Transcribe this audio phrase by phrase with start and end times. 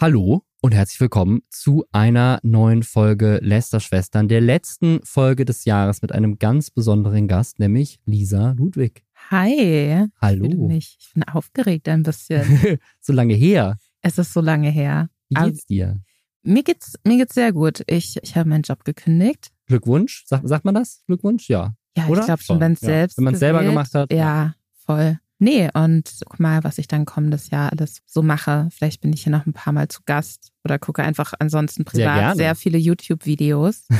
[0.00, 6.12] Hallo und herzlich willkommen zu einer neuen Folge Lästerschwestern, der letzten Folge des Jahres mit
[6.12, 9.04] einem ganz besonderen Gast, nämlich Lisa Ludwig.
[9.32, 10.06] Hi.
[10.20, 10.44] Hallo.
[10.44, 10.96] Ich, mich.
[11.00, 12.78] ich bin aufgeregt ein bisschen.
[13.00, 13.76] so lange her.
[14.00, 15.08] Es ist so lange her.
[15.30, 16.00] Wie geht's dir?
[16.44, 17.82] Mir geht's, mir geht's sehr gut.
[17.88, 19.50] Ich, ich habe meinen Job gekündigt.
[19.66, 21.02] Glückwunsch, Sag, sagt man das?
[21.08, 21.48] Glückwunsch?
[21.48, 21.74] Ja.
[21.96, 22.20] Ja, Oder?
[22.20, 22.86] ich glaube schon, wenn es Ja.
[22.86, 23.18] selbst.
[23.18, 24.12] Wenn man es selber gemacht hat.
[24.12, 24.54] Ja,
[24.86, 25.18] voll.
[25.40, 28.68] Nee, und guck mal, was ich dann kommendes Jahr alles so mache.
[28.72, 32.06] Vielleicht bin ich hier noch ein paar Mal zu Gast oder gucke einfach ansonsten Sehr
[32.08, 32.36] privat gerne.
[32.36, 33.86] sehr viele YouTube-Videos.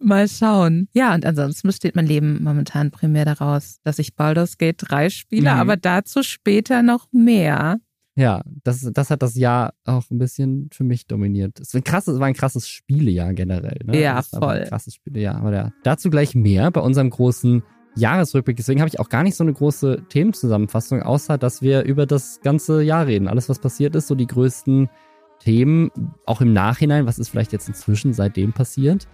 [0.00, 0.88] Mal schauen.
[0.92, 5.52] Ja, und ansonsten besteht mein Leben momentan primär daraus, dass ich Baldur's Gate 3 spiele,
[5.54, 5.60] Mhm.
[5.60, 7.78] aber dazu später noch mehr.
[8.16, 11.58] Ja, das, das hat das Jahr auch ein bisschen für mich dominiert.
[11.60, 13.78] Es war ein krasses, es war ein krasses Spielejahr generell.
[13.84, 14.00] Ne?
[14.00, 14.60] Ja, voll.
[14.62, 15.36] Ein krasses Spielejahr.
[15.36, 17.62] Aber ja, dazu gleich mehr bei unserem großen
[17.96, 18.56] Jahresrückblick.
[18.56, 22.40] Deswegen habe ich auch gar nicht so eine große Themenzusammenfassung, außer dass wir über das
[22.42, 23.28] ganze Jahr reden.
[23.28, 24.88] Alles, was passiert ist, so die größten
[25.40, 25.90] Themen,
[26.24, 29.06] auch im Nachhinein, was ist vielleicht jetzt inzwischen seitdem passiert.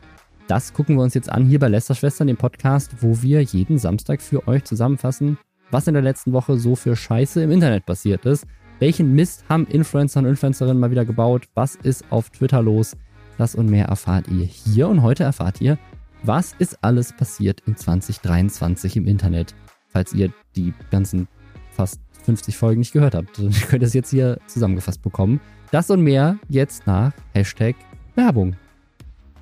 [0.49, 4.21] Das gucken wir uns jetzt an hier bei Lästerschwestern, dem Podcast, wo wir jeden Samstag
[4.21, 5.39] für euch zusammenfassen,
[5.71, 8.47] was in der letzten Woche so für Scheiße im Internet passiert ist.
[8.81, 11.45] Welchen Mist haben Influencer und Influencerinnen mal wieder gebaut?
[11.55, 12.97] Was ist auf Twitter los?
[13.39, 14.89] Das und mehr erfahrt ihr hier.
[14.89, 15.79] Und heute erfahrt ihr,
[16.25, 19.55] was ist alles passiert in 2023 im Internet.
[19.89, 21.29] Falls ihr die ganzen
[21.71, 25.41] fast 50 Folgen nicht gehört habt, dann könnt ihr es jetzt hier zusammengefasst bekommen.
[25.71, 27.77] Das und mehr jetzt nach Hashtag
[28.15, 28.57] Werbung.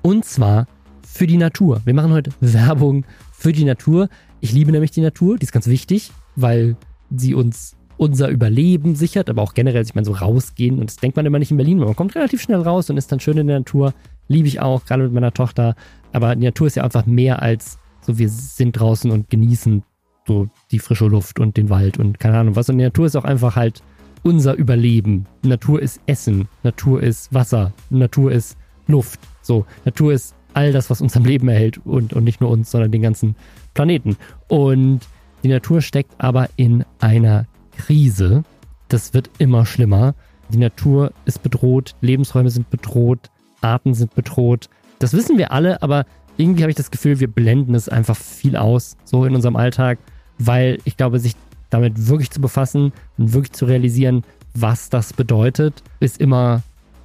[0.01, 0.67] Und zwar
[1.05, 1.81] für die Natur.
[1.85, 4.09] Wir machen heute Werbung für die Natur.
[4.39, 6.75] Ich liebe nämlich die Natur, die ist ganz wichtig, weil
[7.15, 10.79] sie uns unser Überleben sichert, aber auch generell, ich meine, so rausgehen.
[10.79, 12.97] Und das denkt man immer nicht in Berlin, weil man kommt relativ schnell raus und
[12.97, 13.93] ist dann schön in der Natur.
[14.27, 15.75] Liebe ich auch, gerade mit meiner Tochter.
[16.13, 19.83] Aber die Natur ist ja einfach mehr als so, wir sind draußen und genießen
[20.27, 22.69] so die frische Luft und den Wald und keine Ahnung was.
[22.69, 23.81] Und die Natur ist auch einfach halt
[24.23, 25.25] unser Überleben.
[25.43, 29.19] Natur ist Essen, Natur ist Wasser, Natur ist Luft.
[29.41, 32.71] So, Natur ist all das, was uns am Leben erhält und, und nicht nur uns,
[32.71, 33.35] sondern den ganzen
[33.73, 34.17] Planeten.
[34.47, 35.01] Und
[35.43, 38.43] die Natur steckt aber in einer Krise.
[38.89, 40.13] Das wird immer schlimmer.
[40.49, 43.31] Die Natur ist bedroht, Lebensräume sind bedroht,
[43.61, 44.69] Arten sind bedroht.
[44.99, 46.05] Das wissen wir alle, aber
[46.37, 49.99] irgendwie habe ich das Gefühl, wir blenden es einfach viel aus, so in unserem Alltag,
[50.37, 51.35] weil ich glaube, sich
[51.69, 54.23] damit wirklich zu befassen und wirklich zu realisieren,
[54.53, 56.61] was das bedeutet, ist immer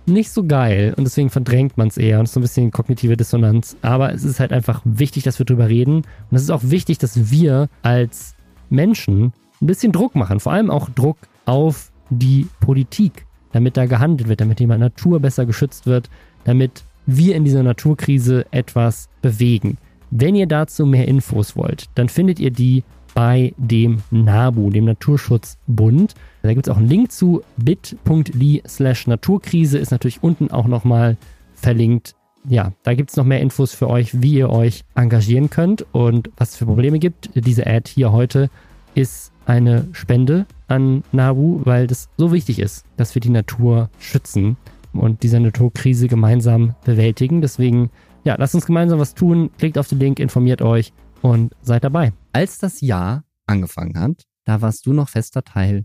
[0.06, 2.70] nicht so geil und deswegen verdrängt man es eher und es ist so ein bisschen
[2.70, 3.76] kognitive Dissonanz.
[3.82, 5.96] Aber es ist halt einfach wichtig, dass wir drüber reden
[6.30, 8.34] und es ist auch wichtig, dass wir als
[8.70, 14.28] Menschen ein bisschen Druck machen, vor allem auch Druck auf die Politik, damit da gehandelt
[14.28, 16.08] wird, damit die Natur besser geschützt wird,
[16.46, 19.78] damit wir in dieser Naturkrise etwas bewegen.
[20.10, 22.84] Wenn ihr dazu mehr Infos wollt, dann findet ihr die
[23.14, 26.14] bei dem NABU, dem Naturschutzbund.
[26.42, 31.16] Da gibt es auch einen Link zu bit.ly slash Naturkrise, ist natürlich unten auch nochmal
[31.54, 32.14] verlinkt.
[32.48, 36.30] Ja, da gibt es noch mehr Infos für euch, wie ihr euch engagieren könnt und
[36.36, 37.30] was es für Probleme gibt.
[37.34, 38.50] Diese Ad hier heute
[38.94, 44.56] ist eine Spende an NABU, weil das so wichtig ist, dass wir die Natur schützen
[44.98, 47.40] und diese Naturkrise gemeinsam bewältigen.
[47.40, 47.90] Deswegen,
[48.24, 49.50] ja, lasst uns gemeinsam was tun.
[49.58, 50.92] Klickt auf den Link, informiert euch
[51.22, 52.12] und seid dabei.
[52.32, 55.84] Als das Jahr angefangen hat, da warst du noch fester Teil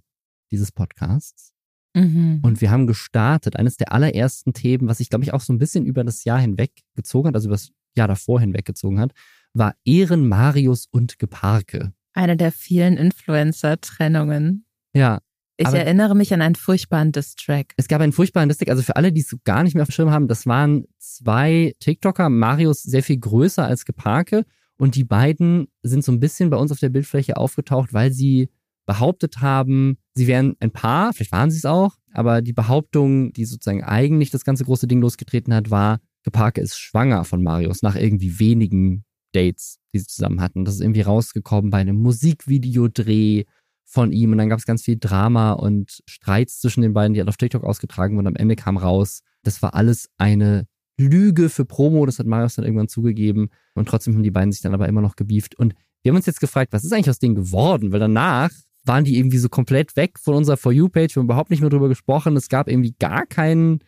[0.51, 1.53] dieses Podcasts.
[1.94, 2.39] Mhm.
[2.41, 3.57] Und wir haben gestartet.
[3.57, 6.39] Eines der allerersten Themen, was sich, glaube ich, auch so ein bisschen über das Jahr
[6.39, 9.11] hinweg gezogen hat, also über das Jahr davor hinweg gezogen hat,
[9.53, 11.93] war Ehren, Marius und Geparke.
[12.13, 14.66] Eine der vielen Influencer-Trennungen.
[14.93, 15.19] Ja,
[15.61, 17.73] Ich Aber- erinnere mich an einen furchtbaren Diss-Track.
[17.77, 19.94] Es gab einen furchtbaren District, also für alle, die es gar nicht mehr auf dem
[19.94, 24.44] Schirm haben, das waren zwei TikToker, Marius sehr viel größer als Geparke.
[24.77, 28.49] Und die beiden sind so ein bisschen bei uns auf der Bildfläche aufgetaucht, weil sie
[28.88, 33.45] behauptet haben, sie wären ein Paar, vielleicht waren sie es auch, aber die Behauptung, die
[33.45, 37.95] sozusagen eigentlich das ganze große Ding losgetreten hat, war, Geparke ist schwanger von Marius nach
[37.95, 40.66] irgendwie wenigen Dates, die sie zusammen hatten.
[40.66, 43.45] Das ist irgendwie rausgekommen bei einem Musikvideodreh
[43.91, 47.19] von ihm und dann gab es ganz viel Drama und Streits zwischen den beiden, die
[47.19, 48.28] halt auf TikTok ausgetragen wurden.
[48.28, 50.66] Am Ende kam raus, das war alles eine
[50.97, 54.61] Lüge für Promo, das hat Marius dann irgendwann zugegeben und trotzdem haben die beiden sich
[54.61, 55.73] dann aber immer noch gebieft und
[56.03, 57.91] wir haben uns jetzt gefragt, was ist eigentlich aus denen geworden?
[57.91, 58.49] Weil danach
[58.85, 61.70] waren die irgendwie so komplett weg von unserer For You-Page, wir haben überhaupt nicht mehr
[61.70, 63.79] drüber gesprochen, es gab irgendwie gar kein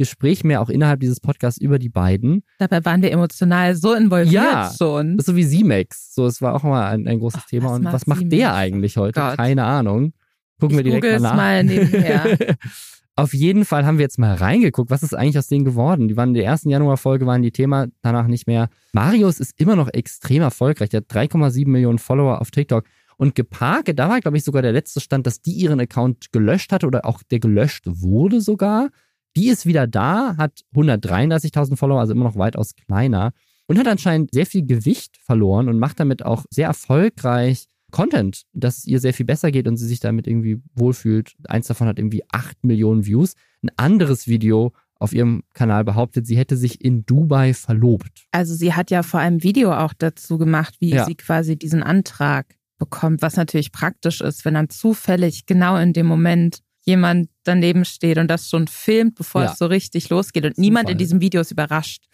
[0.00, 2.42] Gespräch mehr, auch innerhalb dieses Podcasts über die beiden.
[2.58, 4.72] Dabei waren wir emotional so involviert Ja.
[4.76, 5.18] schon.
[5.18, 6.14] Das ist so wie Z-Max.
[6.14, 7.74] So, es war auch mal ein, ein großes Ach, Thema.
[7.74, 9.20] Und was macht der eigentlich heute?
[9.20, 9.36] Gott.
[9.36, 10.14] Keine Ahnung.
[10.58, 11.36] Gucken wir Ich direkt google's mal nach.
[11.36, 12.38] mal nebenher.
[13.16, 16.08] Auf jeden Fall haben wir jetzt mal reingeguckt, was ist eigentlich aus denen geworden?
[16.08, 18.70] Die waren in der ersten Januarfolge, waren die Thema, danach nicht mehr.
[18.94, 20.88] Marius ist immer noch extrem erfolgreich.
[20.88, 22.84] Der hat 3,7 Millionen Follower auf TikTok.
[23.18, 26.72] Und Geparke, da war, glaube ich, sogar der letzte Stand, dass die ihren Account gelöscht
[26.72, 28.88] hatte oder auch der gelöscht wurde sogar.
[29.36, 33.32] Die ist wieder da, hat 133.000 Follower, also immer noch weitaus kleiner
[33.66, 38.78] und hat anscheinend sehr viel Gewicht verloren und macht damit auch sehr erfolgreich Content, dass
[38.78, 41.34] es ihr sehr viel besser geht und sie sich damit irgendwie wohlfühlt.
[41.48, 43.34] Eins davon hat irgendwie 8 Millionen Views.
[43.62, 48.26] Ein anderes Video auf ihrem Kanal behauptet, sie hätte sich in Dubai verlobt.
[48.32, 51.04] Also sie hat ja vor einem Video auch dazu gemacht, wie ja.
[51.04, 56.06] sie quasi diesen Antrag bekommt, was natürlich praktisch ist, wenn dann zufällig genau in dem
[56.06, 59.52] Moment jemand daneben steht und das schon filmt, bevor ja.
[59.52, 62.04] es so richtig losgeht und niemand in diesem Video ist überrascht.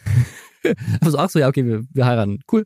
[1.00, 2.40] also auch so, ja, okay, wir, wir heiraten.
[2.50, 2.64] Cool.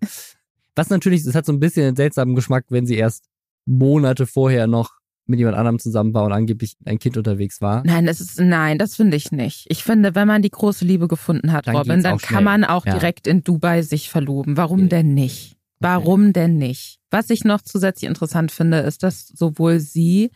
[0.74, 3.26] Was natürlich, es hat so ein bisschen einen seltsamen Geschmack, wenn sie erst
[3.66, 7.82] Monate vorher noch mit jemand anderem zusammen war und angeblich ein Kind unterwegs war.
[7.86, 9.66] Nein, das ist, nein, das finde ich nicht.
[9.68, 12.84] Ich finde, wenn man die große Liebe gefunden hat, dann Robin, dann kann man auch
[12.84, 12.94] ja.
[12.94, 14.56] direkt in Dubai sich verloben.
[14.56, 14.88] Warum okay.
[14.88, 15.56] denn nicht?
[15.78, 16.32] Warum okay.
[16.32, 16.98] denn nicht?
[17.10, 20.30] Was ich noch zusätzlich interessant finde, ist, dass sowohl sie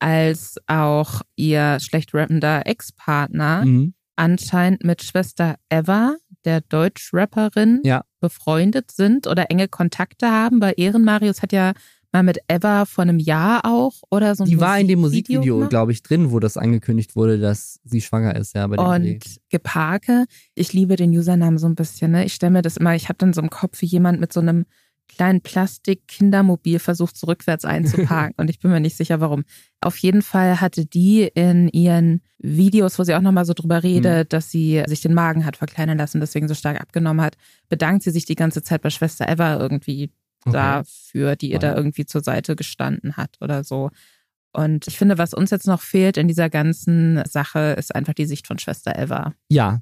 [0.00, 3.94] als auch ihr schlecht rappender Ex-Partner mhm.
[4.16, 8.02] anscheinend mit Schwester Eva, der Deutsch-Rapperin, ja.
[8.20, 10.60] befreundet sind oder enge Kontakte haben.
[10.60, 11.74] Weil Ehrenmarius hat ja
[12.12, 14.44] mal mit Eva vor einem Jahr auch oder so.
[14.44, 18.36] Die war in dem Musikvideo, glaube ich, drin, wo das angekündigt wurde, dass sie schwanger
[18.36, 18.66] ist, ja.
[18.66, 19.40] Bei dem Und Dreh.
[19.50, 20.24] Geparke,
[20.54, 22.24] ich liebe den Usernamen so ein bisschen, ne?
[22.24, 24.40] Ich stelle mir das immer, ich habe dann so im Kopf, wie jemand mit so
[24.40, 24.64] einem
[25.10, 28.34] kleinen Plastik-Kindermobil versucht, so rückwärts einzuparken.
[28.38, 29.44] und ich bin mir nicht sicher, warum.
[29.80, 34.26] Auf jeden Fall hatte die in ihren Videos, wo sie auch nochmal so drüber redet,
[34.26, 34.28] mhm.
[34.30, 37.36] dass sie sich den Magen hat verkleinern lassen, deswegen so stark abgenommen hat,
[37.68, 40.10] bedankt sie sich die ganze Zeit bei Schwester Eva irgendwie
[40.44, 40.52] okay.
[40.52, 43.90] dafür, die ihr da irgendwie zur Seite gestanden hat oder so.
[44.52, 48.26] Und ich finde, was uns jetzt noch fehlt in dieser ganzen Sache, ist einfach die
[48.26, 49.34] Sicht von Schwester Eva.
[49.48, 49.80] Ja,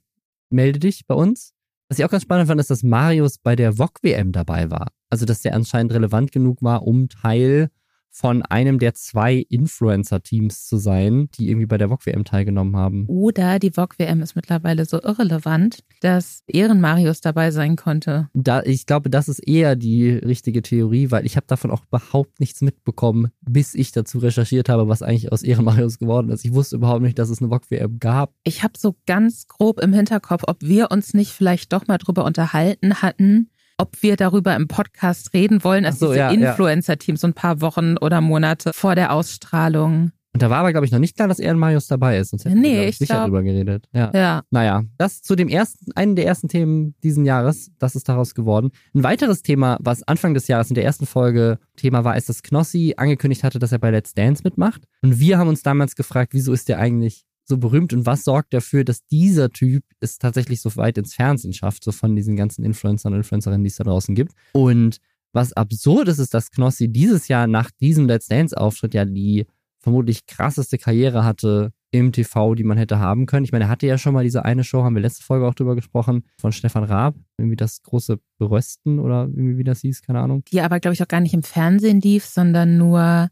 [0.50, 1.54] melde dich bei uns.
[1.88, 4.88] Was ich auch ganz spannend fand, ist, dass Marius bei der VOG-WM dabei war.
[5.10, 7.70] Also, dass der anscheinend relevant genug war, um Teil
[8.10, 13.06] von einem der zwei Influencer-Teams zu sein, die irgendwie bei der VOG-WM teilgenommen haben.
[13.06, 18.28] Oder die VOG-WM ist mittlerweile so irrelevant, dass Ehrenmarius dabei sein konnte.
[18.34, 22.40] Da, ich glaube, das ist eher die richtige Theorie, weil ich habe davon auch überhaupt
[22.40, 26.44] nichts mitbekommen, bis ich dazu recherchiert habe, was eigentlich aus Ehrenmarius geworden ist.
[26.44, 28.32] Ich wusste überhaupt nicht, dass es eine VOG-WM gab.
[28.42, 32.24] Ich habe so ganz grob im Hinterkopf, ob wir uns nicht vielleicht doch mal drüber
[32.24, 37.28] unterhalten hatten, ob wir darüber im Podcast reden wollen, als so, diese ja, Influencer-Teams so
[37.28, 40.12] ein paar Wochen oder Monate vor der Ausstrahlung.
[40.34, 42.30] Und da war aber, glaube ich, noch nicht klar, dass Ehren Marius dabei ist.
[42.30, 43.88] Sonst hätten nee, wir, ich sicher glaub, drüber geredet.
[43.92, 44.10] Ja.
[44.14, 44.42] ja.
[44.50, 47.70] Naja, das zu dem ersten, einen der ersten Themen diesen Jahres.
[47.78, 48.70] Das ist daraus geworden.
[48.94, 52.42] Ein weiteres Thema, was Anfang des Jahres in der ersten Folge Thema war, ist, dass
[52.42, 54.82] Knossi angekündigt hatte, dass er bei Let's Dance mitmacht.
[55.02, 58.54] Und wir haben uns damals gefragt, wieso ist der eigentlich so berühmt und was sorgt
[58.54, 62.64] dafür, dass dieser Typ es tatsächlich so weit ins Fernsehen schafft, so von diesen ganzen
[62.64, 64.32] Influencern und Influencerinnen, die es da draußen gibt.
[64.52, 64.98] Und
[65.32, 69.46] was absurd ist, ist, dass Knossi dieses Jahr nach diesem Let's Dance-Auftritt ja die
[69.80, 73.44] vermutlich krasseste Karriere hatte im TV, die man hätte haben können.
[73.44, 75.54] Ich meine, er hatte ja schon mal diese eine Show, haben wir letzte Folge auch
[75.54, 80.20] drüber gesprochen, von Stefan Raab, irgendwie das große Berösten oder irgendwie wie das hieß, keine
[80.20, 80.44] Ahnung.
[80.50, 83.28] Die aber, glaube ich, auch gar nicht im Fernsehen lief, sondern nur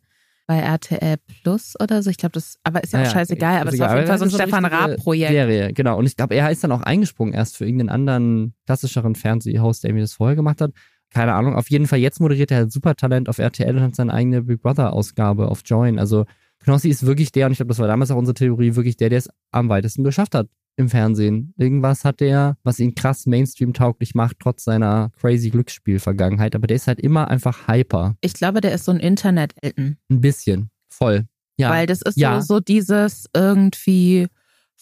[0.46, 2.10] bei RTL Plus oder so.
[2.10, 4.18] Ich glaube, das, aber ist ja, ja auch scheißegal, aber es war auf jeden Fall
[4.18, 5.32] so ein Stefan Raab-Projekt.
[5.32, 5.98] Serie, genau.
[5.98, 9.92] Und ich glaube, er ist dann auch eingesprungen erst für irgendeinen anderen klassischeren Fernsehhost, der
[9.92, 10.72] mir das vorher gemacht hat.
[11.10, 11.54] Keine Ahnung.
[11.54, 14.62] Auf jeden Fall, jetzt moderiert er super Talent auf RTL und hat seine eigene Big
[14.62, 15.98] Brother-Ausgabe auf Join.
[15.98, 16.24] Also
[16.60, 19.08] Knossi ist wirklich der, und ich glaube, das war damals auch unsere Theorie, wirklich der,
[19.08, 21.54] der es am weitesten geschafft hat im Fernsehen.
[21.56, 26.54] Irgendwas hat der, was ihn krass Mainstream-tauglich macht, trotz seiner crazy Glücksspiel-Vergangenheit.
[26.54, 28.16] Aber der ist halt immer einfach hyper.
[28.20, 29.96] Ich glaube, der ist so ein Internet-Elton.
[30.10, 30.70] Ein bisschen.
[30.88, 31.26] Voll.
[31.58, 31.70] Ja.
[31.70, 32.40] Weil das ist ja.
[32.40, 34.28] so, so dieses irgendwie,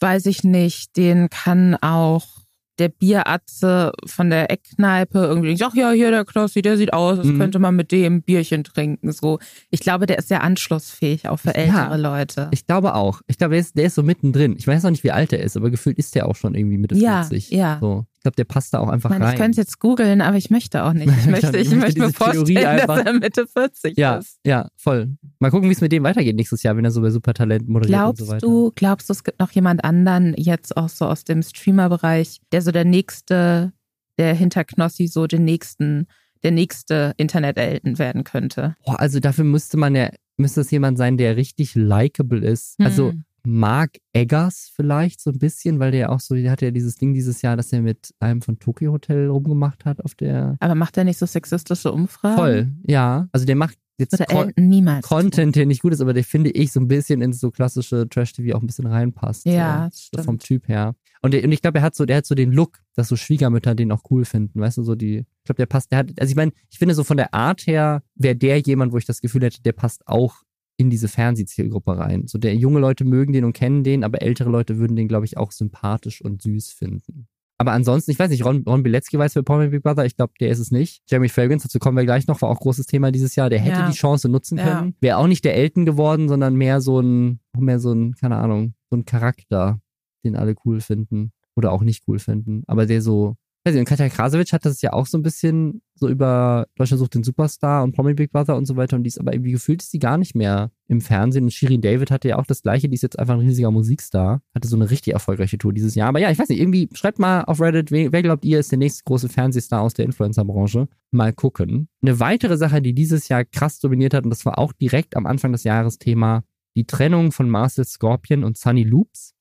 [0.00, 2.43] weiß ich nicht, den kann auch
[2.78, 7.26] der Bieratze von der Eckkneipe irgendwie, ach ja, hier der Knossi, der sieht aus, das
[7.26, 7.38] mhm.
[7.38, 9.12] könnte man mit dem Bierchen trinken.
[9.12, 9.38] So,
[9.70, 12.48] ich glaube, der ist sehr anschlussfähig, auch für ältere ja, Leute.
[12.50, 13.20] Ich glaube auch.
[13.26, 14.56] Ich glaube, der ist, der ist so mittendrin.
[14.58, 16.78] Ich weiß noch nicht, wie alt er ist, aber gefühlt ist der auch schon irgendwie
[16.78, 17.50] Mitte ja, 40.
[17.50, 17.78] Ja.
[17.80, 19.34] So glaube, der passt da auch einfach ich meine, rein.
[19.34, 21.04] Ich könnte es jetzt googeln, aber ich möchte auch nicht.
[21.24, 24.38] Ich möchte, ich, ich möchte mir vorstellen, einfach, dass er Mitte 40 ja, ist.
[24.44, 25.16] Ja, voll.
[25.38, 27.98] Mal gucken, wie es mit dem weitergeht nächstes Jahr, wenn er so bei Supertalent moderiert
[27.98, 28.46] glaubst und so weiter.
[28.46, 32.62] Du, glaubst du, es gibt noch jemand anderen, jetzt auch so aus dem Streamer-Bereich, der
[32.62, 33.72] so der nächste,
[34.18, 36.06] der hinter Knossi so den nächsten,
[36.42, 38.74] der nächste Internet-Elten werden könnte?
[38.84, 42.80] Boah, also dafür müsste man ja, müsste es jemand sein, der richtig likable ist.
[42.80, 43.18] Also hm.
[43.18, 46.96] Also Mark Eggers vielleicht so ein bisschen, weil der auch so, der hatte ja dieses
[46.96, 50.56] Ding dieses Jahr, dass er mit einem von Tokyo Hotel rumgemacht hat auf der.
[50.60, 52.36] Aber macht er nicht so sexistische Umfragen?
[52.36, 53.28] Voll, ja.
[53.32, 55.06] Also der macht jetzt Con niemals.
[55.06, 58.08] Content, der nicht gut ist, aber der finde ich so ein bisschen ins so klassische
[58.08, 59.46] Trash-TV auch ein bisschen reinpasst.
[59.46, 60.22] Ja, so, stimmt.
[60.22, 60.94] so vom Typ her.
[61.22, 63.16] Und, der, und ich glaube, er hat so, der hat so den Look, dass so
[63.16, 66.12] Schwiegermütter den auch cool finden, weißt du, so die, ich glaube, der passt, der hat,
[66.18, 69.06] also ich meine, ich finde so von der Art her, wäre der jemand, wo ich
[69.06, 70.42] das Gefühl hätte, der passt auch
[70.76, 72.26] in diese Fernsehzielgruppe rein.
[72.26, 75.24] So der junge Leute mögen den und kennen den, aber ältere Leute würden den, glaube
[75.26, 77.28] ich, auch sympathisch und süß finden.
[77.56, 80.32] Aber ansonsten, ich weiß nicht, Ron, Ron Bilecki weiß für Paul Big Brother, ich glaube,
[80.40, 81.02] der ist es nicht.
[81.08, 83.48] Jeremy Fragrance, dazu kommen wir gleich noch, war auch großes Thema dieses Jahr.
[83.48, 83.88] Der hätte Ja.
[83.88, 84.64] die Chance nutzen Ja.
[84.80, 84.96] können.
[85.00, 88.74] Wäre auch nicht der Elton geworden, sondern mehr so ein, mehr so ein, keine Ahnung,
[88.90, 89.80] so ein Charakter,
[90.24, 92.64] den alle cool finden oder auch nicht cool finden.
[92.66, 95.80] Aber der so, weiß ich, und Katja Krasowitsch hat das ja auch so ein bisschen
[95.94, 99.08] so über Deutschland sucht den Superstar und Promi Big Brother und so weiter und die
[99.08, 102.28] ist aber irgendwie gefühlt ist die gar nicht mehr im Fernsehen und Shirin David hatte
[102.28, 105.14] ja auch das gleiche, die ist jetzt einfach ein riesiger Musikstar, hatte so eine richtig
[105.14, 108.12] erfolgreiche Tour dieses Jahr, aber ja, ich weiß nicht, irgendwie schreibt mal auf Reddit, wer,
[108.12, 110.88] wer glaubt ihr ist der nächste große Fernsehstar aus der Influencer-Branche?
[111.10, 111.88] Mal gucken.
[112.02, 115.26] Eine weitere Sache, die dieses Jahr krass dominiert hat und das war auch direkt am
[115.26, 116.44] Anfang des Jahres Thema,
[116.76, 119.32] die Trennung von Marcel Scorpion und Sunny Loops.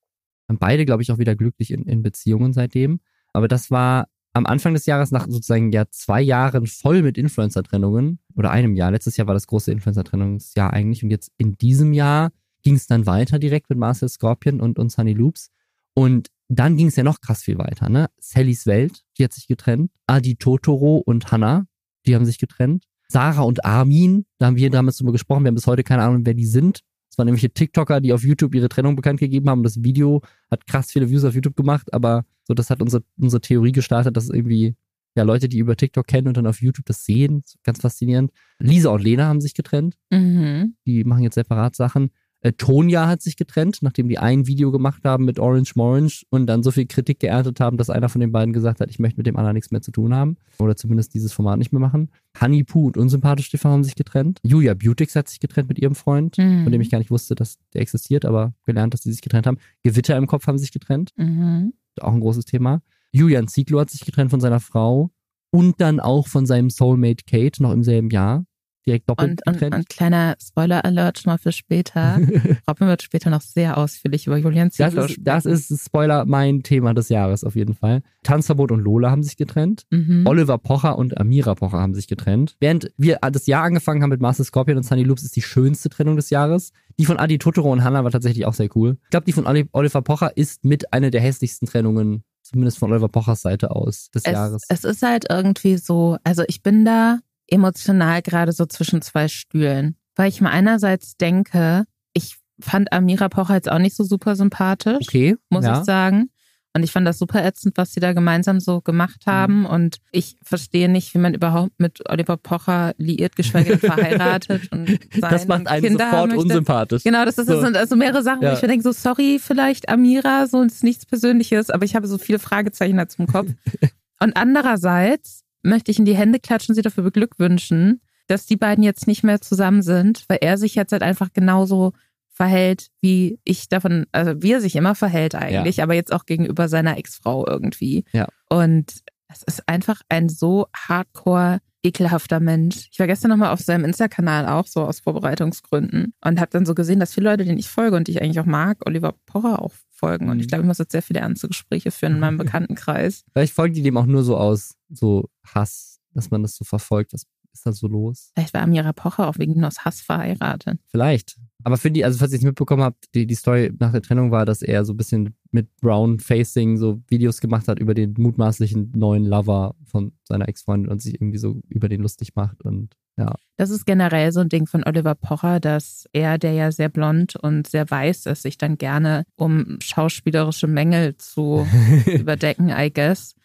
[0.48, 3.00] Haben beide, glaube ich, auch wieder glücklich in, in Beziehungen seitdem.
[3.32, 8.18] Aber das war am Anfang des Jahres, nach sozusagen ja zwei Jahren voll mit Influencer-Trennungen
[8.34, 8.90] oder einem Jahr.
[8.90, 13.06] Letztes Jahr war das große Influencer-Trennungsjahr eigentlich und jetzt in diesem Jahr ging es dann
[13.06, 15.50] weiter direkt mit Marcel Scorpion und, und Sunny Loops.
[15.94, 18.10] Und dann ging es ja noch krass viel weiter, ne?
[18.18, 19.92] Sallys Welt, die hat sich getrennt.
[20.06, 21.66] Adi Totoro und Hannah,
[22.04, 22.84] die haben sich getrennt.
[23.08, 26.26] Sarah und Armin, da haben wir damals drüber gesprochen, wir haben bis heute keine Ahnung,
[26.26, 26.80] wer die sind.
[27.08, 29.62] Es waren nämlich TikToker, die auf YouTube ihre Trennung bekannt gegeben haben.
[29.62, 33.40] Das Video hat krass viele Views auf YouTube gemacht, aber so, das hat unsere, unsere
[33.40, 34.74] Theorie gestartet, dass irgendwie,
[35.16, 38.30] ja, Leute, die über TikTok kennen und dann auf YouTube das sehen, ganz faszinierend.
[38.58, 39.96] Lisa und Lena haben sich getrennt.
[40.10, 40.74] Mhm.
[40.86, 42.10] Die machen jetzt separat Sachen.
[42.40, 46.46] Äh, Tonja hat sich getrennt, nachdem die ein Video gemacht haben mit Orange Morange und
[46.46, 49.16] dann so viel Kritik geerntet haben, dass einer von den beiden gesagt hat, ich möchte
[49.18, 50.36] mit dem anderen nichts mehr zu tun haben.
[50.58, 52.10] Oder zumindest dieses Format nicht mehr machen.
[52.38, 54.40] Honey Poo und Unsympathisch TV haben sich getrennt.
[54.42, 56.64] Julia Beautix hat sich getrennt mit ihrem Freund, Mhm.
[56.64, 59.46] von dem ich gar nicht wusste, dass der existiert, aber gelernt, dass sie sich getrennt
[59.46, 59.56] haben.
[59.82, 61.72] Gewitter im Kopf haben sich getrennt Mhm.
[62.02, 62.82] Auch ein großes Thema.
[63.12, 65.10] Julian Ziegler hat sich getrennt von seiner Frau
[65.50, 68.44] und dann auch von seinem Soulmate Kate noch im selben Jahr.
[68.86, 69.74] Direkt doppelt Und, und, getrennt.
[69.74, 72.18] und kleiner Spoiler-Alert schon mal für später.
[72.68, 76.62] Robin wird später noch sehr ausführlich über Julian das, Ziegler ist, das ist, Spoiler, mein
[76.62, 78.02] Thema des Jahres auf jeden Fall.
[78.24, 79.84] Tanzverbot und Lola haben sich getrennt.
[79.90, 80.26] Mhm.
[80.26, 82.56] Oliver Pocher und Amira Pocher haben sich getrennt.
[82.60, 85.88] Während wir das Jahr angefangen haben mit Master Scorpion und Sunny Loops, ist die schönste
[85.88, 86.72] Trennung des Jahres.
[86.98, 88.98] Die von Adi Totoro und Hannah war tatsächlich auch sehr cool.
[89.04, 92.92] Ich glaube, die von Oli- Oliver Pocher ist mit einer der hässlichsten Trennungen, zumindest von
[92.92, 94.62] Oliver Pochers Seite aus, des Jahres.
[94.68, 99.28] Es, es ist halt irgendwie so, also ich bin da emotional gerade so zwischen zwei
[99.28, 104.36] Stühlen, weil ich mir einerseits denke, ich fand Amira Pocher jetzt auch nicht so super
[104.36, 105.78] sympathisch, okay, muss ja.
[105.80, 106.30] ich sagen.
[106.76, 108.82] Und ich fand das super ätzend, was sie da gemeinsam so Mhm.
[108.82, 109.64] gemacht haben.
[109.64, 114.98] Und ich verstehe nicht, wie man überhaupt mit Oliver Pocher liiert, geschweige denn verheiratet und
[115.20, 116.42] Das macht einen Kinder sofort möchte.
[116.42, 117.04] unsympathisch.
[117.04, 117.62] Genau, das, ist, das So.
[117.64, 118.50] sind also mehrere Sachen, Ja.
[118.50, 122.08] wo ich mir denke, so sorry, vielleicht Amira, so ist nichts Persönliches, aber ich habe
[122.08, 123.50] so viele Fragezeichen dazu im Kopf.
[124.20, 129.06] Und andererseits möchte ich in die Hände klatschen, sie dafür beglückwünschen, dass die beiden jetzt
[129.06, 131.92] nicht mehr zusammen sind, weil er sich jetzt halt einfach genauso
[132.30, 136.68] verhält, wie ich davon, also wie er sich immer verhält eigentlich, aber jetzt auch gegenüber
[136.68, 138.04] seiner Ex-Frau irgendwie.
[138.12, 138.26] Ja.
[138.48, 142.88] Und es ist einfach ein so hardcore ekelhafter Mensch.
[142.90, 146.74] Ich war gestern nochmal auf seinem Insta-Kanal auch so aus Vorbereitungsgründen und habe dann so
[146.74, 149.60] gesehen, dass viele Leute, denen ich folge und die ich eigentlich auch mag, Oliver Pocher
[149.62, 149.74] auch
[150.08, 150.28] folgen.
[150.28, 150.48] Und ich Mhm.
[150.48, 153.24] glaube, ich muss jetzt sehr viele ernste Gespräche führen in meinem Bekanntenkreis.
[153.32, 157.12] Vielleicht folgen die dem auch nur so aus, so Hass, dass man das so verfolgt.
[157.12, 158.30] Was ist da so los?
[158.34, 160.80] Vielleicht war Amira Pocher auch wegen ihm aus Hass verheiratet.
[160.88, 161.36] Vielleicht.
[161.62, 164.30] Aber für die, also falls ihr es mitbekommen habt, die, die Story nach der Trennung
[164.30, 168.14] war, dass er so ein bisschen mit Brown Facing so Videos gemacht hat über den
[168.18, 172.94] mutmaßlichen neuen Lover von seiner Ex-Freundin und sich irgendwie so über den lustig macht und
[173.16, 173.32] ja.
[173.56, 177.36] Das ist generell so ein Ding von Oliver Pocher, dass er, der ja sehr blond
[177.36, 181.64] und sehr weiß ist, sich dann gerne, um schauspielerische Mängel zu
[182.06, 183.36] überdecken, I guess,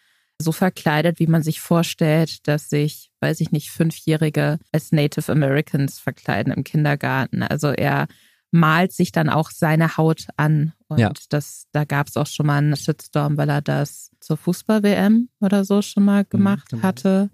[0.41, 5.99] so verkleidet, wie man sich vorstellt, dass sich, weiß ich nicht, Fünfjährige als Native Americans
[5.99, 7.43] verkleiden im Kindergarten.
[7.43, 8.07] Also er
[8.49, 10.73] malt sich dann auch seine Haut an.
[10.89, 11.11] Und Ja.
[11.29, 15.63] das, da gab es auch schon mal einen Shitstorm, weil er das zur Fußball-WM oder
[15.63, 16.83] so schon mal gemacht genau.
[16.83, 17.29] hatte.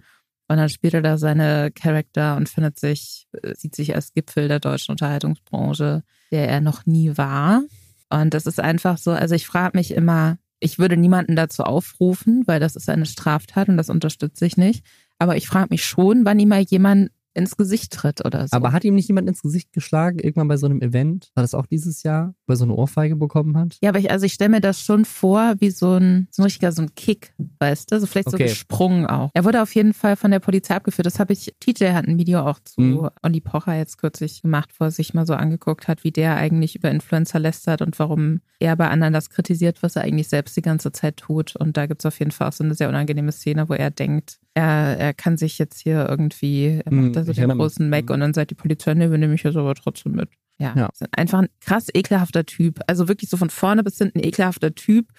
[0.48, 4.48] Und dann spielt er da seine Charakter und findet sich, äh, sieht sich als Gipfel
[4.48, 7.64] der deutschen Unterhaltungsbranche, der er noch nie war.
[8.10, 12.44] Und das ist einfach so, also ich frage mich immer, ich würde niemanden dazu aufrufen,
[12.46, 14.86] weil das ist eine Straftat und das unterstütze ich nicht.
[15.18, 18.56] Aber ich frage mich schon, wann ihm mal jemand ins Gesicht tritt oder so.
[18.56, 21.32] Aber hat ihm nicht jemand ins Gesicht geschlagen, irgendwann bei so einem Event?
[21.36, 23.78] War das auch dieses Jahr, wo er so eine Ohrfeige bekommen hat?
[23.82, 26.46] Ja, aber ich, also ich stelle mir das schon vor, wie so ein, so ein
[26.46, 28.00] richtiger, so ein Kick, weißt du?
[28.00, 28.38] So vielleicht Okay.
[28.48, 29.30] so gesprungen auch.
[29.34, 31.06] Er wurde auf jeden Fall von der Polizei abgeführt.
[31.06, 33.10] Das habe ich, TJ hat ein Video auch zu Mhm.
[33.22, 36.76] Olli Pocher jetzt kürzlich gemacht, wo er sich mal so angeguckt hat, wie der eigentlich
[36.76, 40.62] über Influencer lästert und warum er bei anderen das kritisiert, was er eigentlich selbst die
[40.62, 41.56] ganze Zeit tut.
[41.56, 44.40] Und da gibt's auf jeden Fall auch so eine sehr unangenehme Szene, wo er denkt,
[44.56, 47.90] er, er kann sich jetzt hier irgendwie, er Mhm, macht da so ich den großen
[47.90, 50.30] Mac und dann sagt die Polizei, nee, wir nehmen mich jetzt aber trotzdem mit.
[50.58, 50.90] Ja, Ja.
[51.12, 52.80] einfach ein krass ekelhafter Typ.
[52.88, 55.10] Also wirklich so von vorne bis hinten ekelhafter Typ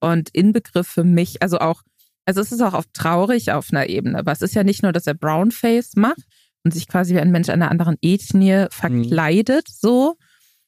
[0.00, 1.82] und Inbegriff für mich, also auch,
[2.26, 4.92] also es ist auch oft traurig auf einer Ebene, aber es ist ja nicht nur,
[4.92, 6.22] dass er Brownface macht
[6.62, 10.16] und sich quasi wie ein Mensch einer anderen Ethnie verkleidet, so,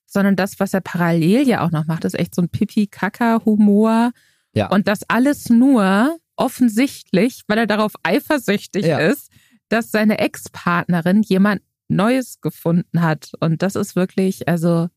[0.07, 4.13] sondern das, was er parallel ja auch noch macht, ist echt so ein Pipi-Kaka-Humor.
[4.55, 4.69] Ja.
[4.71, 8.99] Und das alles nur offensichtlich, weil er darauf eifersüchtig Ja.
[8.99, 9.31] ist,
[9.69, 13.33] dass seine Ex-Partnerin jemand Neues gefunden hat.
[13.41, 14.89] Und das ist wirklich, also,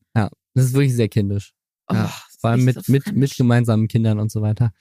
[0.54, 1.54] Das ist wirklich sehr kindisch.
[1.88, 4.72] oh, Ja, Vor allem mit, so mit, mit gemeinsamen Kindern und so weiter.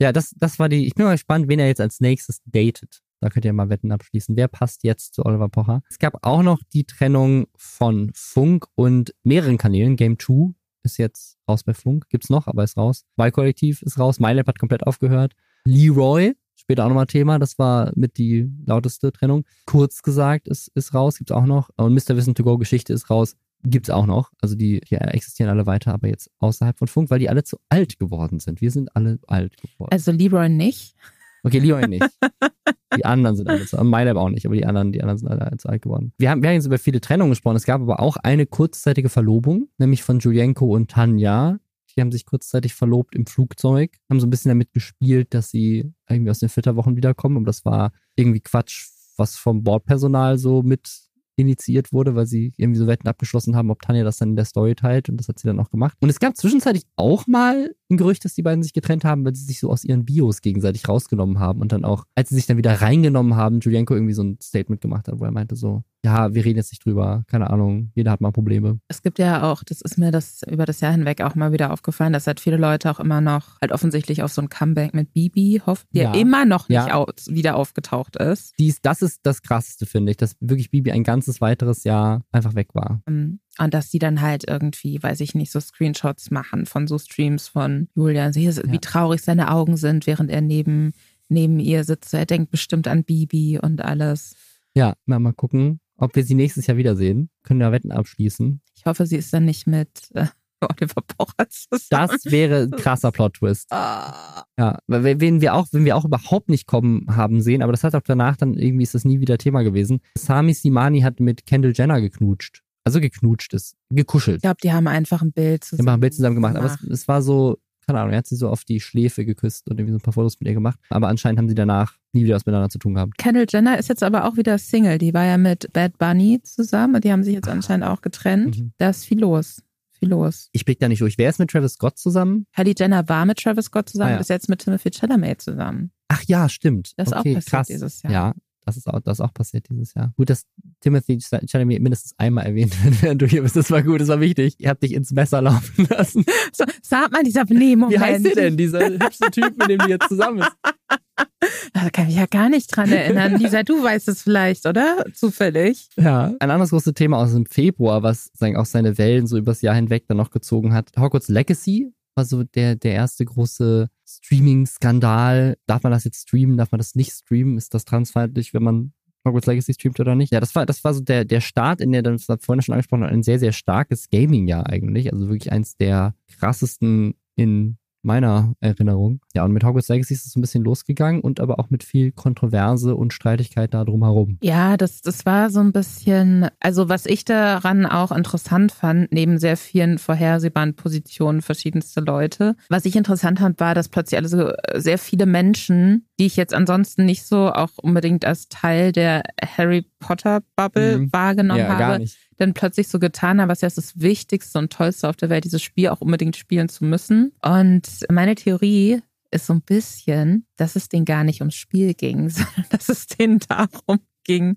[0.00, 0.86] Ja, das, das war die.
[0.86, 3.00] Ich bin mal gespannt, wen er jetzt als nächstes datet.
[3.20, 4.34] Da könnt ihr mal Wetten abschließen.
[4.34, 5.82] Wer passt jetzt zu Oliver Pocher?
[5.90, 9.96] Es gab auch noch die Trennung von Funk und mehreren Kanälen.
[9.96, 12.08] Game 2 ist jetzt raus bei Funk.
[12.08, 13.04] Gibt's noch, aber ist raus.
[13.16, 14.18] Wahlkollektiv ist raus.
[14.20, 15.34] MyLab hat komplett aufgehört.
[15.64, 17.38] Leroy, später auch nochmal Thema.
[17.38, 19.44] Das war mit die lauteste Trennung.
[19.66, 21.18] Kurz gesagt, ist, ist raus.
[21.18, 21.70] Gibt's auch noch.
[21.76, 22.16] Und Mr.
[22.16, 23.36] Wissen to Go Geschichte ist raus.
[23.62, 24.30] Gibt's auch noch.
[24.40, 27.58] Also die, die existieren alle weiter, aber jetzt außerhalb von Funk, weil die alle zu
[27.68, 28.60] alt geworden sind.
[28.60, 29.92] Wir sind alle alt geworden.
[29.92, 30.94] Also Leroy nicht.
[31.42, 32.04] Okay, Leroy nicht.
[32.96, 33.86] Die anderen sind alle zu alt.
[33.86, 36.12] MyLab auch nicht, aber die anderen, die anderen sind alle zu alt geworden.
[36.18, 37.56] Wir haben, wir haben jetzt über viele Trennungen gesprochen.
[37.56, 41.60] Es gab aber auch eine kurzzeitige Verlobung, nämlich von Julienko und Tanja.
[42.00, 45.92] Die haben sich kurzzeitig verlobt im Flugzeug, haben so ein bisschen damit gespielt, dass sie
[46.08, 47.36] irgendwie aus den Flitterwochen wiederkommen.
[47.36, 48.88] Aber das war irgendwie Quatsch,
[49.18, 53.82] was vom Bordpersonal so mit initiiert wurde, weil sie irgendwie so Wetten abgeschlossen haben, ob
[53.82, 55.98] Tanja das dann in der Story teilt und das hat sie dann auch gemacht.
[56.00, 59.34] Und es gab zwischenzeitlich auch mal ein Gerücht, dass die beiden sich getrennt haben, weil
[59.34, 62.46] sie sich so aus ihren Bios gegenseitig rausgenommen haben und dann auch, als sie sich
[62.46, 65.82] dann wieder reingenommen haben, Julienko irgendwie so ein Statement gemacht hat, wo er meinte so,
[66.02, 68.80] ja, wir reden jetzt nicht drüber, keine Ahnung, jeder hat mal Probleme.
[68.88, 71.72] Es gibt ja auch, das ist mir das über das Jahr hinweg auch mal wieder
[71.72, 75.12] aufgefallen, dass halt viele Leute auch immer noch halt offensichtlich auf so ein Comeback mit
[75.12, 76.14] Bibi hoffen, der Ja.
[76.14, 76.94] immer noch nicht Ja.
[76.94, 78.54] aus, wieder aufgetaucht ist.
[78.58, 82.54] Dies, das ist das Krasseste, finde ich, dass wirklich Bibi ein ganzes weiteres Jahr einfach
[82.54, 83.02] weg war.
[83.06, 86.98] Ähm, Und dass die dann halt irgendwie, weiß ich nicht, so Screenshots machen von so
[86.98, 90.94] Streams von Julian, wie, wie traurig seine Augen sind, während er neben,
[91.28, 92.14] neben ihr sitzt.
[92.14, 94.34] Er denkt bestimmt an Bibi und alles.
[94.74, 97.28] Ja, mal, mal gucken, ob wir sie nächstes Jahr wiedersehen.
[97.42, 98.62] Können ja Wetten abschließen.
[98.74, 100.28] Ich hoffe, sie ist dann nicht mit äh,
[100.62, 102.08] Oliver Pocher zusammen.
[102.08, 103.70] Das wäre ein krasser Plot-Twist.
[103.70, 104.44] Ah.
[104.58, 107.84] Ja, weil wen wir auch, wenn wir auch überhaupt nicht kommen haben sehen, aber das
[107.84, 110.00] hat auch danach dann irgendwie ist das nie wieder Thema gewesen.
[110.16, 112.62] Sami Simani hat mit Kendall Jenner geknutscht.
[112.84, 114.36] Also geknutscht ist, gekuschelt.
[114.38, 115.88] Ich glaube, die haben einfach ein Bild zusammen.
[115.88, 118.36] haben ein Bild zusammen gemacht, aber es, es war so, keine Ahnung, er hat sie
[118.36, 120.78] so auf die Schläfe geküsst und irgendwie so ein paar Fotos mit ihr gemacht.
[120.88, 123.18] Aber anscheinend haben sie danach nie wieder was miteinander zu tun gehabt.
[123.18, 124.98] Kendall Jenner ist jetzt aber auch wieder Single.
[124.98, 128.58] Die war ja mit Bad Bunny zusammen und die haben sich jetzt anscheinend auch getrennt.
[128.58, 128.72] Mhm.
[128.78, 129.62] Da ist viel los.
[129.98, 130.48] Viel los.
[130.52, 131.18] Ich blick da nicht durch.
[131.18, 132.46] Wer ist mit Travis Scott zusammen?
[132.56, 134.20] Kylie Jenner war mit Travis Scott zusammen, Ah, ja.
[134.20, 135.90] ist jetzt mit Timothy Chalamet zusammen.
[136.08, 136.92] Ach ja, stimmt.
[136.96, 137.66] Das ist okay, auch passiert krass.
[137.66, 138.12] dieses Jahr.
[138.12, 138.34] Ja,
[138.70, 140.12] das ist auch, das auch passiert dieses Jahr.
[140.16, 140.46] Gut, dass
[140.80, 143.56] Timothy Chalamet mindestens einmal erwähnt wird, während du hier bist.
[143.56, 144.54] Das war gut, das war wichtig.
[144.58, 146.24] Ihr habt dich ins Messer laufen lassen.
[146.52, 147.90] So, sag mal, dieser Benehmen.
[147.90, 150.50] Wie heißt der denn, dieser hübsche Typ, mit dem die jetzt zusammen ist?
[151.72, 153.36] Da kann ich ja gar nicht dran erinnern.
[153.36, 155.04] Lisa, du weißt es vielleicht, oder?
[155.14, 155.88] Zufällig.
[155.96, 156.34] Ja.
[156.38, 159.74] Ein anderes großes Thema aus dem Februar, was sagen, auch seine Wellen so übers Jahr
[159.74, 160.90] hinweg dann noch gezogen hat.
[160.98, 165.56] Hogwarts Legacy war so der, der erste große Streaming-Skandal.
[165.66, 166.56] Darf man das jetzt streamen?
[166.56, 167.56] Darf man das nicht streamen?
[167.56, 168.92] Ist das transfeindlich, wenn man
[169.26, 170.32] Hogwarts Legacy streamt oder nicht?
[170.32, 172.72] Ja, das war, das war so der, der Start in der, das war vorhin schon
[172.72, 175.12] angesprochen, ein sehr, sehr starkes Gaming-Jahr eigentlich.
[175.12, 179.20] Also wirklich eins der krassesten in meiner Erinnerung.
[179.34, 182.12] Ja, und mit Hogwarts Legacy ist es ein bisschen losgegangen und aber auch mit viel
[182.12, 184.38] Kontroverse und Streitigkeit da drumherum.
[184.42, 189.38] Ja, das, das war so ein bisschen, also was ich daran auch interessant fand, neben
[189.38, 194.98] sehr vielen vorhersehbaren Positionen verschiedenste Leute, was ich interessant fand, war, dass plötzlich also sehr
[194.98, 199.22] viele Menschen, die ich jetzt ansonsten nicht so auch unbedingt als Teil der
[199.56, 201.12] Harry Potter Bubble Mhm.
[201.12, 202.16] wahrgenommen ja, gar habe, nicht.
[202.40, 205.62] Dann plötzlich so getan haben, was ja das Wichtigste und Tollste auf der Welt, dieses
[205.62, 207.32] Spiel auch unbedingt spielen zu müssen.
[207.42, 212.28] Und meine Theorie ist so ein bisschen, dass es denen gar nicht ums Spiel ging,
[212.30, 214.56] sondern dass es denen darum ging,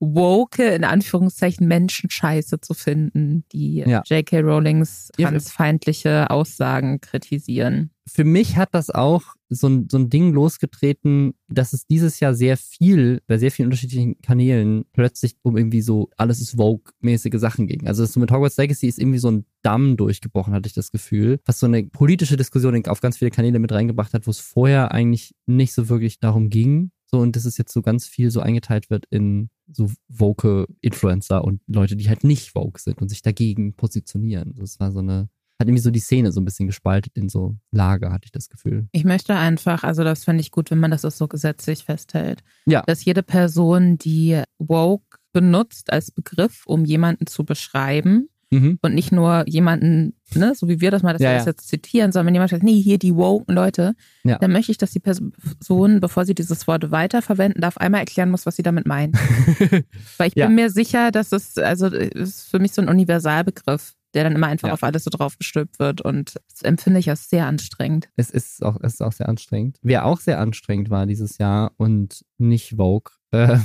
[0.00, 4.02] woke, in Anführungszeichen, Menschenscheiße zu finden, die Ja.
[4.06, 4.40] J.K.
[4.40, 7.90] Rowlings transfeindliche Aussagen kritisieren.
[8.06, 12.34] Für mich hat das auch so ein, so ein Ding losgetreten, dass es dieses Jahr
[12.34, 17.66] sehr viel, bei sehr vielen unterschiedlichen Kanälen plötzlich um irgendwie so alles ist Vogue-mäßige Sachen
[17.66, 17.86] ging.
[17.86, 21.40] Also so mit Hogwarts Legacy ist irgendwie so ein Damm durchgebrochen, hatte ich das Gefühl,
[21.44, 24.92] was so eine politische Diskussion auf ganz viele Kanäle mit reingebracht hat, wo es vorher
[24.92, 26.90] eigentlich nicht so wirklich darum ging.
[27.06, 31.44] So, und das ist jetzt so ganz viel so eingeteilt wird in so woke Influencer
[31.44, 34.54] und Leute, die halt nicht woke sind und sich dagegen positionieren.
[34.56, 35.28] Das war so eine,
[35.60, 38.48] hat irgendwie so die Szene so ein bisschen gespaltet in so Lager, hatte ich das
[38.48, 38.88] Gefühl.
[38.92, 42.42] Ich möchte einfach, also das fände ich gut, wenn man das auch so gesetzlich festhält,
[42.66, 42.82] Ja.
[42.86, 48.78] dass jede Person, die woke benutzt als Begriff, um jemanden zu beschreiben, Mhm.
[48.80, 51.50] und nicht nur jemanden, ne, so wie wir das mal, dass Ja, wir das ja.
[51.50, 54.38] jetzt zitieren, sondern wenn jemand sagt, nee, hier die woken Leute, Ja.
[54.38, 58.46] dann möchte ich, dass die Person, bevor sie dieses Wort weiterverwenden darf, einmal erklären muss,
[58.46, 59.16] was sie damit meint.
[60.16, 63.94] Weil ich bin mir sicher, dass es, also es ist für mich so ein Universalbegriff,
[64.14, 67.44] der dann immer einfach auf alles so draufgestülpt wird und das empfinde ich als sehr
[67.46, 68.08] anstrengend.
[68.16, 69.76] Es ist auch, es ist auch sehr anstrengend.
[69.82, 73.58] Wer auch sehr anstrengend war dieses Jahr und nicht Vogue, äh,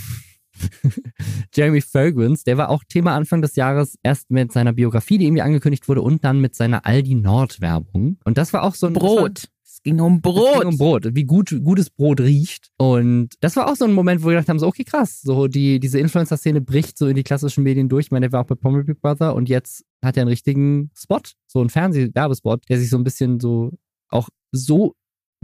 [1.53, 5.41] Jeremy Fragrance, der war auch Thema Anfang des Jahres erst mit seiner Biografie, die irgendwie
[5.41, 8.17] angekündigt wurde, und dann mit seiner Aldi Nord Werbung.
[8.23, 9.45] Und das war auch so ein Brot.
[9.65, 10.59] Es ging um Es Brot.
[10.61, 12.69] ging um Brot, wie gut gutes Brot riecht.
[12.77, 15.47] Und das war auch so ein Moment, wo wir gedacht haben, so okay, krass, so
[15.47, 18.05] die diese Influencer-Szene bricht so in die klassischen Medien durch.
[18.05, 20.91] Ich meine, der war auch bei Pommy Big Brother und jetzt hat er einen richtigen
[20.95, 23.71] Spot, so einen Fernseh-Werbespot, der sich so ein bisschen so
[24.09, 24.93] auch so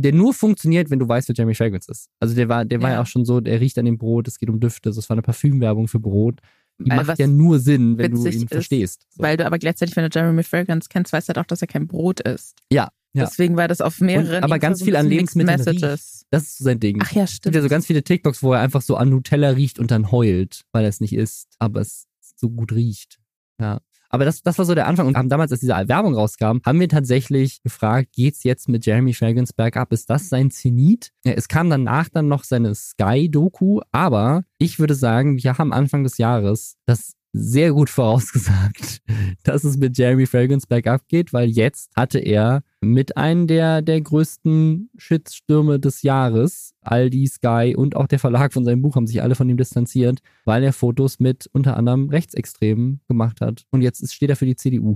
[0.02, 2.08] der nur funktioniert, wenn du weißt, wer Jeremy Fragrance ist.
[2.20, 2.96] Also der war, der war Ja.
[2.96, 5.10] ja auch schon so, der riecht an dem Brot, es geht um Düfte, so, es
[5.10, 6.40] war eine Parfümwerbung für Brot.
[6.82, 9.06] Die Weil macht ja nur Sinn, wenn du ihn ist, verstehst.
[9.10, 9.22] So.
[9.24, 11.68] Weil du aber gleichzeitig, wenn du Jeremy Fragrance kennst, weißt du halt auch, dass er
[11.68, 12.56] kein Brot ist.
[12.72, 13.26] Ja, ja.
[13.26, 14.38] Deswegen war das auf mehreren.
[14.38, 16.26] Und- aber ganz viel an Lebensmitteln Messages.
[16.32, 17.00] Das ist so sein Ding.
[17.04, 17.56] Ach ja, Es gibt stimmt.
[17.56, 20.62] ja so ganz viele TikToks, wo er einfach so an Nutella riecht und dann heult,
[20.72, 22.06] weil er es nicht isst, aber es
[22.38, 23.20] so gut riecht.
[23.60, 23.82] Ja.
[24.10, 25.08] Aber das, das war so der Anfang.
[25.08, 29.14] Und haben damals, als diese Werbung rauskam, haben wir tatsächlich gefragt, geht's jetzt mit Jeremy
[29.14, 29.94] Fragrance bergab?
[29.94, 31.12] Ist das sein Zenit?
[31.24, 36.04] Ja, es kam danach dann noch seine Sky-Doku, aber ich würde sagen, wir haben Anfang
[36.04, 39.02] des Jahres das sehr gut vorausgesagt,
[39.44, 44.00] dass es mit Jeremy Fragrance bergab geht, weil jetzt hatte er mit einem der, der
[44.02, 49.22] größten Shitstürme des Jahres, Aldi, Sky und auch der Verlag von seinem Buch haben sich
[49.22, 53.66] alle von ihm distanziert, weil er Fotos mit unter anderem Rechtsextremen gemacht hat.
[53.72, 54.96] Und jetzt steht er für die CDU.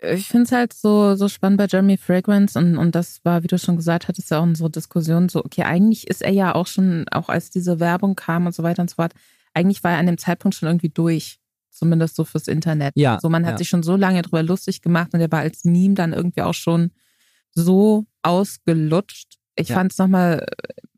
[0.00, 3.48] ich finde es halt so, so spannend bei Jeremy Fragrance und, und das war, wie
[3.48, 6.66] du schon gesagt hattest, ja auch unsere Diskussion so, okay, eigentlich ist er ja auch
[6.66, 9.12] schon, auch als diese Werbung kam und so weiter und so fort,
[9.54, 11.40] eigentlich war er an dem Zeitpunkt schon irgendwie durch.
[11.78, 12.92] Zumindest so fürs Internet.
[12.96, 13.58] Ja, So, man hat ja.
[13.58, 16.54] sich schon so lange drüber lustig gemacht und er war als Meme dann irgendwie auch
[16.54, 16.90] schon
[17.54, 19.36] so ausgelutscht.
[19.56, 19.76] Ich Ja.
[19.76, 20.46] fand es nochmal,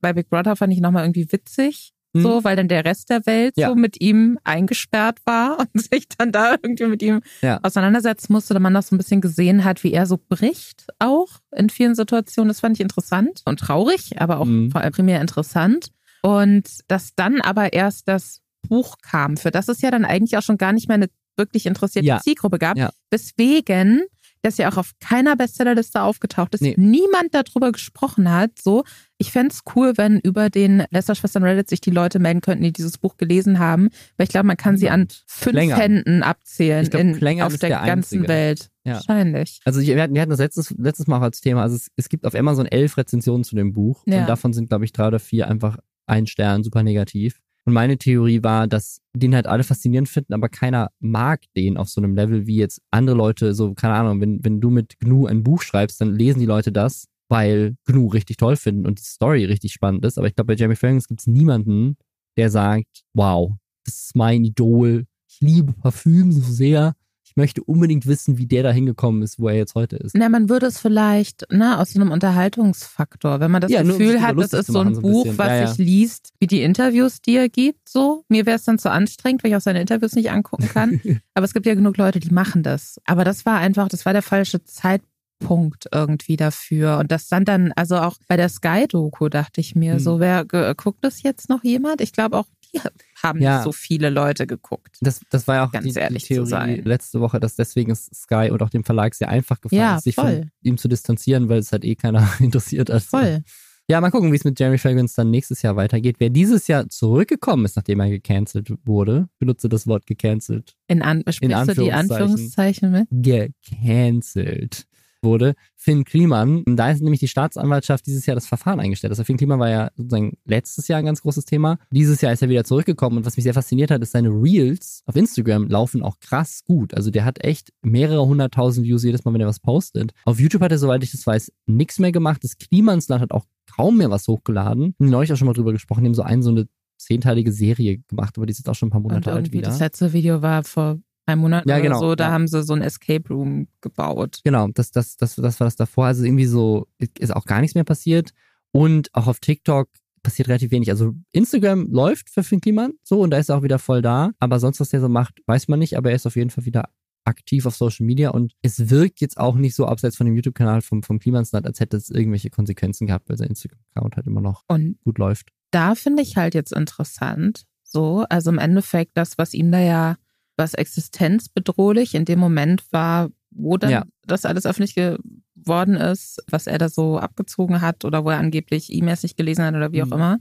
[0.01, 1.93] bei Big Brother fand ich nochmal irgendwie witzig.
[2.12, 2.23] Mhm.
[2.23, 3.69] So, weil dann der Rest der Welt Ja.
[3.69, 7.61] so mit ihm eingesperrt war und sich dann da irgendwie mit ihm Ja.
[7.62, 11.29] auseinandersetzen musste, oder man das so ein bisschen gesehen hat, wie er so bricht auch
[11.55, 12.49] in vielen Situationen.
[12.49, 14.71] Das fand ich interessant und traurig, aber auch Mhm.
[14.73, 15.90] vor allem primär interessant.
[16.23, 18.39] Und dass dann aber erst das
[18.71, 21.67] Buch kam, für das es ja dann eigentlich auch schon gar nicht mehr eine wirklich
[21.67, 22.21] interessierte Ja.
[22.21, 22.91] Zielgruppe gab, Ja.
[23.11, 24.03] weswegen
[24.43, 26.75] das ja auch auf keiner Bestsellerliste aufgetaucht ist, Nee.
[26.79, 28.53] niemand darüber gesprochen hat.
[28.59, 28.85] So,
[29.19, 32.73] ich fände es cool, wenn über den Lester-Schwestern Reddit sich die Leute melden könnten, die
[32.73, 35.79] dieses Buch gelesen haben, weil ich glaube, man kann sie an fünf Klängern.
[35.79, 38.27] Händen abzählen glaub, in, auf der, der ganzen.
[38.29, 38.71] Welt.
[38.85, 38.95] Ja.
[38.95, 39.61] Wahrscheinlich.
[39.67, 41.61] Also ich, wir, hatten, wir hatten das letztes, letztes Mal auch als Thema.
[41.63, 44.05] Also es, es gibt auf Amazon elf Rezensionen zu dem Buch.
[44.07, 44.21] Ja.
[44.23, 47.41] Und davon sind, glaube ich, drei oder vier einfach ein Stern, super negativ.
[47.66, 51.88] Und meine Theorie war, dass den halt alle faszinierend finden, aber keiner mag den auf
[51.88, 55.27] so einem Level wie jetzt andere Leute, so, keine Ahnung, wenn, wenn du mit GNU
[55.27, 59.05] ein Buch schreibst, dann lesen die Leute das, weil GNU richtig toll finden und die
[59.05, 60.18] Story richtig spannend ist.
[60.18, 61.96] Aber ich glaube, bei Jeremy Fragrance gibt es niemanden,
[62.37, 63.53] der sagt, wow,
[63.85, 65.07] das ist mein Idol.
[65.29, 66.94] Ich liebe Parfüm so sehr.
[67.31, 70.16] Ich möchte unbedingt wissen, wie der da hingekommen ist, wo er jetzt heute ist.
[70.16, 74.21] Na, man würde es vielleicht, na, aus so einem Unterhaltungsfaktor, wenn man das Ja, Gefühl
[74.21, 75.66] hat, das ist so ein machen, so ein Buch, was Ja, ja.
[75.69, 78.25] sich liest, wie die Interviews, die er gibt, so.
[78.29, 81.01] Mir wäre es dann zu anstrengend, weil ich auch seine Interviews nicht angucken kann.
[81.35, 82.99] Aber es gibt ja genug Leute, die machen das.
[83.05, 86.99] Aber das war einfach, das war der falsche Zeitpunkt irgendwie dafür.
[86.99, 89.99] Und das stand dann, also auch bei der Sky-Doku dachte ich mir, Hm.
[90.01, 92.01] so, wer guckt das jetzt noch jemand?
[92.01, 92.81] Ich glaube auch, die
[93.23, 93.63] haben Ja.
[93.63, 94.97] so viele Leute geguckt.
[95.01, 96.83] Das, das war ja auch Ganz die, die ehrlich zu Theorie sein.
[96.85, 100.05] letzte Woche, dass deswegen es Sky und auch dem Verlag sehr einfach gefallen Ja, ist,
[100.05, 100.41] sich voll.
[100.41, 102.91] von ihm zu distanzieren, weil es halt eh keiner interessiert.
[102.91, 103.43] Also, Voll.
[103.89, 106.17] Ja, mal gucken, wie es mit Jeremy Fragrance dann nächstes Jahr weitergeht.
[106.21, 111.23] Wer dieses Jahr zurückgekommen ist, nachdem er gecancelt wurde, benutze das Wort gecancelt, In, an,
[111.29, 111.55] sprichst du die
[111.93, 112.23] Anführungszeichen.
[112.23, 113.09] Anführungszeichen mit?
[113.11, 114.87] gecancelt.
[115.23, 116.65] Wurde, Finn Kliman.
[116.67, 119.11] Da ist nämlich die Staatsanwaltschaft dieses Jahr das Verfahren eingestellt.
[119.11, 121.79] Also Finn Kliman war ja sozusagen letztes Jahr ein ganz großes Thema.
[121.91, 125.03] Dieses Jahr ist er wieder zurückgekommen und was mich sehr fasziniert hat, ist seine Reels
[125.07, 126.95] auf Instagram laufen auch krass gut.
[126.95, 130.13] Also der hat echt mehrere hunderttausend Views jedes Mal, wenn er was postet.
[130.25, 132.45] Auf YouTube hat er, soweit ich das weiß, nichts mehr gemacht.
[132.45, 134.95] Das Klimansland hat auch kaum mehr was hochgeladen.
[134.99, 138.37] Neulich auch schon mal drüber gesprochen, die haben so einen, so eine zehnteilige Serie gemacht,
[138.37, 139.69] aber die ist jetzt auch schon ein paar Monate alt wieder.
[139.69, 140.99] Das letzte Video war vor
[141.31, 142.33] drei Monaten ja, genau, oder so, da ja.
[142.33, 144.40] haben sie so ein Escape Room gebaut.
[144.45, 146.07] Genau, das, das, das, das war das davor.
[146.07, 148.31] Also irgendwie so ist auch gar nichts mehr passiert.
[148.73, 149.88] Und auch auf TikTok
[150.23, 150.90] passiert relativ wenig.
[150.90, 154.33] Also Instagram läuft für Finn Kliman so und da ist er auch wieder voll da.
[154.38, 155.97] Aber sonst, was der so macht, weiß man nicht.
[155.97, 156.88] Aber er ist auf jeden Fall wieder
[157.25, 160.81] aktiv auf Social Media und es wirkt jetzt auch nicht so abseits von dem YouTube-Kanal
[160.81, 164.64] vom, vom Klimansland, als hätte es irgendwelche Konsequenzen gehabt, weil sein Instagram-Account halt immer noch
[164.69, 165.51] und gut läuft.
[165.71, 170.16] Da finde ich halt jetzt interessant, so, also im Endeffekt das, was ihm da ja,
[170.61, 174.05] was existenzbedrohlich in dem Moment war, wo dann Ja.
[174.27, 178.92] das alles öffentlich geworden ist, was er da so abgezogen hat oder wo er angeblich
[178.92, 180.12] E-Mails nicht gelesen hat oder wie auch Mhm.
[180.12, 180.38] immer.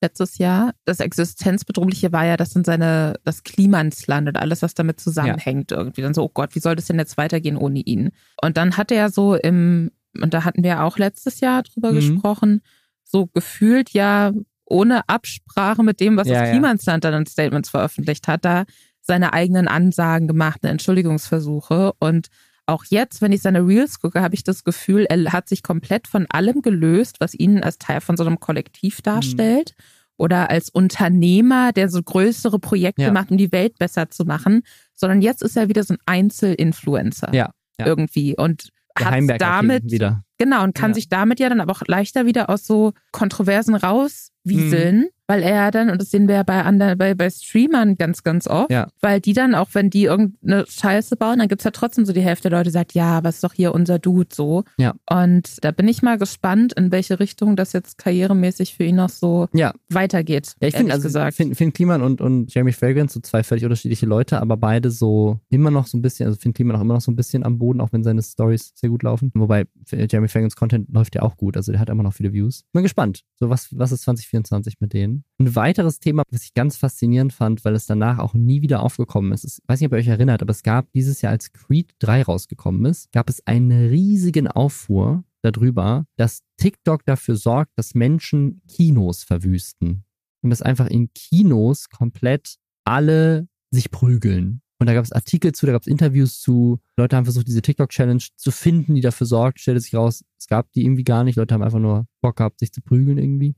[0.00, 0.72] Letztes Jahr.
[0.84, 6.02] Das Existenzbedrohliche war ja, dass dann seine, das Klimansland und alles, was damit zusammenhängt, irgendwie
[6.02, 8.10] dann so, oh Gott, wie soll das denn jetzt weitergehen ohne ihn?
[8.42, 11.96] Und dann hat er so im, und da hatten wir auch letztes Jahr drüber Mhm.
[11.96, 12.60] gesprochen,
[13.04, 14.32] so gefühlt ja
[14.64, 16.50] ohne Absprache mit dem, was Ja, das ja.
[16.50, 18.64] Klimansland dann in Statements veröffentlicht hat, da
[19.12, 21.92] seine eigenen Ansagen gemacht, eine Entschuldigungsversuche.
[21.98, 22.28] Und
[22.64, 26.08] auch jetzt, wenn ich seine Reels gucke, habe ich das Gefühl, er hat sich komplett
[26.08, 29.02] von allem gelöst, was ihn als Teil von so einem Kollektiv Mhm.
[29.02, 29.74] darstellt.
[30.16, 33.12] Oder als Unternehmer, der so größere Projekte Ja.
[33.12, 34.62] macht, um die Welt besser zu machen,
[34.94, 37.86] sondern jetzt ist er wieder so ein Einzelinfluencer Ja, ja.
[37.86, 40.22] irgendwie und hat damit wieder.
[40.38, 40.94] Genau, und kann Ja.
[40.94, 45.08] sich damit ja dann aber auch leichter wieder aus so Kontroversen rauswieseln, Mhm.
[45.32, 48.46] Weil er dann, und das sehen wir ja bei anderen, bei, bei Streamern ganz, ganz
[48.46, 48.88] oft, Ja.
[49.00, 52.20] weil die dann, auch wenn die irgendeine Scheiße bauen, dann gibt's ja trotzdem so die
[52.20, 54.64] Hälfte der Leute, die sagt, ja, aber ist doch hier unser Dude so.
[54.76, 54.92] Ja.
[55.08, 59.08] Und da bin ich mal gespannt, in welche Richtung das jetzt karrieremäßig für ihn noch
[59.08, 60.54] so Ja, weitergeht.
[60.60, 61.34] Ja, ich finde, also gesagt.
[61.36, 65.40] Finn, Finn Kliman und, und Jeremy Fragrance, so zwei völlig unterschiedliche Leute, aber beide so
[65.48, 67.58] immer noch so ein bisschen, also Finn Kliman auch immer noch so ein bisschen am
[67.58, 69.30] Boden, auch wenn seine Stories sehr gut laufen.
[69.34, 72.34] Wobei äh, Jeremy Fragrance Content läuft ja auch gut, also der hat immer noch viele
[72.34, 72.64] Views.
[72.74, 73.22] Bin gespannt.
[73.36, 75.21] So, was, was ist 2024 mit denen?
[75.38, 79.32] Ein weiteres Thema, was ich ganz faszinierend fand, weil es danach auch nie wieder aufgekommen
[79.32, 79.44] ist.
[79.44, 82.22] Ich weiß nicht, ob ihr euch erinnert, aber es gab dieses Jahr, als Creed 3
[82.22, 89.24] rausgekommen ist, gab es einen riesigen Aufruhr darüber, dass TikTok dafür sorgt, dass Menschen Kinos
[89.24, 90.04] verwüsten
[90.42, 94.62] und dass einfach in Kinos komplett alle sich prügeln.
[94.78, 96.80] Und da gab es Artikel zu, da gab es Interviews zu.
[96.96, 99.60] Leute haben versucht, diese TikTok-Challenge zu finden, die dafür sorgt.
[99.60, 101.36] Stellte sich raus, es gab die irgendwie gar nicht.
[101.36, 103.54] Leute haben einfach nur Bock gehabt, sich zu prügeln irgendwie.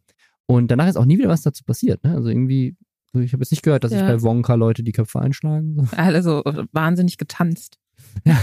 [0.46, 2.04] Und danach ist auch nie wieder was dazu passiert.
[2.04, 2.14] Ne?
[2.14, 2.76] Also irgendwie,
[3.14, 4.06] ich habe jetzt nicht gehört, dass sich Ja.
[4.08, 5.88] bei Wonka Leute die Köpfe einschlagen.
[5.96, 7.78] Alle so wahnsinnig getanzt.
[8.24, 8.36] Ja.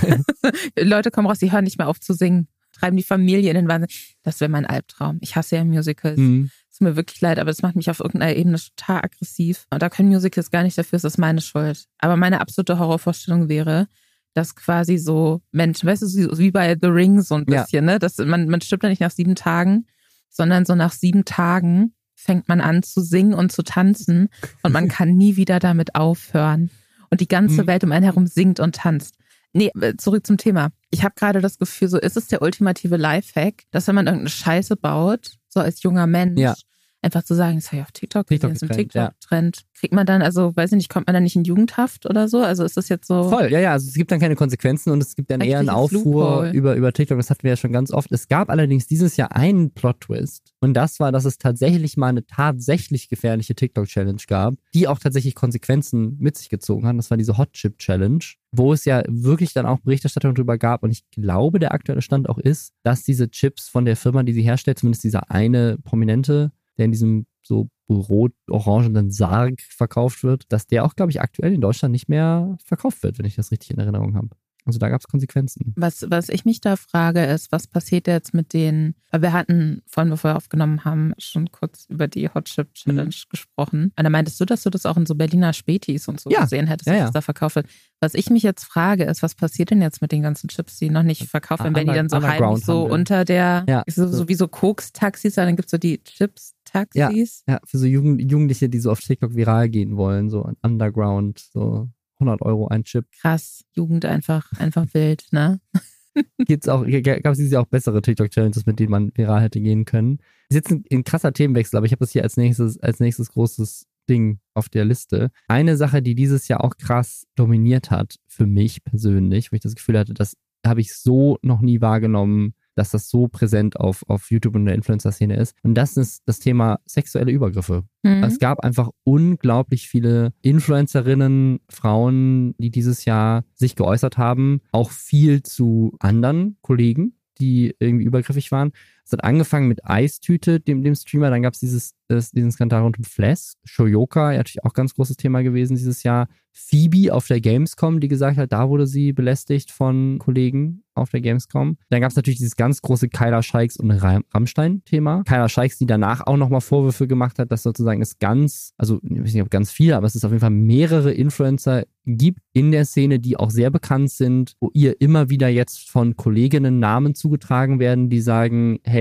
[0.79, 3.67] Leute kommen raus, die hören nicht mehr auf zu singen, treiben die Familie in den
[3.67, 3.89] Wahnsinn.
[4.23, 5.17] Das wäre mein Albtraum.
[5.21, 6.17] Ich hasse ja Musicals.
[6.17, 6.49] Mhm.
[6.69, 9.67] Es tut mir wirklich leid, aber das macht mich auf irgendeiner Ebene total aggressiv.
[9.69, 11.85] Und da können Musicals gar nicht dafür, es ist meine Schuld.
[11.99, 13.87] Aber meine absolute Horrorvorstellung wäre,
[14.33, 17.61] dass quasi so Menschen, weißt du, wie bei The Ring so ein Ja.
[17.63, 17.99] bisschen, ne?
[17.99, 19.85] Dass man, man stirbt ja nicht nach sieben Tagen,
[20.31, 24.29] sondern so nach sieben Tagen fängt man an zu singen und zu tanzen
[24.63, 26.71] und man kann nie wieder damit aufhören.
[27.09, 27.67] Und die ganze Mhm.
[27.67, 29.17] Welt um einen herum singt und tanzt.
[29.53, 30.69] Nee, äh, zurück zum Thema.
[30.91, 34.29] Ich habe gerade das Gefühl, so ist es der ultimative Lifehack, dass wenn man irgendeine
[34.29, 36.55] Scheiße baut, so als junger Mensch, Ja.
[37.01, 39.07] Einfach zu sagen, das habe ich auf TikTok gesehen, TikTok ist im getrennt, ja.
[39.07, 39.61] TikTok-Trend.
[39.73, 42.41] Kriegt man dann, also weiß ich nicht, kommt man dann nicht in Jugendhaft oder so?
[42.41, 43.29] Also ist das jetzt so.
[43.29, 43.71] Voll, ja, ja.
[43.71, 46.93] Also es gibt dann keine Konsequenzen und es gibt dann eher einen Aufruhr über, über
[46.93, 47.17] TikTok.
[47.17, 48.11] Das hatten wir ja schon ganz oft.
[48.11, 50.53] Es gab allerdings dieses Jahr einen Plot-Twist.
[50.59, 55.33] Und das war, dass es tatsächlich mal eine tatsächlich gefährliche TikTok-Challenge gab, die auch tatsächlich
[55.33, 56.97] Konsequenzen mit sich gezogen hat.
[56.97, 60.83] Das war diese Hot Chip Challenge, wo es ja wirklich dann auch Berichterstattung drüber gab.
[60.83, 64.33] Und ich glaube, der aktuelle Stand auch ist, dass diese Chips von der Firma, die
[64.33, 66.51] sie herstellt, zumindest dieser eine Prominente,
[66.81, 71.61] der in diesem so rot-orangenen Sarg verkauft wird, dass der auch, glaube ich, aktuell in
[71.61, 74.29] Deutschland nicht mehr verkauft wird, wenn ich das richtig in Erinnerung habe.
[74.65, 75.73] Also da gab es Konsequenzen.
[75.75, 79.81] Was, was ich mich da frage, ist, was passiert jetzt mit den, weil wir hatten,
[79.87, 83.29] vorhin bevor wir aufgenommen haben, schon kurz über die Hot Chip Challenge Mhm.
[83.29, 83.91] gesprochen.
[83.97, 86.41] Und da meintest du, dass du das auch in so Berliner Spätis und so Ja.
[86.41, 87.05] gesehen hättest, Ja, dass ja.
[87.05, 87.67] das da verkauft wird.
[88.01, 90.89] Was ich mich jetzt frage, ist, was passiert denn jetzt mit den ganzen Chips, die
[90.89, 93.83] noch nicht verkauft werden, wenn die dann so heimlich so unter der, Ja.
[93.87, 97.43] so, so wie so Koks-Taxis, dann gibt's so die Chips-Taxis.
[97.47, 101.89] Ja, für so Jugend Jugendliche, die so auf TikTok viral gehen wollen, so Underground, so
[102.21, 103.05] 100 Euro ein Chip.
[103.19, 105.59] Krass, Jugend einfach, einfach wild, ne?
[106.45, 109.85] Gibt's auch, gab es dieses Jahr auch bessere TikTok-Challenges, mit denen man viral hätte gehen
[109.85, 110.19] können.
[110.49, 113.29] Ist jetzt ein, ein krasser Themenwechsel, aber ich habe das hier als nächstes, als nächstes
[113.29, 115.31] großes Ding auf der Liste.
[115.47, 119.75] Eine Sache, die dieses Jahr auch krass dominiert hat, für mich persönlich, wo ich das
[119.75, 124.31] Gefühl hatte, dass habe ich so noch nie wahrgenommen, dass das so präsent auf, auf
[124.31, 125.55] YouTube und der Influencer-Szene ist.
[125.63, 127.83] Und das ist das Thema sexuelle Übergriffe.
[128.03, 128.23] Mhm.
[128.23, 135.43] Es gab einfach unglaublich viele Influencerinnen, Frauen, die dieses Jahr sich geäußert haben, auch viel
[135.43, 138.71] zu anderen Kollegen, die irgendwie übergriffig waren.
[139.11, 142.97] Es hat angefangen mit Eistüte, dem, dem Streamer, dann gab es dieses, diesen Skandal rund
[142.97, 146.29] um Flash, Shoyoka, natürlich auch ganz großes Thema gewesen dieses Jahr.
[146.53, 151.21] Phoebe auf der Gamescom, die gesagt hat, da wurde sie belästigt von Kollegen auf der
[151.21, 151.77] Gamescom.
[151.89, 155.23] Dann gab es natürlich dieses ganz große Kyla Scheiks und Rammstein-Thema.
[155.25, 159.21] Kyla Scheiks, die danach auch nochmal Vorwürfe gemacht hat, dass sozusagen es ganz, also ich
[159.21, 162.71] weiß nicht, ob ganz viele, aber es ist auf jeden Fall mehrere Influencer gibt in
[162.71, 167.15] der Szene, die auch sehr bekannt sind, wo ihr immer wieder jetzt von Kolleginnen Namen
[167.15, 169.00] zugetragen werden, die sagen, hey,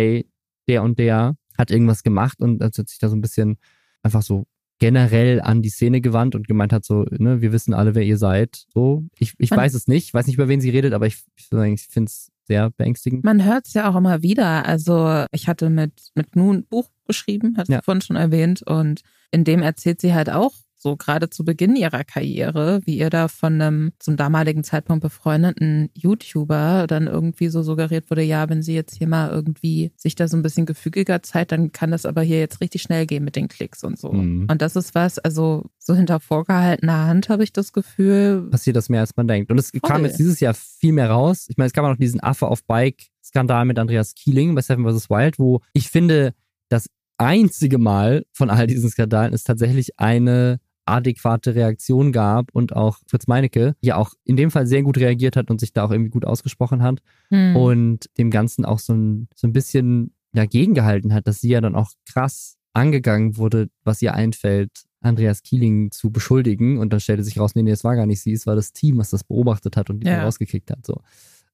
[0.68, 3.58] der und der hat irgendwas gemacht und hat sich da so ein bisschen
[4.02, 4.46] einfach so
[4.80, 8.16] generell an die Szene gewandt und gemeint hat, so, ne, wir wissen alle, wer ihr
[8.16, 8.64] seid.
[8.72, 11.48] So, ich, ich weiß es nicht, weiß nicht, über wen sie redet, aber ich, ich,
[11.88, 13.22] finde es sehr beängstigend.
[13.22, 14.66] Man hört es ja auch immer wieder.
[14.66, 17.82] Also ich hatte mit, mit Gnu ein Buch geschrieben, hat ja.
[17.82, 22.04] vorhin schon erwähnt, und in dem erzählt sie halt auch so gerade zu Beginn ihrer
[22.04, 28.10] Karriere, wie ihr da von einem zum damaligen Zeitpunkt befreundeten YouTuber dann irgendwie so suggeriert
[28.10, 31.52] wurde, ja, wenn sie jetzt hier mal irgendwie sich da so ein bisschen gefügiger zeigt,
[31.52, 34.10] dann kann das aber hier jetzt richtig schnell gehen mit den Klicks und so.
[34.10, 34.46] Mhm.
[34.50, 38.48] Und das ist was, also so hinter vorgehaltener Hand habe ich das Gefühl.
[38.50, 39.50] Passiert das mehr als man denkt.
[39.50, 39.80] Und es voll.
[39.82, 41.46] kam jetzt dieses Jahr viel mehr raus.
[41.48, 44.62] Ich meine, es gab auch noch diesen Affe auf Bike Skandal mit Andreas Keeling bei
[44.62, 45.10] Seven vs.
[45.10, 46.32] Wild, wo ich finde,
[46.70, 46.88] das
[47.18, 50.58] einzige Mal von all diesen Skandalen ist tatsächlich eine
[50.90, 55.36] adäquate Reaktion gab und auch Fritz Meinecke ja auch in dem Fall sehr gut reagiert
[55.36, 57.56] hat und sich da auch irgendwie gut ausgesprochen hat hm.
[57.56, 61.60] und dem Ganzen auch so ein, so ein bisschen ja, gegengehalten hat, dass sie ja
[61.60, 67.24] dann auch krass angegangen wurde, was ihr einfällt, Andreas Kieling zu beschuldigen und dann stellte
[67.24, 69.24] sich raus, nee, nee, es war gar nicht sie, es war das Team, was das
[69.24, 70.22] beobachtet hat und die ja.
[70.24, 71.00] rausgekickt hat, so.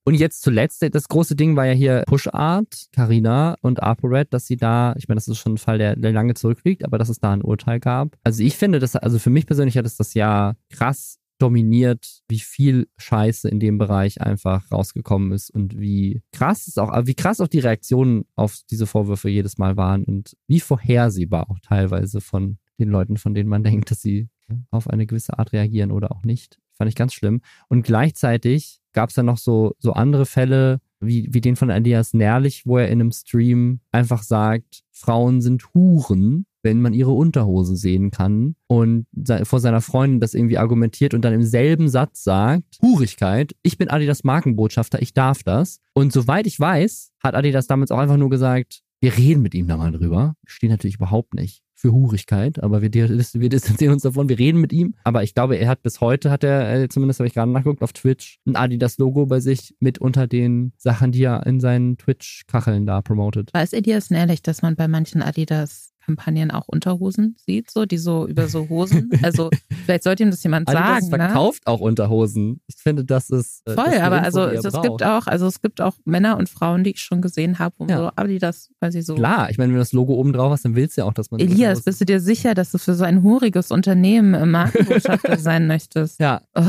[0.09, 4.47] Und jetzt zuletzt, das große Ding war ja hier Push Art, Carina und ApoRed, dass
[4.47, 7.09] sie da, ich meine, das ist schon ein Fall, der, der lange zurückliegt, aber dass
[7.09, 8.16] es da ein Urteil gab.
[8.23, 12.38] Also ich finde, das, also für mich persönlich hat es das Jahr krass dominiert, wie
[12.38, 17.40] viel Scheiße in dem Bereich einfach rausgekommen ist und wie krass es auch, wie krass
[17.40, 22.59] auch die Reaktionen auf diese Vorwürfe jedes Mal waren und wie vorhersehbar auch teilweise von
[22.79, 24.29] den Leuten, von denen man denkt, dass sie
[24.71, 26.59] auf eine gewisse Art reagieren oder auch nicht.
[26.77, 27.41] Fand ich ganz schlimm.
[27.69, 32.15] Und gleichzeitig gab es dann noch so, so andere Fälle, wie, wie den von Elias
[32.15, 37.77] Nährlich, wo er in einem Stream einfach sagt, Frauen sind Huren, wenn man ihre Unterhose
[37.77, 39.07] sehen kann und
[39.45, 43.89] vor seiner Freundin das irgendwie argumentiert und dann im selben Satz sagt, Hurigkeit, ich bin
[43.89, 45.79] Adidas Markenbotschafter, ich darf das.
[45.93, 49.68] Und soweit ich weiß, hat Adidas damals auch einfach nur gesagt, wir reden mit ihm
[49.68, 50.35] da mal drüber.
[50.46, 54.72] Steht natürlich überhaupt nicht für Hurigkeit, aber wir, wir distanzieren uns davon, wir reden mit
[54.72, 54.94] ihm.
[55.04, 57.82] Aber ich glaube, er hat bis heute, hat er, äh, zumindest habe ich gerade nachgeguckt,
[57.82, 62.87] auf Twitch ein Adidas-Logo bei sich mit unter den Sachen, die er in seinen Twitch-Kacheln
[62.87, 63.52] da promotet.
[63.52, 68.27] Weiß Adidas ehrlich, dass man bei manchen Adidas Kampagnen auch Unterhosen sieht, so, die so
[68.27, 69.11] über so Hosen.
[69.23, 69.51] Also
[69.85, 70.85] vielleicht sollte ihm das jemand sagen.
[70.85, 71.16] Adidas ne?
[71.16, 71.73] verkauft ne?
[71.73, 72.61] auch Unterhosen.
[72.69, 73.90] Ich finde, das ist äh, voll.
[73.90, 76.90] Das aber also es, es gibt auch, also es gibt auch Männer und Frauen, die
[76.90, 77.99] ich schon gesehen habe, wo ja.
[77.99, 79.16] so Adidas quasi so.
[79.16, 81.14] Klar, ich meine, wenn du das Logo oben drauf hast, dann willst du ja auch,
[81.14, 81.40] dass man.
[81.40, 86.21] Elias, bist du dir sicher, dass du für so ein huriges Unternehmen Markenbotschafter sein möchtest?
[86.21, 86.42] Ja.
[86.55, 86.62] Oh.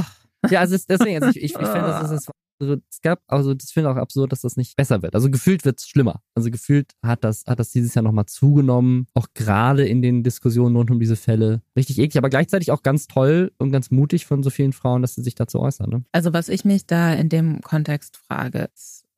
[0.50, 3.72] Ja, also deswegen, also ich, ich, ich finde, das ist also es gab, also das
[3.72, 5.16] finde ich auch absurd, dass das nicht besser wird.
[5.16, 6.22] Also gefühlt wird es schlimmer.
[6.36, 10.76] Also gefühlt hat das, hat das dieses Jahr nochmal zugenommen, auch gerade in den Diskussionen
[10.76, 11.62] rund um diese Fälle.
[11.76, 15.16] Richtig eklig, aber gleichzeitig auch ganz toll und ganz mutig von so vielen Frauen, dass
[15.16, 15.90] sie sich dazu äußern.
[15.90, 16.04] Ne?
[16.12, 18.70] Also was ich mich da in dem Kontext frage,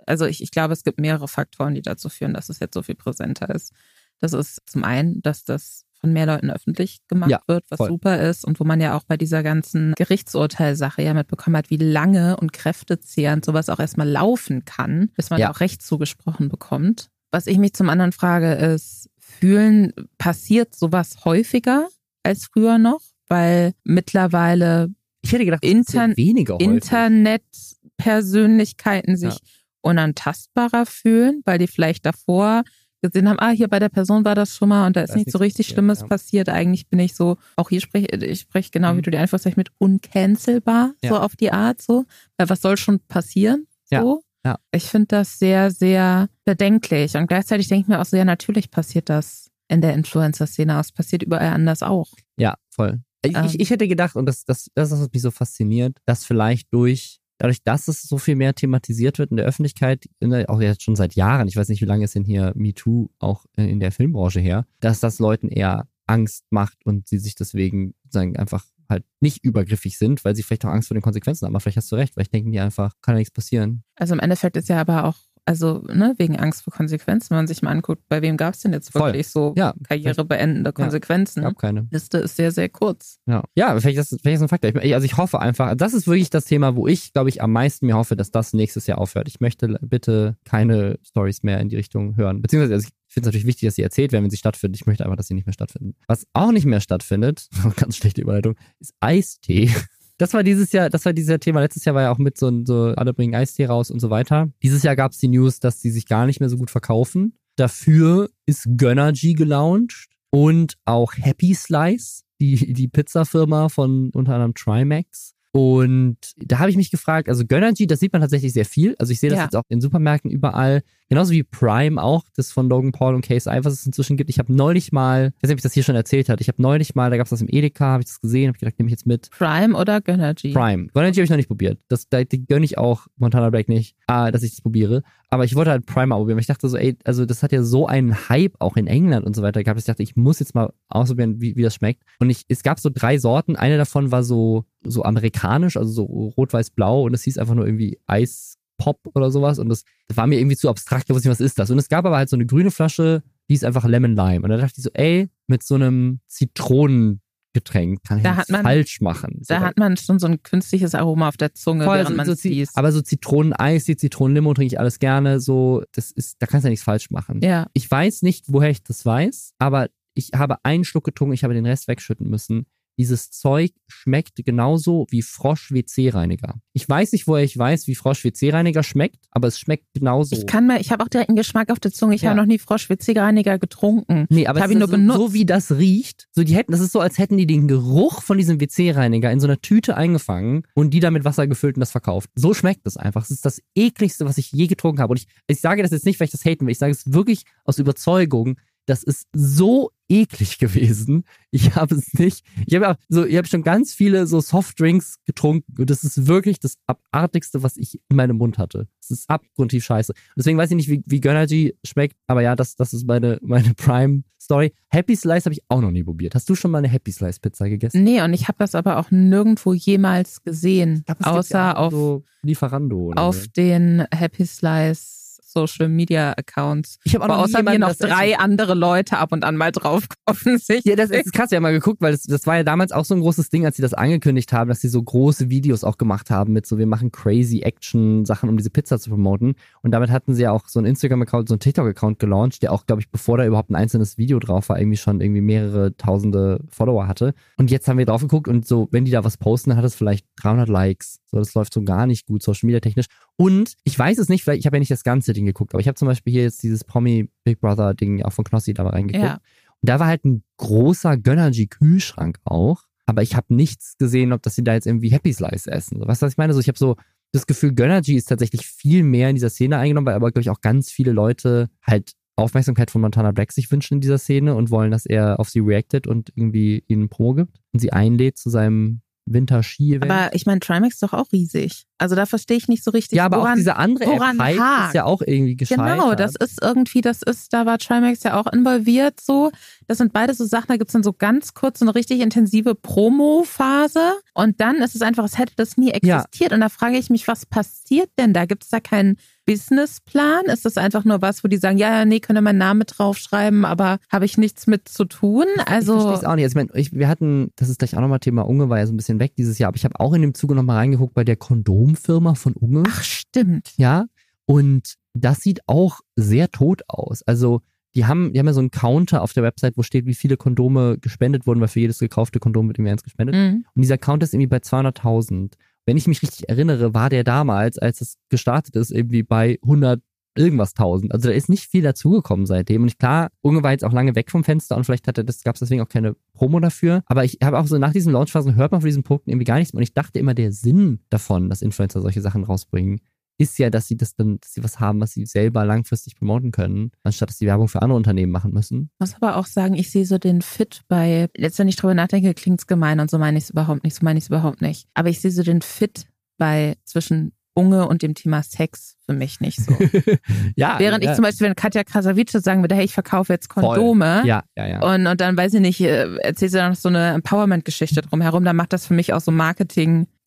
[0.06, 2.82] also ich, ich glaube, es gibt mehrere Faktoren, die dazu führen, dass es jetzt so
[2.82, 3.74] viel präsenter ist.
[4.20, 7.90] Das ist zum einen, dass das von mehr Leuten öffentlich gemacht ja, wird, was voll.
[7.90, 11.78] super ist und wo man ja auch bei dieser ganzen Gerichtsurteilsache ja mitbekommen hat, wie
[11.78, 15.52] lange und kräftezehrend sowas auch erstmal laufen kann, bis man ja.
[15.52, 17.10] auch Recht zugesprochen bekommt.
[17.32, 21.88] Was ich mich zum anderen frage, ist, fühlen, passiert sowas häufiger
[22.24, 23.02] als früher noch?
[23.28, 24.90] Weil mittlerweile
[25.22, 29.40] ich hätte gedacht, Inter weniger Internetpersönlichkeiten sich ja.
[29.82, 32.64] unantastbarer fühlen, weil die vielleicht davor
[33.02, 35.32] gesehen haben, ah, hier bei der Person war das schon mal und da ist nichts
[35.32, 36.08] so richtig passiert, Schlimmes ja.
[36.08, 36.50] passiert.
[36.50, 38.98] Eigentlich bin ich so, auch hier spreche ich spreche genau, mhm.
[38.98, 41.10] wie du die Anführungszeichen mit uncancelbar, ja.
[41.10, 42.06] so auf die Art, so.
[42.38, 43.68] Weil was soll schon passieren?
[43.86, 44.24] So.
[44.46, 44.52] Ja.
[44.52, 44.60] ja.
[44.72, 47.16] Ich finde das sehr, sehr bedenklich.
[47.16, 50.80] Und gleichzeitig denke ich mir auch so, ja, natürlich passiert das in der Influencer-Szene.
[50.80, 52.12] Es passiert überall anders auch.
[52.38, 53.02] Ja, voll.
[53.24, 53.46] Ich, ähm.
[53.46, 56.74] ich, ich hätte gedacht, und das, das, das ist, was mich so fasziniert, dass vielleicht
[56.74, 60.62] durch dadurch, dass es so viel mehr thematisiert wird in der Öffentlichkeit, in der, auch
[60.62, 63.80] jetzt schon seit Jahren, ich weiß nicht, wie lange ist denn hier MeToo auch in
[63.80, 68.66] der Filmbranche her, dass das Leuten eher Angst macht und sie sich deswegen sagen einfach
[68.90, 71.54] halt nicht übergriffig sind, weil sie vielleicht auch Angst vor den Konsequenzen haben.
[71.54, 73.84] Aber vielleicht hast du recht, vielleicht denken die einfach, kann ja nichts passieren.
[73.96, 75.18] Also im Endeffekt ist ja aber auch
[75.50, 78.60] also ne, wegen Angst vor Konsequenzen, wenn man sich mal anguckt, bei wem gab es
[78.60, 79.54] denn jetzt wirklich Voll.
[79.54, 81.42] so ja, karrierebeendende Konsequenzen?
[81.42, 81.88] Ja, gab keine.
[81.90, 83.18] Liste ist sehr, sehr kurz.
[83.26, 84.84] Ja, ja vielleicht, ist das, vielleicht ist das ein Faktor.
[84.84, 87.52] Ich, also ich hoffe einfach, das ist wirklich das Thema, wo ich, glaube ich, am
[87.52, 89.28] meisten mir hoffe, dass das nächstes Jahr aufhört.
[89.28, 92.44] Ich möchte bitte keine Stories mehr in die Richtung hören.
[92.44, 94.76] Beziehungsweise, also ich finde es natürlich wichtig, dass sie erzählt werden, wenn sie stattfinden.
[94.76, 95.96] Ich möchte einfach, dass sie nicht mehr stattfinden.
[96.06, 99.72] Was auch nicht mehr stattfindet, ganz schlechte Überleitung, ist Eistee.
[100.20, 101.62] Das war dieses Jahr, das war dieses Jahr Thema.
[101.62, 104.50] Letztes Jahr war ja auch mit so, so alle bringen Eistee raus und so weiter.
[104.62, 107.34] Dieses Jahr gab es die News, dass die sich gar nicht mehr so gut verkaufen.
[107.56, 115.36] Dafür ist Gönnergy gelauncht und auch Happy Slice, die, die Pizzafirma von unter anderem Trimax.
[115.54, 118.96] Und da habe ich mich gefragt, also Gönnergy, das sieht man tatsächlich sehr viel.
[119.00, 119.44] Also ich sehe das ja.
[119.46, 120.84] jetzt auch in Supermärkten überall.
[121.10, 124.30] Genauso wie Prime auch, das von Logan Paul und Case I, was es inzwischen gibt.
[124.30, 126.48] Ich habe neulich mal, ich weiß nicht, ob ich das hier schon erzählt habe, ich
[126.48, 128.60] habe neulich mal, da gab es das im Edeka, habe ich das gesehen, habe ich
[128.60, 129.32] gedacht, nehme ich jetzt mit.
[129.32, 130.54] Prime oder Gönnergy?
[130.54, 130.88] Prime.
[130.94, 131.80] Gönnergy habe ich noch nicht probiert.
[131.88, 135.02] Das, da, die gönne ich auch Montana Black nicht, ah, dass ich das probiere.
[135.32, 137.64] Aber ich wollte halt Prime probieren, weil ich dachte so, ey, also das hat ja
[137.64, 140.54] so einen Hype auch in England und so weiter gehabt, ich dachte, ich muss jetzt
[140.54, 142.04] mal ausprobieren, wie, wie das schmeckt.
[142.20, 143.56] Und ich, es gab so drei Sorten.
[143.56, 146.04] Eine davon war so, so amerikanisch, also so
[146.38, 149.60] rot-weiß-blau und es hieß einfach nur irgendwie Eis Pop oder sowas.
[149.60, 149.84] Und das,
[150.16, 151.06] war mir irgendwie zu abstrakt.
[151.08, 151.70] Ich wusste nicht, was ist das?
[151.70, 154.42] Und es gab aber halt so eine grüne Flasche, die ist einfach Lemon Lime.
[154.42, 158.64] Und da dachte ich so, ey, mit so einem Zitronengetränk kann ich da nichts man,
[158.64, 159.40] falsch machen.
[159.42, 162.26] So, da hat man schon so ein künstliches Aroma auf der Zunge, voll, während man
[162.26, 162.34] so,
[162.74, 165.40] Aber so Zitroneneis, die Zitronenlimo trinke ich alles gerne.
[165.40, 167.42] So, das ist, da kannst du ja nichts falsch machen.
[167.44, 167.68] Ja.
[167.74, 171.54] Ich weiß nicht, woher ich das weiß, aber ich habe einen Schluck getrunken, ich habe
[171.54, 172.66] den Rest wegschütten müssen
[173.00, 176.56] dieses Zeug schmeckt genauso wie Frosch-WC-Reiniger.
[176.74, 180.36] Ich weiß nicht, woher ich weiß, wie Frosch-WC-Reiniger schmeckt, aber es schmeckt genauso.
[180.36, 182.16] Ich kann mal, ich habe auch direkt einen Geschmack auf der Zunge.
[182.16, 182.32] Ich ja.
[182.32, 184.28] habe noch nie Frosch-WC-Reiniger getrunken.
[184.30, 185.18] Nee, aber ich es ist nur so, benutzt.
[185.18, 186.28] so wie das riecht.
[186.34, 189.40] So, die hätten, das ist so, als hätten die den Geruch von diesem WC-Reiniger in
[189.40, 192.30] so einer Tüte eingefangen und die dann mit Wasser gefüllt und das verkauft.
[192.36, 193.24] So schmeckt es einfach.
[193.24, 195.12] Es ist das ekligste, was ich je getrunken habe.
[195.12, 196.74] Und ich, ich sage das jetzt nicht, weil ich das haten will.
[196.74, 198.58] Ich sage es wirklich aus Überzeugung.
[198.90, 201.24] Das ist so eklig gewesen.
[201.52, 202.44] Ich habe es nicht.
[202.66, 206.26] Ich habe ja so, ich habe schon ganz viele so Softdrinks getrunken und das ist
[206.26, 208.88] wirklich das abartigste, was ich in meinem Mund hatte.
[209.00, 210.14] Das ist abgrundtief scheiße.
[210.36, 213.76] Deswegen weiß ich nicht, wie, wie Gönnergy schmeckt, aber ja, das, das ist meine, meine
[213.76, 214.74] Prime Story.
[214.88, 216.34] Happy Slice habe ich auch noch nie probiert.
[216.34, 218.04] Hast du schon mal eine Happy Slice Pizza gegessen?
[218.04, 221.04] Nee, und ich habe das aber auch nirgendwo jemals gesehen.
[221.06, 222.98] Glaub, außer ja auf so Lieferando.
[223.10, 223.48] Oder auf so.
[223.56, 225.19] den Happy Slice
[225.52, 227.00] Social Media Accounts.
[227.04, 230.04] Ich habe auch noch außer mir noch drei andere Leute ab und an mal drauf
[230.26, 230.86] offensichtlich.
[230.86, 231.52] Ja, das ist krass.
[231.52, 233.66] Ich habe mal geguckt, weil das, das war ja damals auch so ein großes Ding,
[233.66, 236.78] als sie das angekündigt haben, dass sie so große Videos auch gemacht haben mit so,
[236.78, 239.56] wir machen crazy Action Sachen, um diese Pizza zu promoten.
[239.82, 242.86] Und damit hatten sie ja auch so einen Instagram-Account, so einen TikTok-Account gelauncht, der auch,
[242.86, 246.62] glaube ich, bevor da überhaupt ein einzelnes Video drauf war, irgendwie schon irgendwie mehrere tausende
[246.70, 247.34] Follower hatte.
[247.58, 249.86] Und jetzt haben wir drauf geguckt und so, wenn die da was posten, dann hat
[249.86, 251.20] es vielleicht 300 Likes.
[251.26, 253.06] So, das läuft so gar nicht gut, Social Media technisch.
[253.40, 255.80] Und ich weiß es nicht, vielleicht, ich habe ja nicht das ganze Ding geguckt, aber
[255.80, 258.84] ich habe zum Beispiel hier jetzt dieses Promi Big Brother Ding auch von Knossi da
[258.84, 259.24] mal reingeguckt.
[259.24, 259.36] Ja.
[259.36, 262.84] Und da war halt ein großer Gönnergy Kühlschrank auch.
[263.06, 266.06] Aber ich habe nichts gesehen, ob dass sie da jetzt irgendwie Happy Slice essen.
[266.06, 266.54] Weißt du, was ich meine?
[266.54, 266.98] So, ich habe so
[267.32, 270.50] das Gefühl, Gönnergy ist tatsächlich viel mehr in dieser Szene eingenommen, weil aber, glaube ich,
[270.50, 274.70] auch ganz viele Leute halt Aufmerksamkeit von Montana Black sich wünschen in dieser Szene und
[274.70, 278.50] wollen, dass er auf sie reactet und irgendwie ihnen Pro gibt und sie einlädt zu
[278.50, 279.00] seinem
[279.32, 280.12] Winter-Ski-Event.
[280.12, 281.86] Aber ich meine, Trimax ist doch auch riesig.
[281.98, 283.18] Also da verstehe ich nicht so richtig.
[283.18, 285.98] Ja, aber woran, auch diese andere woran App ist ja auch irgendwie gescheitert.
[285.98, 289.52] Genau, das ist irgendwie, das ist, da war Trimax ja auch involviert so.
[289.88, 292.22] Das sind beide so Sachen, da gibt es dann so ganz kurz so eine richtig
[292.22, 296.52] intensive Promo-Phase und dann ist es einfach, als hätte das nie existiert.
[296.52, 296.56] Ja.
[296.56, 298.46] Und da frage ich mich, was passiert denn da?
[298.46, 299.18] Gibt es da keinen
[299.50, 300.46] Businessplan?
[300.46, 303.66] Ist das einfach nur was, wo die sagen, ja, ja, nee, können meinen Namen draufschreiben,
[303.66, 305.46] aber habe ich nichts mit zu tun?
[305.66, 306.44] Also ich verstehe es auch nicht.
[306.44, 308.86] Also ich meine, ich, wir hatten, das ist gleich auch nochmal Thema Unge, war ja
[308.86, 311.16] so ein bisschen weg dieses Jahr, aber ich habe auch in dem Zuge nochmal reingeguckt
[311.16, 312.84] bei der Kondomfirma von Unge.
[312.88, 313.74] Ach, stimmt.
[313.78, 314.06] Ja,
[314.46, 317.24] und das sieht auch sehr tot aus.
[317.24, 317.62] Also
[317.96, 320.38] die haben, die haben ja so einen Counter auf der Website, wo steht, wie viele
[320.38, 323.36] Kondome gespendet wurden, weil für jedes gekaufte Kondom wird irgendwie eins gespendet.
[323.36, 323.66] Mhm.
[323.76, 325.54] Und dieser Counter ist irgendwie bei 200.000
[325.90, 330.00] wenn ich mich richtig erinnere, war der damals, als es gestartet ist, irgendwie bei 100
[330.36, 331.12] irgendwas tausend.
[331.12, 332.84] Also da ist nicht viel dazugekommen seitdem.
[332.84, 335.56] Und klar, Unge war jetzt auch lange weg vom Fenster und vielleicht hatte das, gab
[335.56, 337.02] es deswegen auch keine Promo dafür.
[337.08, 339.58] Aber ich habe auch so nach diesen Launchphasen hört man von diesen Punkten irgendwie gar
[339.58, 339.80] nichts mehr.
[339.80, 343.02] Und ich dachte immer, der Sinn davon, dass Influencer solche Sachen rausbringen,
[343.40, 346.52] ist ja, dass sie das dann, dass sie was haben, was sie selber langfristig promoten
[346.52, 348.92] können, anstatt dass sie Werbung für andere Unternehmen machen müssen.
[348.94, 351.94] Ich muss aber auch sagen, ich sehe so den Fit bei, jetzt wenn ich drüber
[351.94, 354.30] nachdenke, klingt es gemein und so meine ich es überhaupt nicht, so meine ich es
[354.30, 354.88] überhaupt nicht.
[354.94, 359.40] Aber ich sehe so den Fit bei zwischen Unge und dem Thema Sex für mich
[359.40, 359.74] nicht so.
[360.56, 361.12] ja, Während ja.
[361.12, 363.50] ich zum Beispiel, wenn Katja Krasavice sagen würde, hey, ich verkaufe jetzt.
[363.50, 364.24] Kondome.
[364.26, 364.82] Ja, ja, ja.
[364.82, 368.44] Und, und dann weiß ich nicht, äh, erzählt sie dann noch so eine Empowerment-Geschichte drumherum,
[368.44, 370.19] dann macht das für mich auch so Marketing-Sicht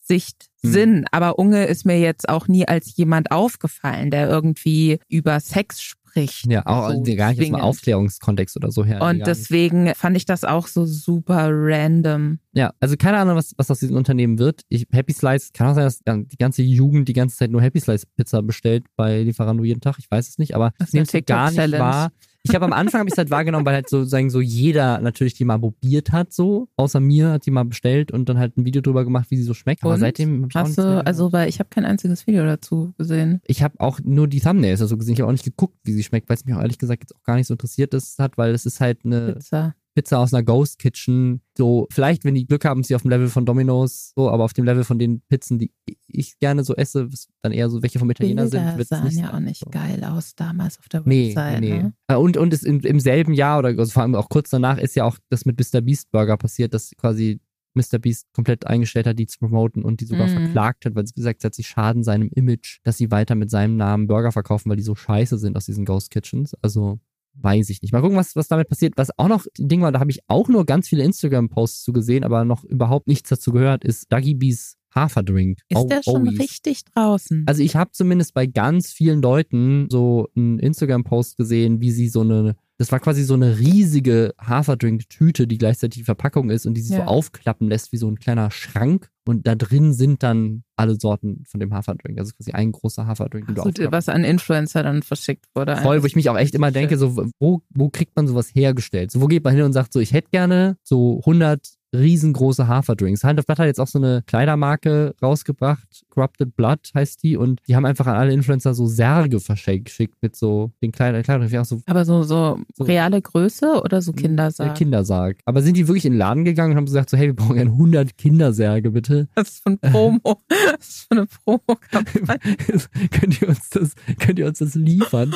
[0.63, 0.73] Hm.
[0.73, 1.05] Sinn.
[1.11, 6.47] Aber Unge ist mir jetzt auch nie als jemand aufgefallen, der irgendwie über Sex spricht.
[6.47, 7.63] ja, auch so gar nicht aus dem zwingend.
[7.63, 9.03] Aufklärungskontext oder so her.
[9.03, 12.39] Und deswegen fand ich das auch so super random.
[12.53, 14.63] Ja, also keine Ahnung, was, was aus diesem Unternehmen wird.
[14.69, 17.81] Ich, Happy Slice, kann auch sein, dass die ganze Jugend die ganze Zeit nur Happy
[17.81, 19.97] Slice Pizza bestellt bei Lieferando jeden Tag.
[19.99, 20.93] Ich weiß es nicht, aber es
[21.27, 22.13] gar nicht wahr.
[22.45, 25.01] Ich habe am Anfang habe ich es halt wahrgenommen, weil halt so sagen so jeder
[25.01, 28.57] natürlich die mal probiert hat, so außer mir hat die mal bestellt und dann halt
[28.57, 29.85] ein Video drüber gemacht, wie sie so schmeckt.
[29.85, 30.01] Aber Und?
[30.01, 33.41] seitdem Hast du, also, weil ich habe kein einziges Video dazu gesehen.
[33.47, 35.15] ich habe auch nur die Thumbnails also gesehen.
[35.15, 37.15] Ich habe auch nicht geguckt, wie sie schmeckt, weil es mich auch ehrlich gesagt jetzt
[37.15, 39.75] auch gar nicht so interessiert ist, hat, weil es ist halt eine Pizza.
[39.95, 41.43] Pizza aus einer Ghost Kitchen.
[41.57, 44.45] So, vielleicht, wenn die Glück haben, ist sie auf dem Level von Domino's, so, aber
[44.45, 45.71] auf dem Level von den Pizzen, die
[46.07, 49.17] ich gerne so esse, was dann eher so welche vom Italiener Bilder sind, sahen nicht
[49.19, 49.71] ja sein, auch nicht so.
[49.71, 51.61] geil aus damals auf der Nee, Website.
[51.61, 51.83] nee.
[51.83, 51.93] Ne?
[52.09, 54.79] Äh, Und, und es im, im selben Jahr oder also vor allem auch kurz danach
[54.79, 55.81] ist ja auch das mit Mr.
[55.83, 57.41] Beast Burger passiert, dass quasi
[57.75, 57.99] Mr.
[57.99, 60.33] Beast komplett eingestellt hat, die zu promoten und die sogar Mhm.
[60.45, 63.77] verklagt hat, weil sie gesagt hat, sie schaden seinem Image, dass sie weiter mit seinem
[63.77, 66.55] Namen Burger verkaufen, weil die so scheiße sind aus diesen Ghost Kitchens.
[66.63, 66.99] Also
[67.35, 67.93] weiß ich nicht.
[67.93, 68.95] Mal gucken, was, was damit passiert.
[68.97, 71.93] Was auch noch ein Ding war, da habe ich auch nur ganz viele Instagram-Posts zu
[71.93, 75.59] gesehen, aber noch überhaupt nichts dazu gehört, ist Duggy Bees Haferdrink.
[75.69, 76.39] Ist Oh, der schon Owies.
[76.39, 77.45] richtig draußen?
[77.47, 82.21] Also ich habe zumindest bei ganz vielen Leuten so einen Instagram-Post gesehen, wie sie so
[82.21, 86.81] eine, das war quasi so eine riesige Haferdrink-Tüte, die gleichzeitig die Verpackung ist und die
[86.81, 87.07] sich so Ja.
[87.07, 91.61] aufklappen lässt wie so ein kleiner Schrank und da drin sind dann alle Sorten von
[91.61, 92.19] dem Haferdrink.
[92.19, 95.77] Also quasi ein großer Haferdrink, so, aufklappen was an Influencer dann verschickt wurde.
[95.77, 99.13] Voll, wo ich mich auch echt immer denke, so, wo, wo kriegt man sowas hergestellt?
[99.13, 101.65] So, wo geht man hin und sagt so, ich hätte gerne so 100
[101.95, 103.25] riesengroße Haferdrinks.
[103.25, 107.61] Hand of Blood hat jetzt auch so eine Kleidermarke rausgebracht, Corrupted Blood heißt die und
[107.69, 111.55] die haben einfach an alle Influencer so Särge verschickt geschickt mit so den Kleider, Kleidern,
[111.61, 112.85] auch so Aber so, so So.
[112.85, 114.75] reale Größe oder so der Kindersarg?
[114.75, 115.39] Kindersarg.
[115.45, 117.57] Aber sind die wirklich in den Laden gegangen und haben gesagt so, hey, wir brauchen
[117.57, 119.29] gerne 100 Kindersärge, bitte?
[119.35, 120.41] Das ist von Promo.
[120.49, 122.57] das ist für eine Promo-Kampagne.
[123.11, 125.35] könnt ihr uns das, könnt ihr uns das liefern?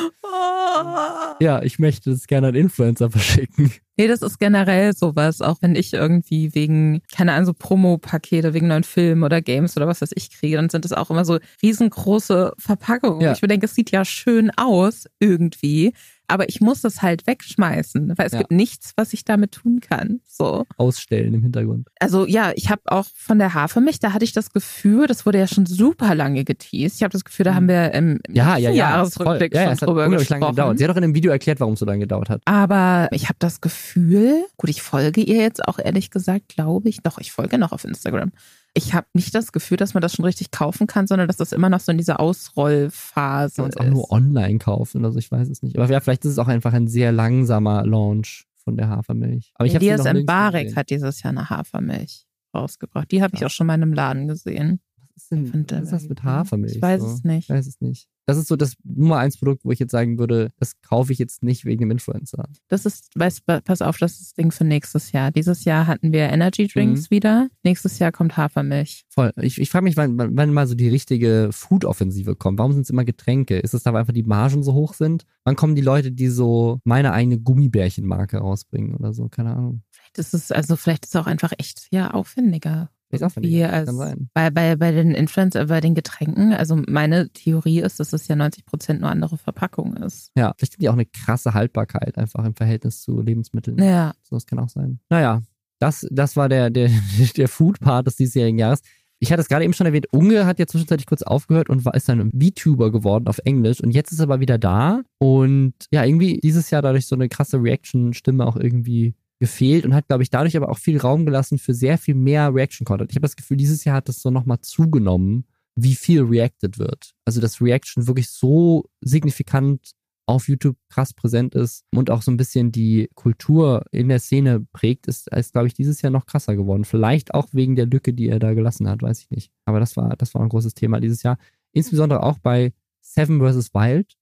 [1.39, 3.71] Ja, ich möchte das gerne an Influencer verschicken.
[3.97, 8.67] Nee, das ist generell sowas, auch wenn ich irgendwie wegen, keine Ahnung, so Promo-Pakete wegen
[8.67, 11.39] neuen Filmen oder Games oder was weiß ich kriege, dann sind das auch immer so
[11.63, 13.21] riesengroße Verpackungen.
[13.21, 13.33] Ja.
[13.33, 15.93] Ich mir denke, es sieht ja schön aus irgendwie,
[16.27, 18.39] aber ich muss das halt wegschmeißen, weil es Ja.
[18.39, 20.19] gibt nichts, was ich damit tun kann.
[20.25, 20.65] So.
[20.77, 21.87] Ausstellen im Hintergrund.
[21.99, 25.39] Also ja, ich habe auch von der Hafermilch, da hatte ich das Gefühl, das wurde
[25.39, 26.97] ja schon super lange geteased.
[26.97, 28.19] Ich habe das Gefühl, da haben wir im Mhm.
[28.29, 28.71] Ja, ja, ja.
[28.71, 30.55] Jahresrückblick ja, ja, schon drüber unglaublich lange gesprochen.
[30.55, 30.77] gedauert.
[30.77, 32.41] Sie hat auch in dem Video erklärt, warum es so lange gedauert hat.
[32.45, 37.01] Aber ich habe das Gefühl, gut, ich folge ihr jetzt auch ehrlich gesagt, glaube ich.
[37.01, 38.31] Doch, ich folge noch auf Instagram.
[38.77, 41.51] Ich habe nicht das Gefühl, dass man das schon richtig kaufen kann, sondern dass das
[41.51, 43.79] immer noch so in dieser Ausrollphase Kann ist.
[43.79, 45.77] auch nur online kaufen oder so, ich weiß es nicht.
[45.77, 49.51] Aber ja, vielleicht ist es auch einfach ein sehr langsamer Launch von der Hafermilch.
[49.55, 53.11] Aber ich habe Elias Mbarek hat dieses Jahr eine Hafermilch rausgebracht.
[53.11, 54.79] Die habe ich auch schon mal in einem Laden gesehen.
[55.17, 56.75] Was ist denn Ich find, was ist das mit Hafermilch?
[56.75, 57.07] Ich weiß so?
[57.07, 57.49] es nicht.
[57.49, 58.07] Ich weiß es nicht.
[58.27, 61.17] Das ist so das Nummer eins Produkt, wo ich jetzt sagen würde, das kaufe ich
[61.17, 62.49] jetzt nicht wegen dem Influencer.
[62.67, 65.31] Das ist, weiß, pass auf, das ist das Ding für nächstes Jahr.
[65.31, 67.15] Dieses Jahr hatten wir Energy Drinks Mhm.
[67.15, 67.47] wieder.
[67.63, 69.05] Nächstes Jahr kommt Hafermilch.
[69.07, 69.31] Voll.
[69.41, 72.59] Ich, ich frage mich, wann, wann wann mal so die richtige Food-Offensive kommt.
[72.59, 73.59] Warum sind es immer Getränke?
[73.59, 75.23] Ist es da, weil einfach die Margen so hoch sind?
[75.45, 79.29] Wann kommen die Leute, die so meine eigene Gummibärchenmarke rausbringen oder so?
[79.29, 79.83] Keine Ahnung.
[79.89, 82.89] Vielleicht ist es, also vielleicht ist es auch einfach echt, ja, aufwendiger.
[83.09, 83.89] Ist auch Wie als
[84.33, 88.35] bei, bei, bei den Influencer, bei den Getränken, also meine Theorie ist, dass es ja
[88.35, 90.31] 90 Prozent nur andere Verpackung ist.
[90.35, 93.77] Ja, vielleicht haben die auch eine krasse Haltbarkeit einfach im Verhältnis zu Lebensmitteln.
[93.81, 94.99] Ja, So, das kann auch sein.
[95.09, 95.41] Naja,
[95.79, 96.89] das, das war der, der,
[97.37, 98.81] der Food-Part des diesjährigen Jahres.
[99.19, 101.95] Ich hatte es gerade eben schon erwähnt, Unge hat ja zwischenzeitlich kurz aufgehört und war,
[101.95, 105.73] ist dann ein VTuber geworden auf Englisch und jetzt ist er aber wieder da und
[105.91, 110.23] ja, irgendwie dieses Jahr dadurch so eine krasse Reaction-Stimme auch irgendwie gefehlt und hat, glaube
[110.23, 113.11] ich, dadurch aber auch viel Raum gelassen für sehr viel mehr Reaction-Content.
[113.11, 117.11] Ich habe das Gefühl, dieses Jahr hat das so nochmal zugenommen, wie viel reacted wird.
[117.25, 119.91] Also, dass Reaction wirklich so signifikant
[120.27, 124.65] auf YouTube krass präsent ist und auch so ein bisschen die Kultur in der Szene
[124.73, 126.83] prägt, ist, ist glaube ich, dieses Jahr noch krasser geworden.
[126.83, 129.51] Vielleicht auch wegen der Lücke, die er da gelassen hat, weiß ich nicht.
[129.65, 131.37] Aber das war, das war ein großes Thema dieses Jahr.
[131.71, 133.73] Insbesondere auch bei Seven vs.
[133.73, 134.17] Wild.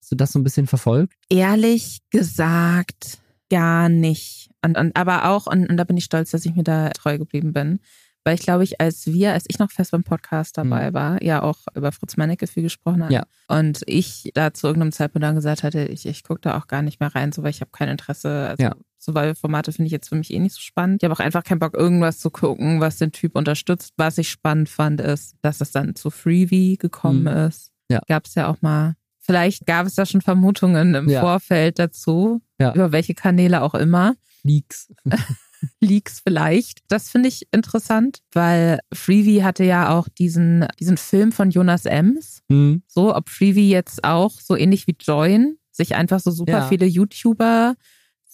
[0.00, 1.14] Hast du das so ein bisschen verfolgt?
[1.28, 3.18] ehrlich gesagt
[3.50, 4.50] gar nicht.
[4.64, 7.18] Und, und aber auch, und, und da bin ich stolz, dass ich mir da treu
[7.18, 7.80] geblieben bin.
[8.24, 10.94] weil ich glaube ich, als wir, als ich noch fest beim Podcast dabei Mhm.
[10.94, 13.12] war, ja auch über Fritz Meinecke viel gesprochen haben.
[13.12, 13.22] Ja.
[13.46, 16.82] Und ich da zu irgendeinem Zeitpunkt dann gesagt hatte, ich, ich gucke da auch gar
[16.82, 18.48] nicht mehr rein, so weil ich habe kein Interesse.
[18.50, 18.74] Also Ja.
[19.00, 21.02] Survival-Formate finde ich jetzt für mich eh nicht so spannend.
[21.02, 23.94] Ich habe auch einfach keinen Bock, irgendwas zu gucken, was den Typ unterstützt.
[23.96, 27.46] Was ich spannend fand, ist, dass es dann zu Freebie gekommen Mhm.
[27.48, 27.70] ist.
[27.88, 28.00] Ja.
[28.08, 28.94] Gab es ja auch mal.
[29.28, 31.20] Vielleicht gab es da schon Vermutungen im Ja.
[31.20, 32.72] Vorfeld dazu, Ja.
[32.74, 34.14] über welche Kanäle auch immer.
[34.42, 34.90] Leaks.
[35.80, 36.78] Leaks vielleicht.
[36.88, 42.40] Das finde ich interessant, weil Freebie hatte ja auch diesen, diesen Film von Jonas Ems.
[42.48, 42.82] Hm.
[42.86, 46.68] So, ob Freebie jetzt auch so ähnlich wie Join sich einfach so super Ja.
[46.68, 47.74] viele YouTuber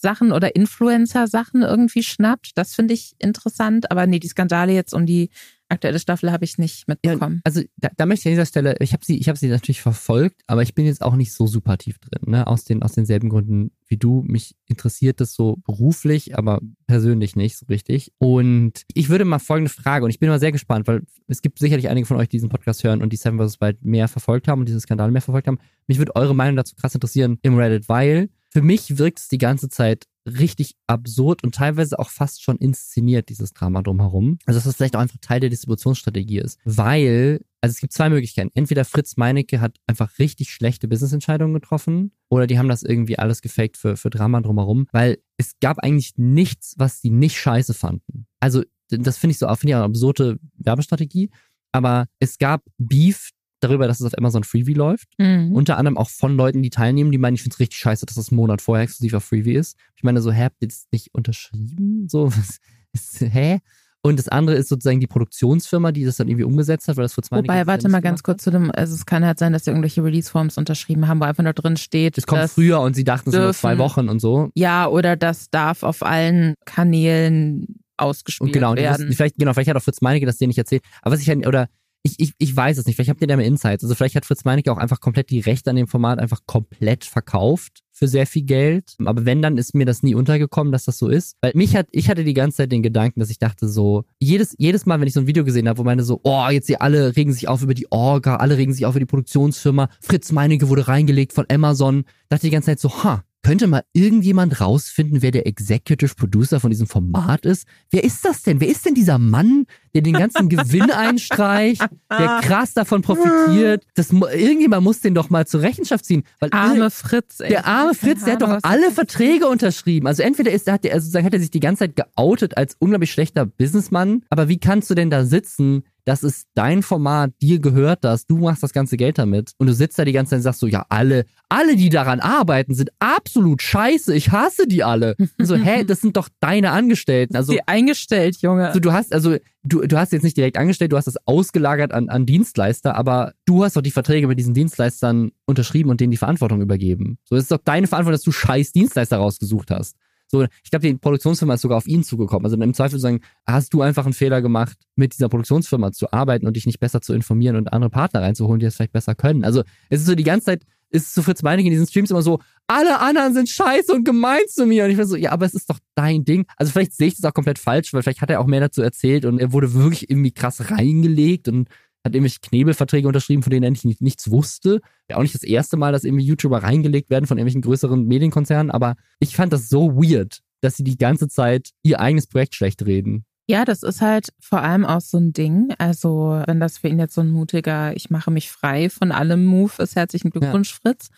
[0.04, 2.50] Sachen oder Influencer Sachen irgendwie schnappt.
[2.56, 3.90] Das finde ich interessant.
[3.90, 5.30] Aber nee, die Skandale jetzt um die
[5.68, 7.40] aktuelle Staffel habe ich nicht mitbekommen.
[7.42, 9.80] Also da, da möchte ich an dieser Stelle, ich habe sie, ich habe sie natürlich
[9.80, 12.46] verfolgt, aber ich bin jetzt auch nicht so super tief drin, ne?
[12.46, 14.22] Aus den, aus denselben Gründen wie du.
[14.26, 18.12] Mich interessiert das so beruflich, aber persönlich nicht so richtig.
[18.18, 21.58] Und ich würde mal folgende Frage, und ich bin mal sehr gespannt, weil es gibt
[21.58, 23.60] sicherlich einige von euch, die diesen Podcast hören und die Seven vs.
[23.60, 25.58] Wild mehr verfolgt haben und diese Skandale mehr verfolgt haben.
[25.86, 29.38] Mich würde eure Meinung dazu krass interessieren im Reddit, weil für mich wirkt es die
[29.38, 34.38] ganze Zeit richtig absurd und teilweise auch fast schon inszeniert, dieses Drama drumherum.
[34.46, 36.58] Also dass das vielleicht auch einfach Teil der Distributionsstrategie ist.
[36.64, 38.50] Weil, also es gibt zwei Möglichkeiten.
[38.54, 43.42] Entweder Fritz Meinecke hat einfach richtig schlechte Businessentscheidungen getroffen oder die haben das irgendwie alles
[43.42, 48.26] gefaked für, für Drama drumherum, weil es gab eigentlich nichts, was die nicht scheiße fanden.
[48.40, 51.28] Also das finde ich so, finde ich auch eine absurde Werbestrategie,
[51.72, 53.30] aber es gab Beef
[53.64, 55.08] darüber, dass es auf Amazon Freebie läuft.
[55.18, 55.52] Mhm.
[55.52, 58.16] Unter anderem auch von Leuten, die teilnehmen, die meinen, ich finde es richtig scheiße, dass
[58.16, 59.76] das einen Monat vorher exklusiv auf Freebie ist.
[59.96, 62.08] Ich meine, so, hä, habt ihr das nicht unterschrieben?
[62.08, 62.58] So, was
[62.92, 63.58] ist, hä?
[64.06, 67.14] Und das andere ist sozusagen die Produktionsfirma, die das dann irgendwie umgesetzt hat, weil das
[67.14, 69.54] Fritz Meinecke Wobei, das warte mal ganz kurz zu dem, also es kann halt sein,
[69.54, 72.94] dass sie irgendwelche Release-Forms unterschrieben haben, wo einfach nur drin steht, Das kommt früher und
[72.94, 74.50] sie dachten, es sind nur zwei Wochen und so.
[74.54, 79.04] ja, oder das darf auf allen Kanälen ausgespielt Und genau, und werden.
[79.04, 80.82] wussten, vielleicht, genau, vielleicht hat auch Fritz Meinecke das dir nicht erzählt.
[81.00, 81.68] Aber was ich halt, oder
[82.06, 83.82] ich, ich, ich weiß es nicht, vielleicht habt ihr da mehr Insights.
[83.82, 87.04] Also vielleicht hat Fritz Meinecke auch einfach komplett die Rechte an dem Format einfach komplett
[87.06, 88.94] verkauft für sehr viel Geld.
[89.06, 91.38] Aber wenn, dann ist mir das nie untergekommen, dass das so ist.
[91.40, 94.54] Weil mich hat, ich hatte die ganze Zeit den Gedanken, dass ich dachte so, jedes,
[94.58, 96.76] jedes Mal, wenn ich so ein Video gesehen habe, wo meine so, oh, jetzt sie
[96.76, 100.30] alle regen sich auf über die Orga, alle regen sich auf über die Produktionsfirma, Fritz
[100.30, 105.22] Meinecke wurde reingelegt von Amazon, dachte die ganze Zeit so, ha, könnte mal irgendjemand rausfinden,
[105.22, 107.68] wer der Executive Producer von diesem Format ist?
[107.90, 108.60] Wer ist das denn?
[108.60, 113.84] Wer ist denn dieser Mann, der den ganzen Gewinn einstreicht, der krass davon profitiert?
[113.94, 116.24] Das, irgendjemand muss den doch mal zur Rechenschaft ziehen.
[116.40, 117.50] Weil Arme Fritz, ey.
[117.50, 120.06] der arme Fritz, der hat doch alle Verträge unterschrieben.
[120.06, 122.76] Also entweder ist, hat er, also sozusagen hat er sich die ganze Zeit geoutet als
[122.78, 124.22] unglaublich schlechter Businessmann.
[124.30, 125.84] Aber wie kannst du denn da sitzen?
[126.04, 129.52] Das ist dein Format, dir gehört das, du machst das ganze Geld damit.
[129.58, 132.20] Und du sitzt da die ganze Zeit und sagst so, ja, alle, alle, die daran
[132.20, 134.14] arbeiten, sind absolut scheiße.
[134.14, 135.16] Ich hasse die alle.
[135.38, 137.36] Und so, hä, das sind doch deine Angestellten.
[137.36, 138.68] Also, die eingestellt, Junge.
[138.68, 141.92] also du hast, also, du, du hast jetzt nicht direkt angestellt, du hast das ausgelagert
[141.92, 146.10] an, an Dienstleister, aber du hast doch die Verträge mit diesen Dienstleistern unterschrieben und denen
[146.10, 147.18] die Verantwortung übergeben.
[147.24, 149.96] So, es ist doch deine Verantwortung, dass du scheiß Dienstleister rausgesucht hast.
[150.26, 152.44] So, ich glaube, die Produktionsfirma ist sogar auf ihn zugekommen.
[152.44, 156.46] Also im Zweifel sagen, hast du einfach einen Fehler gemacht, mit dieser Produktionsfirma zu arbeiten
[156.46, 159.44] und dich nicht besser zu informieren und andere Partner reinzuholen, die das vielleicht besser können.
[159.44, 162.10] Also es ist so die ganze Zeit, ist es so Fritz Meinecke in diesen Streams
[162.10, 164.84] immer so, alle anderen sind scheiße und gemein zu mir.
[164.84, 166.46] Und ich bin so, ja, aber es ist doch dein Ding.
[166.56, 168.80] Also vielleicht sehe ich das auch komplett falsch, weil vielleicht hat er auch mehr dazu
[168.80, 171.68] erzählt und er wurde wirklich irgendwie krass reingelegt und
[172.04, 174.80] hat irgendwelche Knebelverträge unterschrieben, von denen er nicht, nichts wusste.
[175.08, 178.70] Ja, auch nicht das erste Mal, dass irgendwie YouTuber reingelegt werden von irgendwelchen größeren Medienkonzernen,
[178.70, 182.84] aber ich fand das so weird, dass sie die ganze Zeit ihr eigenes Projekt schlecht
[182.84, 183.24] reden.
[183.46, 185.74] Ja, das ist halt vor allem auch so ein Ding.
[185.76, 189.44] Also, wenn das für ihn jetzt so ein mutiger, ich mache mich frei von allem
[189.44, 191.10] Move ist, herzlichen Glückwunsch, Fritz.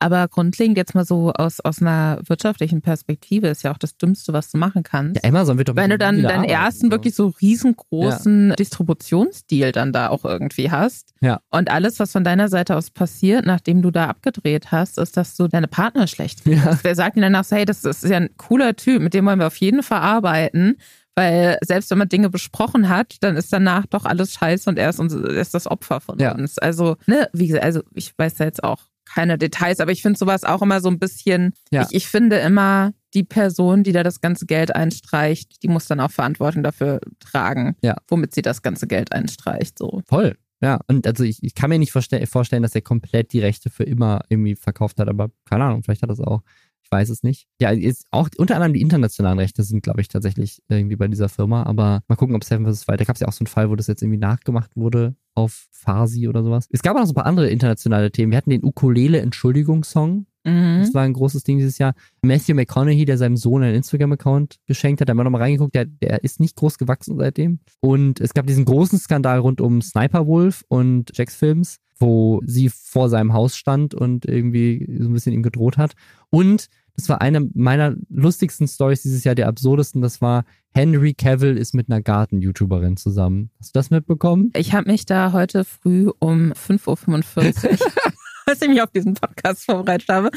[0.00, 4.32] Aber grundlegend jetzt mal so aus, aus einer wirtschaftlichen Perspektive ist ja auch das Dümmste,
[4.32, 5.22] was du machen kannst.
[5.22, 6.90] Ja, Amazon wird doch wenn du dann deinen arbeiten, ersten so.
[6.90, 11.14] wirklich so riesengroßen Distributionsdeal dann da auch irgendwie hast.
[11.20, 11.40] Ja.
[11.50, 15.36] Und alles, was von deiner Seite aus passiert, nachdem du da abgedreht hast, ist, dass
[15.36, 16.62] du deine Partner schlecht Ja.
[16.64, 16.84] redest.
[16.84, 19.38] Wer sagt dir danach, so, hey, das ist ja ein cooler Typ, mit dem wollen
[19.38, 20.76] wir auf jeden Fall arbeiten.
[21.16, 24.90] Weil selbst wenn man Dinge besprochen hat, dann ist danach doch alles scheiße und er
[24.90, 26.34] ist, uns, er ist das Opfer von Ja.
[26.34, 26.58] uns.
[26.58, 30.18] Also, ne, wie gesagt, also ich weiß da jetzt auch keine Details, aber ich finde
[30.18, 31.82] sowas auch immer so ein bisschen, Ja.
[31.82, 36.00] ich, ich finde immer, die Person, die da das ganze Geld einstreicht, die muss dann
[36.00, 37.96] auch Verantwortung dafür tragen, Ja.
[38.08, 39.78] womit sie das ganze Geld einstreicht.
[39.78, 40.02] So.
[40.06, 40.36] Voll.
[40.60, 43.70] Ja, und also ich, ich kann mir nicht vorstell vorstellen, dass er komplett die Rechte
[43.70, 46.42] für immer irgendwie verkauft hat, aber keine Ahnung, vielleicht hat er es auch.
[46.82, 47.46] Ich weiß es nicht.
[47.60, 51.28] Ja, ist auch unter anderem die internationalen Rechte sind, glaube ich, tatsächlich irgendwie bei dieser
[51.28, 51.62] Firma.
[51.64, 52.86] Aber mal gucken, ob Seven vs.
[52.88, 53.00] Wild.
[53.00, 55.66] Da gab es ja auch so einen Fall, wo das jetzt irgendwie nachgemacht wurde auf
[55.70, 56.66] Farsi oder sowas.
[56.70, 58.32] Es gab auch noch so ein paar andere internationale Themen.
[58.32, 60.26] Wir hatten den Ukulele-Entschuldigungssong.
[60.44, 60.78] Mhm.
[60.80, 61.94] Das war ein großes Ding dieses Jahr.
[62.22, 65.86] Matthew McConaughey, der seinem Sohn einen Instagram-Account geschenkt hat, da haben wir nochmal reingeguckt, der,
[65.86, 67.60] der ist nicht groß gewachsen seitdem.
[67.80, 72.68] Und es gab diesen großen Skandal rund um Sniper Wolf und Jacks Films, wo sie
[72.68, 75.92] vor seinem Haus stand und irgendwie so ein bisschen ihm gedroht hat.
[76.30, 80.00] Und das war eine meiner lustigsten Stories dieses Jahr, der absurdesten.
[80.00, 83.50] Das war Henry Cavill ist mit einer Garten-YouTuberin zusammen.
[83.58, 84.50] Hast du das mitbekommen?
[84.56, 87.86] Ich habe mich da heute früh um 5.45 Uhr,
[88.46, 90.30] als ich mich auf diesen Podcast vorbereitet habe,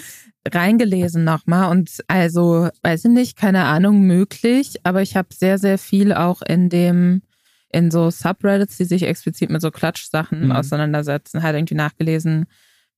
[0.48, 1.72] reingelesen nochmal.
[1.72, 6.42] Und also, weiß ich nicht, keine Ahnung, möglich, aber ich habe sehr, sehr viel auch
[6.42, 7.22] in dem
[7.70, 10.52] in so Subreddits, die sich explizit mit so Klatschsachen Mhm.
[10.54, 12.46] auseinandersetzen, halt irgendwie nachgelesen,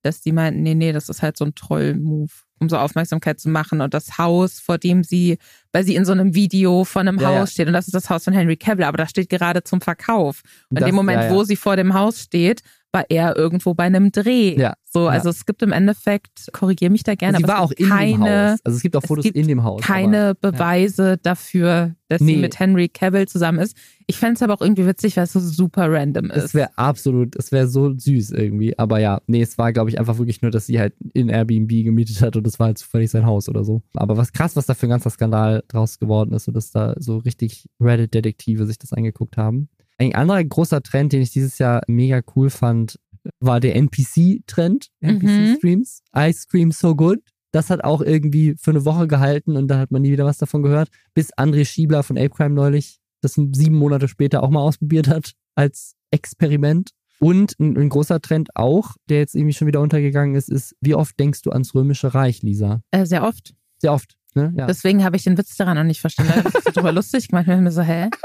[0.04, 3.50] dass die meinten, nee, nee, das ist halt so ein Troll-Move, um so Aufmerksamkeit zu
[3.50, 3.82] machen.
[3.82, 5.38] Und das Haus, vor dem sie,
[5.72, 8.10] weil sie in so einem Video von einem Ja, Haus steht, und das ist das
[8.10, 10.42] Haus von Henry Cavill, aber das steht gerade zum Verkauf.
[10.70, 11.34] Und in dem Moment, ja, ja.
[11.34, 12.62] wo sie vor dem Haus steht,
[12.92, 14.58] war er irgendwo bei einem Dreh.
[14.60, 15.10] Ja, So, ja.
[15.10, 17.82] also es gibt im Endeffekt, korrigiere mich da gerne, sie aber war es auch gibt
[17.82, 18.60] in keine, dem Haus.
[18.64, 19.82] Also es gibt auch es Fotos gibt in dem Haus.
[19.84, 22.34] keine Beweise dafür, dass Nee.
[22.36, 23.78] sie mit Henry Cavill zusammen ist.
[24.08, 26.54] Ich fände es aber auch irgendwie witzig, weil es so super random Es ist.
[26.56, 28.78] wäre absolut, es wäre so süß irgendwie.
[28.80, 31.70] Aber ja, nee, es war, glaube ich, einfach wirklich nur, dass sie halt in Airbnb
[31.70, 33.84] gemietet hat und das war halt zufällig sein Haus oder so.
[33.94, 36.96] Aber was krass, was da für ein ganzer Skandal draus geworden ist und dass da
[36.98, 39.70] so richtig Reddit-Detektive sich das angeguckt haben.
[40.00, 42.98] Ein anderer großer Trend, den ich dieses Jahr mega cool fand,
[43.40, 45.10] war der NPC-Trend, Mhm.
[45.10, 46.02] NPC-Streams.
[46.18, 47.20] I Scream So Good.
[47.52, 50.38] Das hat auch irgendwie für eine Woche gehalten und dann hat man nie wieder was
[50.38, 50.90] davon gehört.
[51.14, 55.34] Bis André Schiebler von Ape Crime neulich das sieben Monate später auch mal ausprobiert hat
[55.56, 56.92] als Experiment.
[57.20, 60.96] Und ein, ein großer Trend auch, der jetzt irgendwie schon wieder untergegangen ist, ist, wie
[60.96, 62.82] oft denkst du ans Römische Reich, Lisa?
[62.92, 63.54] äh, sehr oft.
[63.82, 64.54] Sehr oft, ne?
[64.56, 64.66] Ja.
[64.68, 66.42] Deswegen habe ich den Witz daran noch nicht verstanden.
[66.44, 67.28] Das ist total lustig.
[67.32, 68.10] Manchmal bin ich mir so, hä?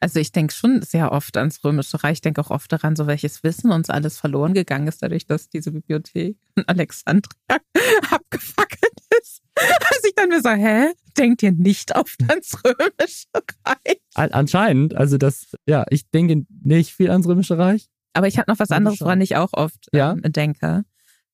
[0.00, 2.14] Also ich denke schon sehr oft ans Römische Reich.
[2.14, 5.50] Ich denke auch oft daran, so welches Wissen uns alles verloren gegangen ist, dadurch, dass
[5.50, 7.58] diese Bibliothek in Alexandria
[8.10, 9.42] abgefackelt ist.
[9.56, 10.92] Also ich dann mir so, hä?
[11.18, 13.26] Denkt ihr nicht oft ans Römische
[13.66, 14.00] Reich?
[14.14, 17.88] An, anscheinend, also das, ja, ich denke nicht viel ans Römische Reich.
[18.14, 20.12] Aber ich habe noch was anderes, woran ich auch oft Ja?
[20.12, 20.84] ähm, denke.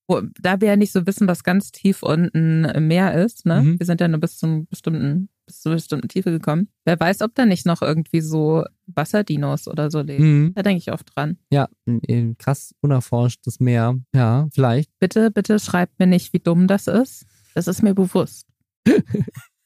[0.07, 3.63] Wo, da wir ja nicht so wissen, was ganz tief unten im Meer ist, ne?
[3.63, 3.79] Mhm.
[3.79, 6.69] Wir sind ja nur bis zum bestimmten, bis zu einer bestimmten Tiefe gekommen.
[6.85, 10.25] Wer weiß, ob da nicht noch irgendwie so Wasserdinos oder so leben.
[10.25, 10.55] Mhm.
[10.55, 11.39] Da denke ich oft dran.
[11.51, 13.99] Ja, ein krass unerforschtes Meer.
[14.15, 14.91] Ja, vielleicht.
[14.99, 17.25] Bitte, bitte schreibt mir nicht, wie dumm das ist.
[17.55, 18.47] Das ist mir bewusst.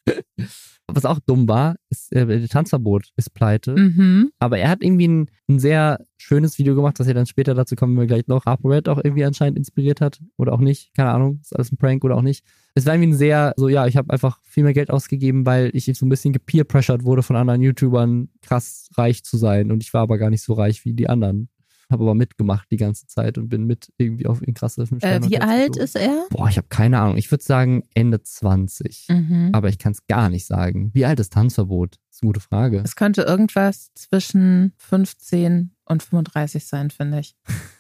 [0.91, 3.77] Was auch dumm war, ist, äh, der Tanzverbot ist pleite.
[3.77, 4.31] Mhm.
[4.39, 7.77] Aber er hat irgendwie ein, ein sehr schönes Video gemacht, das ja dann später dazu
[7.77, 8.47] kommen wir gleich noch.
[8.47, 10.21] ApoRed auch irgendwie anscheinend inspiriert hat.
[10.39, 10.95] Oder auch nicht.
[10.97, 11.41] Keine Ahnung.
[11.43, 12.43] Ist alles ein Prank oder auch nicht.
[12.75, 15.71] Es war irgendwie ein sehr, so ja, ich habe einfach viel mehr Geld ausgegeben, weil
[15.75, 19.71] ich so ein bisschen gepeer-pressured wurde von anderen YouTubern, krass reich zu sein.
[19.71, 21.51] Und ich war aber gar nicht so reich wie die anderen.
[21.91, 25.23] Habe aber mitgemacht die ganze Zeit und bin mit irgendwie auf in krasse fünf Äh,
[25.23, 26.27] wie alt ist er?
[26.31, 27.17] Boah, ich habe keine Ahnung.
[27.17, 29.07] Ich würde sagen Ende 20.
[29.09, 29.51] Mhm.
[29.53, 30.91] Aber ich kann es gar nicht sagen.
[30.93, 31.95] Wie alt ist Tanzverbot?
[31.95, 32.83] Das ist eine gute Frage.
[32.85, 37.35] Es könnte irgendwas zwischen 15 und 35 sein, finde ich.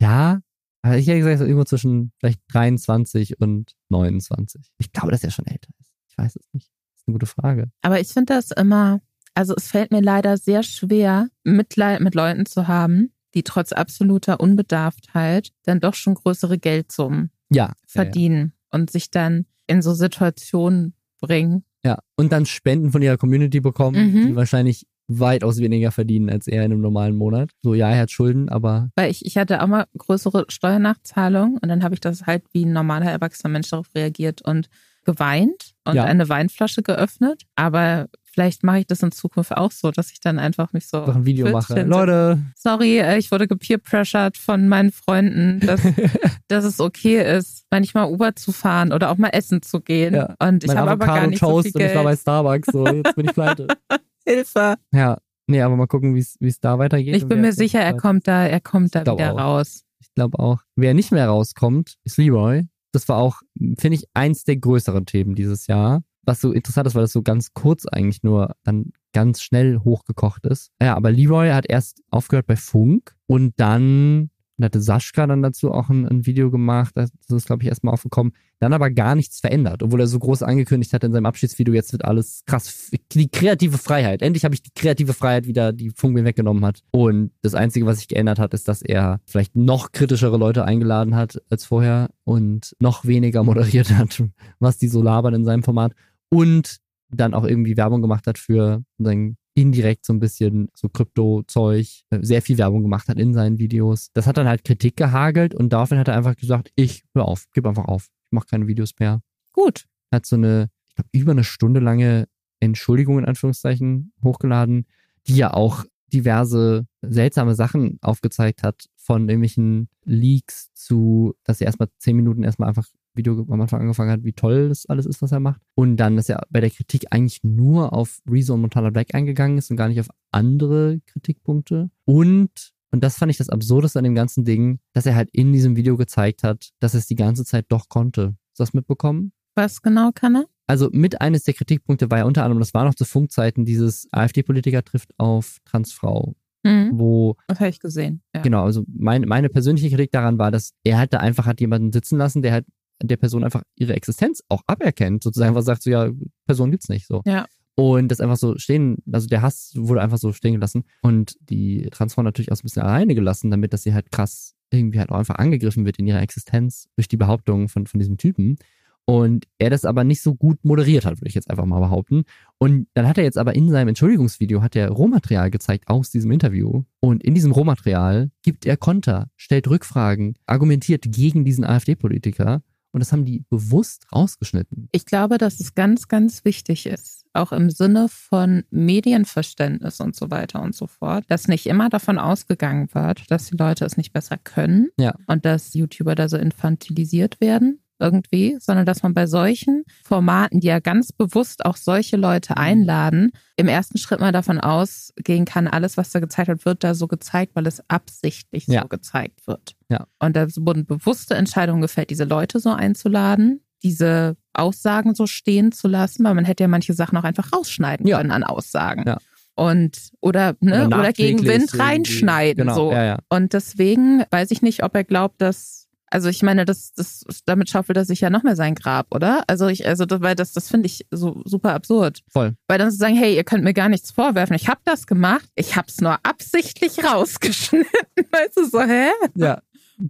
[0.00, 0.42] Ja,
[0.82, 4.72] also ich hätte gesagt, so irgendwo zwischen vielleicht 23 und 29.
[4.78, 5.92] Ich glaube, dass er schon älter ist.
[6.08, 6.66] Ich weiß es nicht.
[6.66, 7.70] Das ist eine gute Frage.
[7.82, 9.00] Aber ich finde das immer,
[9.34, 14.40] also es fällt mir leider sehr schwer, Mitleid mit Leuten zu haben, die trotz absoluter
[14.40, 17.72] Unbedarftheit dann doch schon größere Geldsummen Ja.
[17.86, 21.64] verdienen und sich dann in so Situationen bringen.
[21.84, 21.98] Ja, ja.
[22.16, 24.26] Und dann Spenden von ihrer Community bekommen, Mhm.
[24.28, 27.50] die wahrscheinlich weitaus weniger verdienen als er in einem normalen Monat.
[27.62, 31.68] So, ja, er hat Schulden, aber Weil ich, ich hatte auch mal größere Steuernachzahlungen und
[31.68, 34.68] dann habe ich das halt wie ein normaler erwachsener Mensch darauf reagiert und
[35.04, 36.04] geweint und Ja.
[36.04, 37.42] eine Weinflasche geöffnet.
[37.56, 40.98] Aber vielleicht mache ich das in Zukunft auch so, dass ich dann einfach mich so
[40.98, 41.74] noch ein Video mache.
[41.74, 45.80] Pfützchen Leute, sorry, äh, ich wurde gepeer-pressured von meinen Freunden, dass,
[46.48, 50.14] dass es okay ist, manchmal Uber zu fahren oder auch mal essen zu gehen.
[50.14, 52.20] Ja, Und ich habe aber gar nicht so Toast viel und ich war bei Geld.
[52.20, 52.68] Starbucks.
[52.72, 53.66] So, jetzt bin ich pleite.
[54.24, 54.76] Hilfe.
[54.92, 55.18] ja,
[55.48, 57.16] nee, aber mal gucken, wie es da weitergeht.
[57.16, 59.38] Ich bin mir sicher, er kommt da, er kommt da wieder auch.
[59.38, 59.82] raus.
[60.00, 60.60] Ich glaube auch.
[60.76, 62.66] Wer nicht mehr rauskommt, ist Leroy.
[62.92, 63.40] Das war auch,
[63.78, 66.02] finde ich, eins der größeren Themen dieses Jahr.
[66.24, 70.46] Was so interessant ist, weil das so ganz kurz eigentlich nur dann ganz schnell hochgekocht
[70.46, 70.70] ist.
[70.80, 74.30] Ja, aber Leroy hat erst aufgehört bei Funk und dann
[74.64, 76.92] hatte Sascha dann dazu auch ein, ein Video gemacht.
[76.94, 78.32] Das ist, glaube ich, erstmal aufgekommen.
[78.58, 81.92] Dann aber gar nichts verändert, obwohl er so groß angekündigt hat in seinem Abschiedsvideo, jetzt
[81.92, 82.90] wird alles krass.
[83.12, 84.22] Die kreative Freiheit.
[84.22, 86.82] Endlich habe ich die kreative Freiheit wieder, die Funk mir weggenommen hat.
[86.92, 91.16] Und das Einzige, was sich geändert hat, ist, dass er vielleicht noch kritischere Leute eingeladen
[91.16, 94.22] hat als vorher und noch weniger moderiert hat,
[94.60, 95.92] was die so labern in seinem Format.
[96.32, 96.78] Und
[97.10, 102.18] dann auch irgendwie Werbung gemacht hat für sein indirekt so ein bisschen so Krypto-Zeug, äh,
[102.22, 104.08] sehr viel Werbung gemacht hat in seinen Videos.
[104.14, 107.44] Das hat dann halt Kritik gehagelt und daraufhin hat er einfach gesagt, ich hör auf,
[107.52, 108.08] gib einfach auf.
[108.30, 109.20] mache keine Videos mehr.
[109.52, 109.84] Gut.
[110.10, 112.28] Hat so eine, ich glaube, über eine Stunde lange
[112.60, 114.86] Entschuldigung in Anführungszeichen hochgeladen,
[115.26, 121.88] die ja auch diverse seltsame Sachen aufgezeigt hat, von irgendwelchen Leaks zu, dass er erstmal
[121.98, 125.32] zehn Minuten erstmal einfach Video am Anfang angefangen hat, wie toll das alles ist, was
[125.32, 125.60] er macht.
[125.74, 129.58] Und dann, dass er bei der Kritik eigentlich nur auf Rezo und Montana Black eingegangen
[129.58, 131.90] ist und gar nicht auf andere Kritikpunkte.
[132.04, 135.52] Und, und das fand ich das Absurdeste an dem ganzen Ding, dass er halt in
[135.52, 138.34] diesem Video gezeigt hat, dass er es die ganze Zeit doch konnte.
[138.50, 139.32] Hast du das mitbekommen?
[139.54, 140.46] Was genau kann er?
[140.66, 144.08] Also mit eines der Kritikpunkte war ja unter anderem, das war noch zu Funkzeiten, dieses
[144.12, 146.34] AfD-Politiker trifft auf Transfrau.
[146.64, 146.90] Mhm.
[146.94, 148.22] Wo, Das habe ich gesehen.
[148.34, 148.42] Ja.
[148.42, 151.92] genau, also mein, meine persönliche Kritik daran war, dass er halt da einfach hat jemanden
[151.92, 152.66] sitzen lassen, der halt
[153.02, 156.10] der Person einfach ihre Existenz auch aberkennt, sozusagen, was sagt so, ja,
[156.46, 157.22] Person gibt's nicht, so.
[157.26, 157.46] Ja.
[157.74, 161.88] Und das einfach so stehen, also der Hass wurde einfach so stehen gelassen und die
[161.90, 165.10] Transfrau natürlich auch so ein bisschen alleine gelassen, damit, dass sie halt krass irgendwie halt
[165.10, 168.56] auch einfach angegriffen wird in ihrer Existenz durch die Behauptungen von, von diesem Typen.
[169.04, 172.22] Und er das aber nicht so gut moderiert hat, würde ich jetzt einfach mal behaupten.
[172.58, 176.30] Und dann hat er jetzt aber in seinem Entschuldigungsvideo hat er Rohmaterial gezeigt aus diesem
[176.30, 176.84] Interview.
[177.00, 182.62] Und in diesem Rohmaterial gibt er Konter, stellt Rückfragen, argumentiert gegen diesen AfD-Politiker.
[182.92, 184.88] Und das haben die bewusst rausgeschnitten.
[184.92, 190.30] Ich glaube, dass es ganz, ganz wichtig ist, auch im Sinne von Medienverständnis und so
[190.30, 194.12] weiter und so fort, dass nicht immer davon ausgegangen wird, dass die Leute es nicht
[194.12, 195.14] besser können Ja.
[195.26, 200.66] und dass YouTuber da so infantilisiert werden irgendwie, sondern dass man bei solchen Formaten, die
[200.66, 205.96] ja ganz bewusst auch solche Leute einladen, im ersten Schritt mal davon ausgehen kann, alles,
[205.96, 208.82] was da gezeigt wird, wird da so gezeigt, weil es absichtlich Ja.
[208.82, 209.74] so gezeigt wird.
[209.88, 210.06] Ja.
[210.18, 215.88] Und da wurden bewusste Entscheidungen gefällt, diese Leute so einzuladen, diese Aussagen so stehen zu
[215.88, 218.18] lassen, weil man hätte ja manche Sachen auch einfach rausschneiden Ja.
[218.18, 219.04] können an Aussagen.
[219.06, 219.18] Ja.
[219.54, 222.64] Und oder, ne, Oder oder, gegen Wind reinschneiden.
[222.68, 222.92] Genau, so.
[222.92, 223.18] ja, ja.
[223.28, 225.81] Und deswegen weiß ich nicht, ob er glaubt, dass.
[226.12, 229.44] Also ich meine, das, das, damit schaufelt er sich ja noch mehr sein Grab, oder?
[229.46, 232.20] Also ich, also das, weil das, das finde ich so super absurd.
[232.28, 232.52] Voll.
[232.68, 235.48] Weil dann zu sagen, hey, ihr könnt mir gar nichts vorwerfen, ich habe das gemacht,
[235.54, 237.86] ich habe es nur absichtlich rausgeschnitten.
[238.30, 239.08] Weißt du so, hä?
[239.36, 239.62] Ja.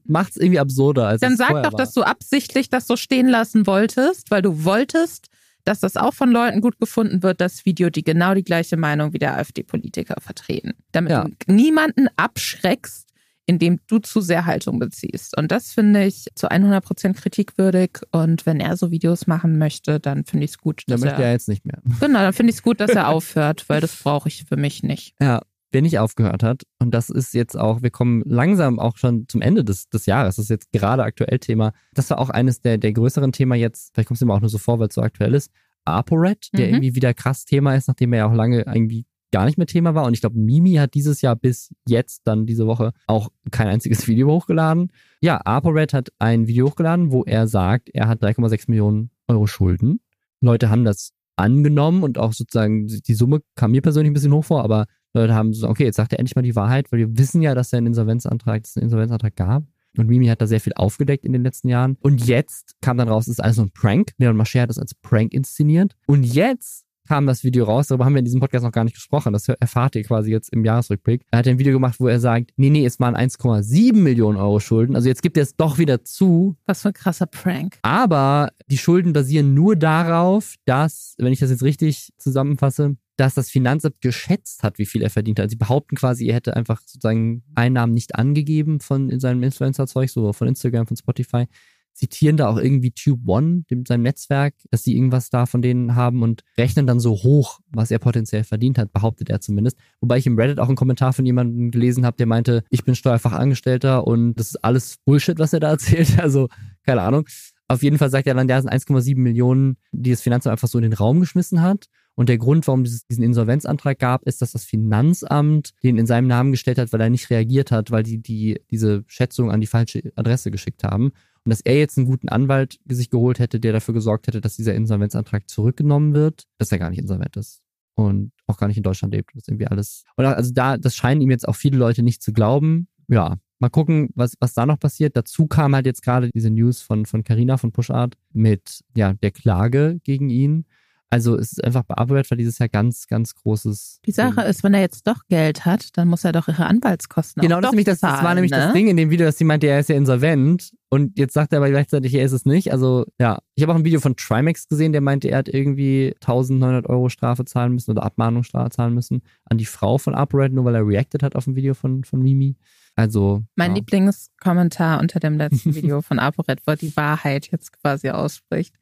[0.04, 1.78] Macht's irgendwie absurder als Dann sag doch, war.
[1.78, 5.28] dass du absichtlich das so stehen lassen wolltest, weil du wolltest,
[5.64, 9.12] dass das auch von Leuten gut gefunden wird, das Video, die genau die gleiche Meinung
[9.12, 10.72] wie der AfD-Politiker vertreten.
[10.90, 11.24] Damit Ja.
[11.46, 13.08] du niemanden abschreckst,
[13.46, 15.36] indem du zu sehr Haltung beziehst.
[15.36, 17.98] Und das finde ich zu 100% kritikwürdig.
[18.10, 21.22] Und wenn er so Videos machen möchte, dann finde ich es gut, Da dass möchte
[21.22, 21.80] er, er jetzt nicht mehr.
[22.00, 24.82] genau, dann finde ich es gut, dass er aufhört, weil das brauche ich für mich
[24.82, 25.14] nicht.
[25.20, 29.26] Ja, wer nicht aufgehört hat, und das ist jetzt auch, wir kommen langsam auch schon
[29.28, 31.72] zum Ende des, des Jahres, das ist jetzt gerade aktuell Thema.
[31.94, 34.50] Das war auch eines der, der größeren Themen jetzt, vielleicht kommt es immer auch nur
[34.50, 35.50] so vor, weil es so aktuell ist.
[35.84, 36.74] ApoRed, der Mhm.
[36.74, 39.94] irgendwie wieder krass Thema ist, nachdem er ja auch lange irgendwie gar nicht mehr Thema
[39.94, 40.04] war.
[40.04, 44.06] Und ich glaube, Mimi hat dieses Jahr bis jetzt, dann diese Woche, auch kein einziges
[44.08, 44.92] Video hochgeladen.
[45.20, 50.00] Ja, ApoRed hat ein Video hochgeladen, wo er sagt, er hat 3,6 Millionen Euro Schulden.
[50.40, 54.44] Leute haben das angenommen und auch sozusagen die Summe kam mir persönlich ein bisschen hoch
[54.44, 57.18] vor, aber Leute haben so, okay, jetzt sagt er endlich mal die Wahrheit, weil wir
[57.18, 59.64] wissen ja, dass er einen Insolvenzantrag, dass es einen Insolvenzantrag gab.
[59.98, 61.98] Und Mimi hat da sehr viel aufgedeckt in den letzten Jahren.
[62.00, 64.12] Und jetzt kam dann raus, es ist alles so ein Prank.
[64.16, 65.94] Leon Mascher hat das als Prank inszeniert.
[66.06, 68.94] Und jetzt kam das Video raus, darüber haben wir in diesem Podcast noch gar nicht
[68.94, 69.32] gesprochen.
[69.32, 71.22] Das erfahrt ihr quasi jetzt im Jahresrückblick.
[71.30, 74.60] Er hat ein Video gemacht, wo er sagt, nee, nee, es waren 1,7 Millionen Euro
[74.60, 74.94] Schulden.
[74.96, 77.78] Also jetzt gibt er es doch wieder zu, Was für ein krasser Prank.
[77.82, 83.50] aber die Schulden basieren nur darauf, dass, wenn ich das jetzt richtig zusammenfasse, dass das
[83.50, 85.50] Finanzamt geschätzt hat, wie viel er verdient hat.
[85.50, 90.32] Sie behaupten quasi, er hätte einfach sozusagen Einnahmen nicht angegeben von in seinem Influencer-Zeug, so
[90.32, 91.46] von Instagram, von Spotify.
[91.94, 95.94] Zitieren da auch irgendwie Tube One, dem, seinem Netzwerk, dass die irgendwas da von denen
[95.94, 99.76] haben und rechnen dann so hoch, was er potenziell verdient hat, behauptet er zumindest.
[100.00, 102.94] Wobei ich im Reddit auch einen Kommentar von jemandem gelesen habe, der meinte, ich bin
[102.94, 106.18] Steuerfachangestellter und das ist alles Bullshit, was er da erzählt.
[106.18, 106.48] Also,
[106.84, 107.26] keine Ahnung.
[107.68, 110.76] Auf jeden Fall sagt er dann, der sind 1,7 Millionen, die das Finanzamt einfach so
[110.76, 111.86] in den Raum geschmissen hat.
[112.14, 116.26] Und der Grund, warum es diesen Insolvenzantrag gab, ist, dass das Finanzamt den in seinem
[116.26, 119.66] Namen gestellt hat, weil er nicht reagiert hat, weil die, die diese Schätzung an die
[119.66, 121.12] falsche Adresse geschickt haben.
[121.44, 124.56] Und dass er jetzt einen guten Anwalt sich geholt hätte, der dafür gesorgt hätte, dass
[124.56, 127.62] dieser Insolvenzantrag zurückgenommen wird, dass er gar nicht insolvent ist.
[127.94, 129.30] Und auch gar nicht in Deutschland lebt.
[129.34, 130.04] Das ist irgendwie alles.
[130.16, 132.88] Und also da, das scheinen ihm jetzt auch viele Leute nicht zu glauben.
[133.08, 135.16] Ja, mal gucken, was, was da noch passiert.
[135.16, 139.30] Dazu kam halt jetzt gerade diese News von, von Carina von Pushart mit, ja, der
[139.30, 140.64] Klage gegen ihn.
[141.10, 144.00] Also es ist einfach bearbeitet, weil dieses Jahr ganz, ganz großes.
[144.06, 147.42] Die Sache ist, wenn er jetzt doch Geld hat, dann muss er doch ihre Anwaltskosten
[147.42, 148.56] Genau, auch das, ist doch nämlich das, das war nämlich ne?
[148.56, 151.54] das Ding in dem Video, dass sie meinte, er ist ja insolvent und jetzt sagt
[151.54, 152.70] er aber gleichzeitig, er ist es nicht.
[152.70, 156.14] Also ja, ich habe auch ein Video von Trimax gesehen, der meinte, er hat irgendwie
[156.20, 160.66] 1900 Euro Strafe zahlen müssen oder Abmahnungsstrafe zahlen müssen an die Frau von UpRed, nur
[160.66, 162.56] weil er reacted hat auf ein Video von, von Mimi.
[162.94, 163.42] Also.
[163.56, 163.76] Mein ja.
[163.76, 168.74] Lieblingskommentar unter dem letzten Video von ApoRed, wo die Wahrheit jetzt quasi ausspricht,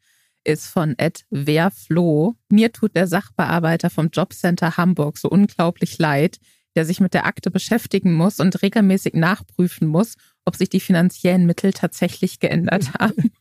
[0.43, 2.35] ist von Ed Werflo.
[2.49, 6.39] Mir tut der Sachbearbeiter vom Jobcenter Hamburg so unglaublich leid,
[6.75, 11.45] der sich mit der Akte beschäftigen muss und regelmäßig nachprüfen muss, ob sich die finanziellen
[11.45, 13.31] Mittel tatsächlich geändert haben.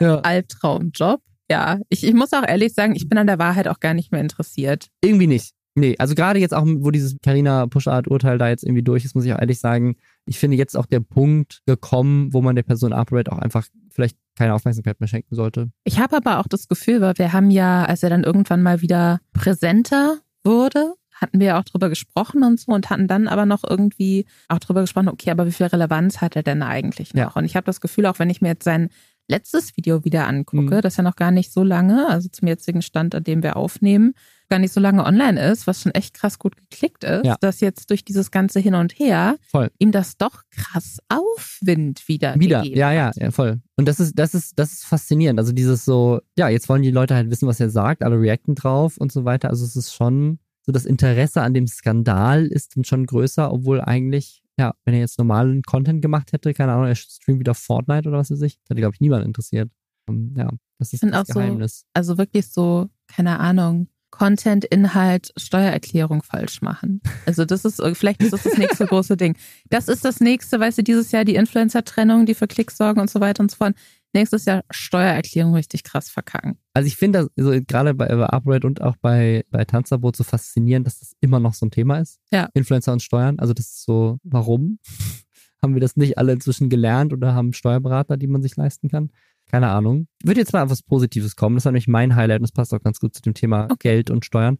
[0.00, 0.20] Ja.
[0.20, 1.20] Albtraumjob.
[1.50, 4.10] Ja, ich, ich muss auch ehrlich sagen, ich bin an der Wahrheit auch gar nicht
[4.12, 4.88] mehr interessiert.
[5.02, 5.52] Irgendwie nicht.
[5.74, 9.24] Nee, also gerade jetzt auch, wo dieses Carina Pushart-Urteil da jetzt irgendwie durch ist, muss
[9.24, 9.96] ich auch ehrlich sagen,
[10.26, 14.18] ich finde jetzt auch der Punkt gekommen, wo man der Person Upright auch einfach vielleicht
[14.36, 15.70] keine Aufmerksamkeit mehr schenken sollte.
[15.84, 18.82] Ich habe aber auch das Gefühl, weil wir haben ja, als er dann irgendwann mal
[18.82, 23.46] wieder präsenter wurde, hatten wir ja auch drüber gesprochen und so und hatten dann aber
[23.46, 27.20] noch irgendwie auch drüber gesprochen, okay, aber wie viel Relevanz hat er denn eigentlich noch?
[27.20, 27.32] Ja.
[27.34, 28.90] Und ich habe das Gefühl, auch wenn ich mir jetzt sein
[29.28, 30.80] letztes Video wieder angucke, Mhm.
[30.82, 34.14] das ja noch gar nicht so lange, also zum jetzigen Stand, an dem wir aufnehmen,
[34.50, 37.36] gar nicht so lange online ist, was schon echt krass gut geklickt ist, Ja.
[37.40, 39.70] dass jetzt durch dieses ganze Hin und Her Voll.
[39.78, 43.60] ihm das doch krass Aufwind wieder Wieder, ja, ja, ja, voll.
[43.76, 45.38] Und das ist, das ist, das ist faszinierend.
[45.38, 48.54] Also dieses so, ja, jetzt wollen die Leute halt wissen, was er sagt, alle reacten
[48.54, 49.48] drauf und so weiter.
[49.50, 53.80] Also es ist schon, so das Interesse an dem Skandal ist dann schon größer, obwohl
[53.80, 58.08] eigentlich, ja, wenn er jetzt normalen Content gemacht hätte, keine Ahnung, er streamt wieder Fortnite
[58.08, 59.70] oder was weiß ich, hätte, glaube ich, niemand interessiert.
[60.08, 61.84] Ähm, Ja, das ist das auch so- Geheimnis.
[61.94, 67.00] Also wirklich so, keine Ahnung, Content, Inhalt, Steuererklärung falsch machen.
[67.26, 69.36] Also das ist, vielleicht ist das das nächste große Ding.
[69.70, 73.10] Das ist das nächste, weißt du, dieses Jahr die Influencer-Trennung, die für Klicks sorgen und
[73.10, 73.74] so weiter und so fort.
[74.12, 76.58] Nächstes Jahr Steuererklärung richtig krass verkacken.
[76.74, 80.22] Also ich finde das also gerade bei, bei Upright und auch bei, bei Tanzverbot so
[80.22, 82.20] faszinierend, dass das immer noch so ein Thema ist.
[82.30, 82.48] Ja.
[82.52, 83.38] Influencer und Steuern.
[83.38, 84.78] Also das ist so, warum?
[85.62, 89.10] haben wir das nicht alle inzwischen gelernt oder haben Steuerberater, die man sich leisten kann?
[89.52, 90.08] Keine Ahnung.
[90.24, 91.56] Würde jetzt mal auf was Positives kommen.
[91.56, 93.90] Das ist nämlich mein Highlight und das passt auch ganz gut zu dem Thema Okay.
[93.90, 94.58] Geld und Steuern.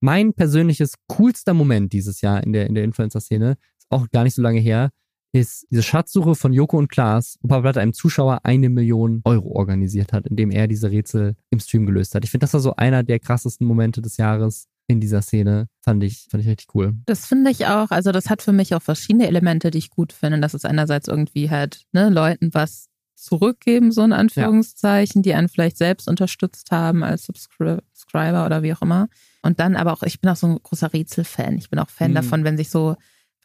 [0.00, 4.34] Mein persönliches coolster Moment dieses Jahr in der, in der Influencer-Szene, ist auch gar nicht
[4.34, 4.90] so lange her,
[5.32, 9.52] ist diese Schatzsuche von Joko und Klaas, wo Papa Platte einem Zuschauer eine Million Euro
[9.52, 12.24] organisiert hat, indem er diese Rätsel im Stream gelöst hat.
[12.24, 15.68] Ich finde, das war so einer der krassesten Momente des Jahres in dieser Szene.
[15.82, 16.94] Fand ich, fand ich richtig cool.
[17.06, 20.12] Das finde ich auch, also das hat für mich auch verschiedene Elemente, die ich gut
[20.12, 20.40] finde.
[20.40, 25.78] Das ist einerseits irgendwie halt, ne, Leuten was zurückgeben, so in Anführungszeichen, die einen vielleicht
[25.78, 29.08] selbst unterstützt haben als Subscri Subscriber oder wie auch immer.
[29.42, 31.58] Und dann aber auch, ich bin auch so ein großer Rätselfan.
[31.58, 32.14] Ich bin auch Fan Mhm.
[32.16, 32.96] davon, wenn sich so,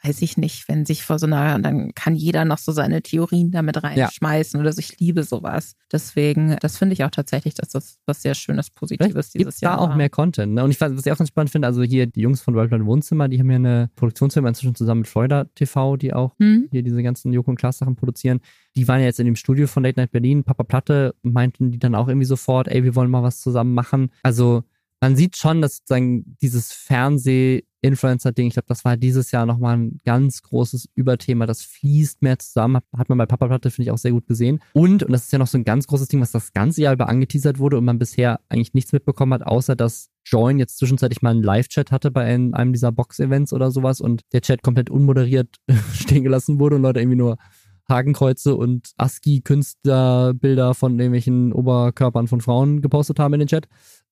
[0.04, 3.52] weiß ich nicht, wenn sich vor so einer, dann kann jeder noch so seine Theorien
[3.52, 4.80] damit reinschmeißen oder so.
[4.80, 5.76] Ich liebe sowas.
[5.92, 9.78] Deswegen, das finde ich auch tatsächlich, dass das was sehr Schönes, Positives Vielleicht dieses Jahr
[9.78, 9.96] da auch war.
[9.96, 10.54] mehr Content.
[10.54, 10.64] Ne?
[10.64, 12.86] Und ich fand, was ich auch ganz spannend finde, also hier die Jungs von Worldwide
[12.86, 16.68] Wohnzimmer, die haben ja eine Produktionsfirma inzwischen zusammen mit Florida TV, die auch Hm?
[16.72, 18.40] hier diese ganzen Joko und Klaas Sachen produzieren.
[18.76, 21.80] Die waren ja jetzt in dem Studio von Late Night Berlin, Papa Platte, meinten die
[21.80, 24.10] dann auch irgendwie sofort, ey, wir wollen mal was zusammen machen.
[24.24, 24.64] Also
[25.02, 30.00] man sieht schon, dass sozusagen dieses Fernseh-Influencer-Ding, ich glaube, das war dieses Jahr nochmal ein
[30.06, 31.48] ganz großes Überthema.
[31.48, 32.82] Das fließt mehr zusammen.
[32.96, 34.60] Hat- man bei Papa Platte, finde ich, auch sehr gut gesehen.
[34.74, 36.94] Und, und das ist ja noch so ein ganz großes Ding, was das ganze Jahr
[36.94, 41.24] über angeteasert wurde und man bisher eigentlich nichts mitbekommen hat, außer dass Join jetzt zwischenzeitlich
[41.24, 45.58] mal einen Live-Chat hatte bei einem dieser Box-Events oder sowas und der Chat komplett unmoderiert
[45.94, 47.38] stehen gelassen wurde und Leute irgendwie nur
[47.90, 53.68] Hakenkreuze und ASCII-Künstlerbilder von irgendwelchen Oberkörpern von Frauen gepostet haben in den Chat,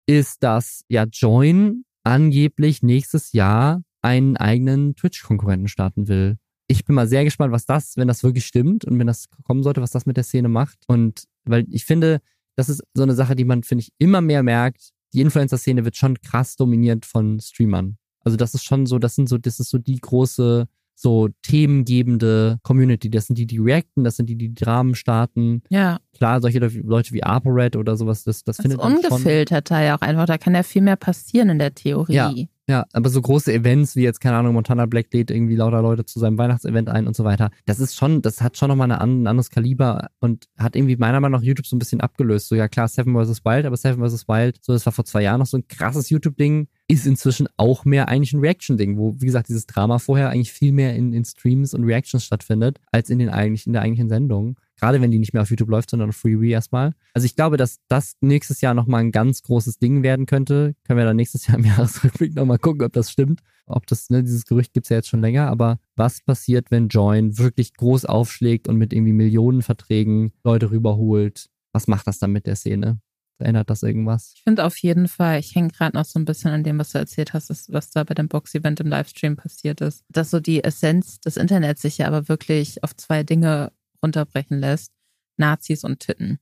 [0.09, 6.37] ist, dass ja Join angeblich nächstes Jahr einen eigenen Twitch-Konkurrenten starten will.
[6.67, 9.61] Ich bin mal sehr gespannt, was das, wenn das wirklich stimmt und wenn das kommen
[9.61, 10.79] sollte, was das mit der Szene macht.
[10.87, 12.21] Und weil ich finde,
[12.55, 14.89] das ist so eine Sache, die man, finde ich, immer mehr merkt.
[15.13, 17.97] Die Influencer-Szene wird schon krass dominiert von Streamern.
[18.21, 20.67] Also das ist schon so, das sind so, das ist so die große,
[21.01, 23.09] so themengebende Community.
[23.09, 25.61] Das sind die, die reacten, das sind die, die Dramen starten.
[25.69, 25.99] Ja.
[26.13, 29.11] Klar, solche Leute wie ApoRed oder sowas, das, das Das findet man schon.
[29.11, 30.25] ungefilterter ja auch einfach.
[30.25, 32.13] Da kann ja viel mehr passieren in der Theorie.
[32.13, 32.33] Ja.
[32.69, 36.05] Ja, aber so große Events wie jetzt, keine Ahnung, Montana Black lädt irgendwie lauter Leute
[36.05, 37.49] zu seinem Weihnachtsevent ein und so weiter.
[37.65, 41.19] Das ist schon, das hat schon nochmal eine, ein anderes Kaliber und hat irgendwie meiner
[41.19, 42.47] Meinung nach YouTube so ein bisschen abgelöst.
[42.47, 43.43] So, ja klar, Seven vs.
[43.43, 44.27] Wild, aber Seven vs.
[44.27, 47.85] Wild, so, das war vor zwei Jahren noch so ein krasses YouTube-Ding, ist inzwischen auch
[47.85, 51.25] mehr eigentlich ein Reaction-Ding, wo, wie gesagt, dieses Drama vorher eigentlich viel mehr in, in
[51.25, 54.59] Streams und Reactions stattfindet, als in den eigentlichen, in der eigentlichen Sendung.
[54.79, 56.93] Gerade wenn die nicht mehr auf YouTube läuft, sondern auf Freewee erstmal.
[57.13, 60.75] Also ich glaube, dass das nächstes Jahr nochmal ein ganz großes Ding werden könnte.
[60.85, 63.41] Können wir dann nächstes Jahr im Jahresrückblick nochmal gucken, ob das stimmt.
[63.65, 67.37] Ob das, ne, dieses Gerücht gibt's ja jetzt schon länger, aber was passiert, wenn Join
[67.37, 71.49] wirklich groß aufschlägt und mit irgendwie Millionenverträgen Leute rüberholt?
[71.71, 72.99] Was macht das dann mit der Szene?
[73.41, 74.33] Ändert das irgendwas?
[74.35, 76.91] Ich finde auf jeden Fall, ich hänge gerade noch so ein bisschen an dem, was
[76.91, 80.03] du erzählt hast, was da bei dem Box-Event im Livestream passiert ist.
[80.09, 83.71] Dass so die Essenz des Internets sich ja aber wirklich auf zwei Dinge
[84.03, 84.91] runterbrechen lässt.
[85.37, 86.39] Nazis und Titten.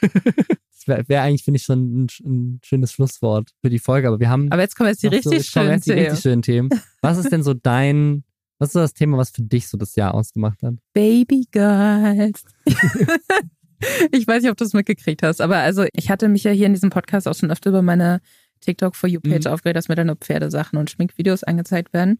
[0.78, 4.20] Das wäre wär eigentlich, finde ich, schon ein, ein schönes Schlusswort für die Folge, aber
[4.20, 6.02] wir haben Aber jetzt kommen jetzt die noch so- richtig jetzt schönen jetzt die Themen.
[6.04, 6.68] richtig schönen Themen.
[7.02, 8.22] Was ist denn so dein
[8.58, 10.74] Was ist so das Thema, was für dich so das Jahr ausgemacht hat?
[10.92, 12.44] Baby Girls.
[14.12, 16.66] ich weiß nicht, ob du es mitgekriegt hast, aber also ich hatte mich ja hier
[16.66, 18.20] in diesem Podcast auch schon öfter über meine
[18.60, 19.52] TikTok for You Page mhm.
[19.52, 22.18] aufgeregt, dass mir dann nur Pferdesachen und Schminkvideos angezeigt werden.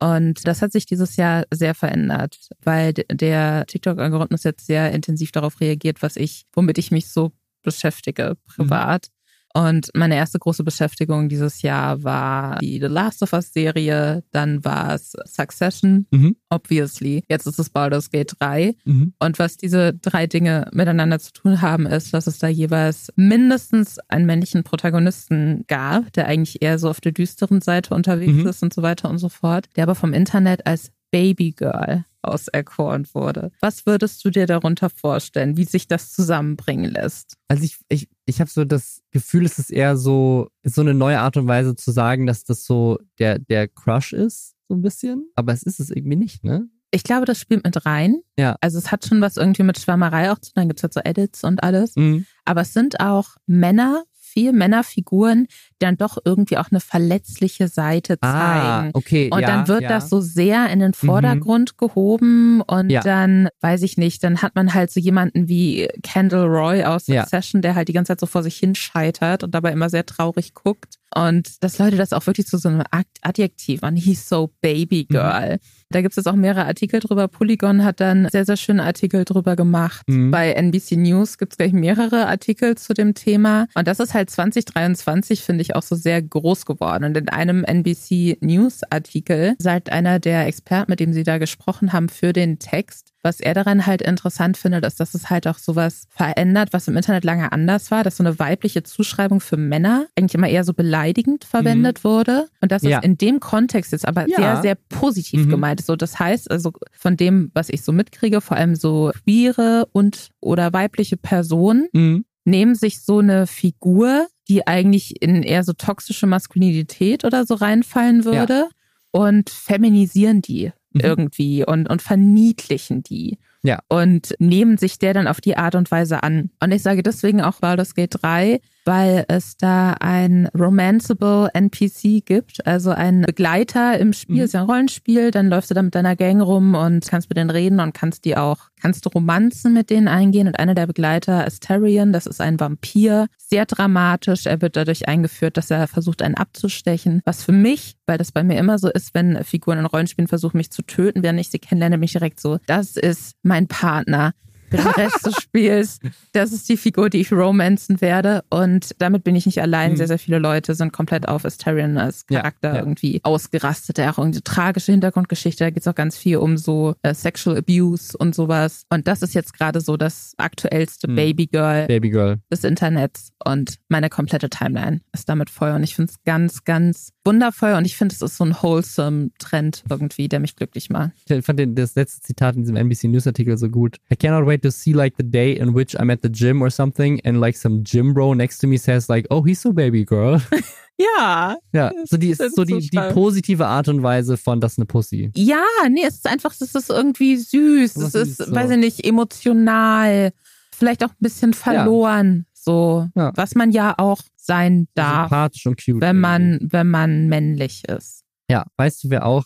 [0.00, 5.60] Und das hat sich dieses Jahr sehr verändert, weil der TikTok-Algorithmus jetzt sehr intensiv darauf
[5.60, 7.32] reagiert, was ich, womit ich mich so
[7.62, 9.08] beschäftige privat.
[9.56, 14.64] Und meine erste große Beschäftigung dieses Jahr war die The Last of Us Serie, dann
[14.64, 16.36] war es Succession, mhm.
[16.50, 17.22] obviously.
[17.28, 18.74] Jetzt ist es Baldur's Gate 3.
[18.84, 19.14] Mhm.
[19.20, 24.00] Und was diese drei Dinge miteinander zu tun haben, ist, dass es da jeweils mindestens
[24.08, 28.48] einen männlichen Protagonisten gab, der eigentlich eher so auf der düsteren Seite unterwegs mhm.
[28.48, 33.06] ist und so weiter und so fort, der aber vom Internet als Baby Girl auserkoren
[33.12, 33.50] wurde.
[33.60, 37.36] Was würdest du dir darunter vorstellen, wie sich das zusammenbringen lässt?
[37.48, 41.20] Also ich, ich, ich habe so das Gefühl, es ist eher so, so eine neue
[41.20, 45.30] Art und Weise zu sagen, dass das so der, der Crush ist, so ein bisschen.
[45.34, 46.68] Aber es ist es irgendwie nicht, ne?
[46.90, 48.20] Ich glaube, das spielt mit rein.
[48.38, 48.56] Ja.
[48.60, 50.60] Also es hat schon was irgendwie mit Schwärmerei auch zu tun.
[50.60, 51.96] Dann gibt es halt so Edits und alles.
[51.96, 52.24] Mhm.
[52.44, 54.04] Aber es sind auch Männer,
[54.34, 58.88] viel Männerfiguren, die dann doch irgendwie auch eine verletzliche Seite ah, zeigen.
[58.88, 59.30] Ah, okay.
[59.32, 59.88] Und ja, dann wird ja.
[59.88, 61.06] das so sehr in den mhm.
[61.06, 61.86] Vordergrund mhm.
[61.86, 63.00] gehoben und ja.
[63.00, 67.62] dann, weiß ich nicht, dann hat man halt so jemanden wie Kendall Roy aus Succession,
[67.62, 70.96] der halt die ganze Zeit so vor sich hinscheitert und dabei immer sehr traurig guckt.
[71.14, 72.82] Und dass Leute das auch wirklich zu so einem
[73.22, 73.96] Adjektiv machen.
[73.96, 75.12] He's so baby mhm.
[75.14, 75.52] girl.
[75.52, 75.58] Mhm.
[75.94, 77.28] Da gibt es auch mehrere Artikel drüber.
[77.28, 80.02] Polygon hat dann sehr, sehr schöne Artikel drüber gemacht.
[80.08, 80.32] Mhm.
[80.32, 83.68] Bei NBC News gibt es gleich mehrere Artikel zu dem Thema.
[83.76, 87.04] Und das ist halt 2023, finde ich, auch so sehr groß geworden.
[87.04, 91.92] Und in einem NBC News Artikel sagt einer der Experten, mit dem sie da gesprochen
[91.92, 95.58] haben, für den Text, was er daran halt interessant findet, ist, dass es halt auch
[95.58, 100.06] sowas verändert, was im Internet lange anders war, dass so eine weibliche Zuschreibung für Männer
[100.16, 102.08] eigentlich immer eher so beleidigend verwendet mhm.
[102.08, 102.48] wurde.
[102.60, 102.98] Und dass ja.
[102.98, 104.36] es in dem Kontext jetzt aber ja.
[104.36, 105.50] sehr, sehr positiv mhm.
[105.50, 105.86] gemeint ist.
[105.86, 110.28] So, das heißt, also von dem, was ich so mitkriege, vor allem so queere und
[110.40, 112.24] oder weibliche Personen, mhm.
[112.44, 118.24] nehmen sich so eine Figur, die eigentlich in eher so toxische Maskulinität oder so reinfallen
[118.24, 118.54] würde.
[118.54, 118.68] Ja
[119.14, 121.00] und feminisieren die mhm.
[121.00, 123.38] irgendwie und, und verniedlichen die.
[123.62, 123.80] Ja.
[123.88, 126.50] Und nehmen sich der dann auf die Art und Weise an.
[126.62, 132.66] Und ich sage deswegen auch Baldur's Gate 3, weil es da ein romanceable NPC gibt,
[132.66, 134.42] also ein Begleiter im Spiel, mhm.
[134.42, 137.38] ist ja ein Rollenspiel, dann läufst du da mit deiner Gang rum und kannst mit
[137.38, 140.86] denen reden und kannst die auch, kannst du Romanzen mit denen eingehen und einer der
[140.86, 145.86] Begleiter ist Tyrion, das ist ein Vampir, sehr dramatisch, er wird dadurch eingeführt, dass er
[145.88, 149.78] versucht, einen abzustechen, was für mich, weil das bei mir immer so ist, wenn Figuren
[149.78, 153.36] in Rollenspielen versuchen, mich zu töten, während ich sie kennenlerne, mich direkt so, das ist
[153.42, 154.32] mein Partner,
[154.76, 155.98] den Rest des Spiels.
[156.32, 158.44] Das ist die Figur, die ich romanzen werde.
[158.50, 159.92] Und damit bin ich nicht allein.
[159.92, 159.96] Mhm.
[159.96, 162.80] Sehr, sehr viele Leute sind komplett auf Asterion als Charakter ja, ja.
[162.80, 163.98] irgendwie ausgerastet.
[163.98, 165.64] Der auch irgendwie tragische Hintergrundgeschichte.
[165.64, 168.84] Da geht es auch ganz viel um so äh, Sexual Abuse und sowas.
[168.90, 171.16] Und das ist jetzt gerade so das aktuellste mhm.
[171.16, 173.30] Babygirl, Babygirl des Internets.
[173.44, 175.72] Und meine komplette Timeline ist damit voll.
[175.72, 177.74] Und ich finde es ganz, ganz wundervoll.
[177.74, 181.12] Und ich finde, es ist so ein wholesome Trend irgendwie, der mich glücklich macht.
[181.28, 183.98] Ich fand das letzte Zitat in diesem NBC News Artikel so gut.
[184.10, 186.70] I cannot wait to see like the day in which I'm at the gym or
[186.70, 190.04] something and like some gym bro next to me says like, oh, he's so baby
[190.04, 190.40] girl.
[190.96, 191.56] Ja.
[191.72, 194.86] Ja, so die ist so die, die positive Art und Weise von das ist eine
[194.86, 195.30] Pussy.
[195.34, 198.54] Ja, nee, es ist einfach, es ist irgendwie süß, es ist, so.
[198.54, 200.32] weiß ich nicht, emotional,
[200.72, 202.52] vielleicht auch ein bisschen verloren, ja.
[202.54, 203.32] so, ja.
[203.34, 205.30] was man ja auch sein darf.
[205.30, 206.00] Sympathisch und cute.
[206.00, 208.22] Wenn man, wenn man männlich ist.
[208.48, 209.44] Ja, weißt du, wer auch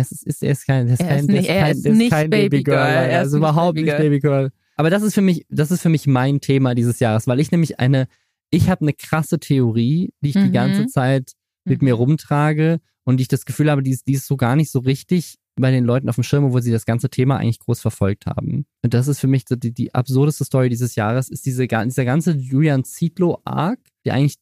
[0.00, 2.62] es ist, er ist kein, er ist er ist nicht, er ist nicht kein Baby
[2.62, 2.76] Girl.
[2.76, 4.50] Er ist überhaupt nicht Baby Girl.
[4.76, 7.50] Aber das ist für mich, das ist für mich mein Thema dieses Jahres, weil ich
[7.50, 8.08] nämlich eine,
[8.50, 10.44] ich habe eine krasse Theorie, die ich mhm.
[10.44, 11.32] die ganze Zeit
[11.64, 11.88] mit mhm.
[11.88, 14.80] mir rumtrage und ich das Gefühl habe, die ist, die ist so gar nicht so
[14.80, 18.26] richtig bei den Leuten auf dem Schirm, wo sie das ganze Thema eigentlich groß verfolgt
[18.26, 18.66] haben.
[18.82, 22.32] Und das ist für mich die, die absurdeste Story dieses Jahres, ist diese, dieser ganze
[22.32, 23.80] Julian Zietlow-Arc,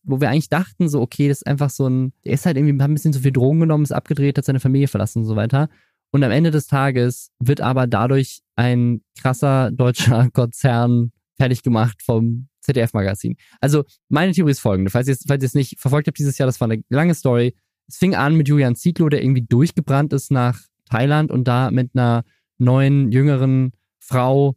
[0.02, 2.82] wo wir eigentlich dachten, so, okay, das ist einfach so ein, der ist halt irgendwie,
[2.82, 5.36] hat ein bisschen zu viel Drogen genommen, ist abgedreht, hat seine Familie verlassen und so
[5.36, 5.68] weiter.
[6.10, 12.48] Und am Ende des Tages wird aber dadurch ein krasser deutscher Konzern fertig gemacht vom
[12.60, 13.36] ZDF-Magazin.
[13.60, 14.90] Also, meine Theorie ist folgende.
[14.90, 17.54] Falls ihr, falls es nicht verfolgt habt dieses Jahr, das war eine lange Story.
[17.88, 20.60] Es fing an mit Julian Zietlow, der irgendwie durchgebrannt ist nach
[20.90, 22.24] Thailand und da mit einer
[22.58, 24.56] neuen, jüngeren Frau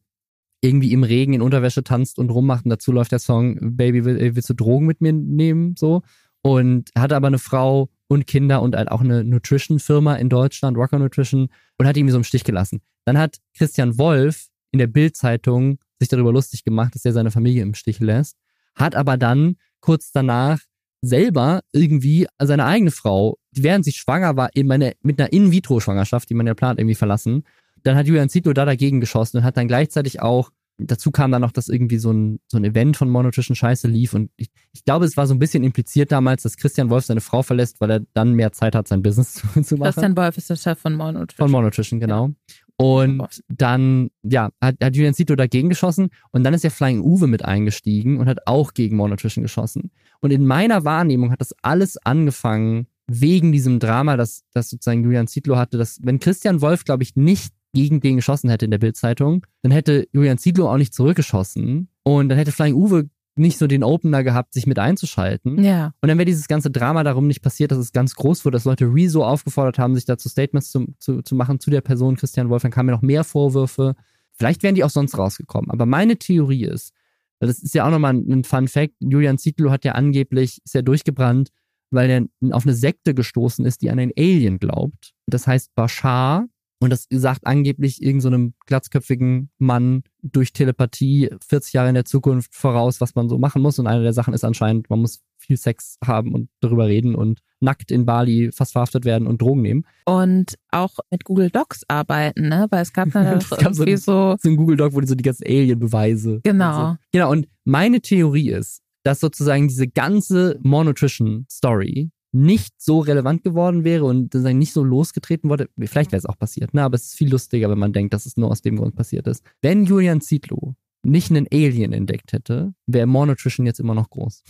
[0.62, 4.36] irgendwie im Regen in Unterwäsche tanzt und rummacht und dazu läuft der Song Baby, will,
[4.36, 5.76] willst du Drogen mit mir nehmen?
[5.78, 6.02] So.
[6.42, 11.00] Und hatte aber eine Frau und Kinder und halt auch eine Nutrition-Firma in Deutschland, Rocker
[11.00, 12.82] Nutrition, und hat ihn so im Stich gelassen.
[13.06, 17.64] Dann hat Christian Wolf in der Bild-Zeitung sich darüber lustig gemacht, dass er seine Familie
[17.64, 18.38] im Stich lässt,
[18.76, 20.60] hat aber dann kurz danach
[21.02, 26.34] selber irgendwie seine eigene Frau, während sie schwanger war, eben eine, mit einer In-vitro-Schwangerschaft, die
[26.34, 27.44] man ja plant, irgendwie verlassen.
[27.84, 31.42] Dann hat Julian Zietlow da dagegen geschossen und hat dann gleichzeitig auch dazu kam dann
[31.42, 34.86] noch, dass irgendwie so ein, so ein Event von Monotischen Scheiße lief und ich, ich
[34.86, 37.90] glaube, es war so ein bisschen impliziert damals, dass Christian Wolf seine Frau verlässt, weil
[37.90, 39.94] er dann mehr Zeit hat, sein Business zu, zu machen.
[39.94, 41.38] Christian Wolf ist der Chef von Monotischen.
[41.38, 42.28] Von Monotischen, genau.
[42.28, 42.56] Ja.
[42.80, 47.26] Und dann, ja, hat, hat Julian Zito dagegen geschossen und dann ist ja Flying Uwe
[47.26, 49.92] mit eingestiegen und hat auch gegen Monotrition geschossen.
[50.22, 55.28] Und in meiner Wahrnehmung hat das alles angefangen wegen diesem Drama, das, das sozusagen Julian
[55.28, 58.78] Zietlow hatte, dass wenn Christian Wolf, glaube ich, nicht gegen den geschossen hätte in der
[58.78, 63.68] Bildzeitung, dann hätte Julian Ziedlow auch nicht zurückgeschossen und dann hätte Flying Uwe nicht so
[63.68, 65.64] den Opener gehabt, sich mit einzuschalten.
[65.64, 65.94] Ja.
[66.02, 68.66] Und dann wäre dieses ganze Drama darum nicht passiert, dass es ganz groß wurde, dass
[68.66, 72.50] Leute Rezo aufgefordert haben, sich dazu Statements zu, zu, zu machen zu der Person Christian
[72.50, 72.62] Wolf.
[72.64, 73.96] Dann kamen ja noch mehr Vorwürfe.
[74.34, 75.72] Vielleicht wären die auch sonst rausgekommen.
[75.72, 76.94] Aber meine Theorie ist,
[77.40, 80.82] das ist ja auch nochmal ein Fun Fact, Julian Zietlow hat ja angeblich, ist ja
[80.82, 81.50] durchgebrannt,
[81.92, 85.14] weil er auf eine Sekte gestoßen ist, die an einen Alien glaubt.
[85.28, 86.48] Das heißt Bashar,
[86.80, 92.54] und das sagt angeblich irgendeinem so glatzköpfigen Mann durch Telepathie 40 Jahre in der Zukunft
[92.54, 93.80] voraus, was man so machen muss.
[93.80, 97.40] Und eine der Sachen ist anscheinend, man muss viel Sex haben und darüber reden und
[97.60, 99.86] nackt in Bali fast verhaftet werden und Drogen nehmen.
[100.06, 102.68] Und auch mit Google Docs arbeiten, ne?
[102.70, 105.16] Weil es gab dann es gab so, so, so ein Google Doc, wo die so
[105.16, 106.42] die ganzen Alien-Beweise.
[106.44, 106.90] Genau.
[106.90, 106.98] Und so.
[107.12, 107.32] Genau.
[107.32, 114.34] Und meine Theorie ist, dass sozusagen diese ganze Monotrition-Story nicht so relevant geworden wäre und
[114.34, 116.84] nicht so losgetreten wurde, vielleicht wäre es auch passiert, ne?
[116.84, 119.28] aber es ist viel lustiger, wenn man denkt, dass es nur aus dem Grund passiert
[119.28, 119.44] ist.
[119.62, 124.44] Wenn Julian Zietlow nicht einen Alien entdeckt hätte, wäre Monotrition jetzt immer noch groß.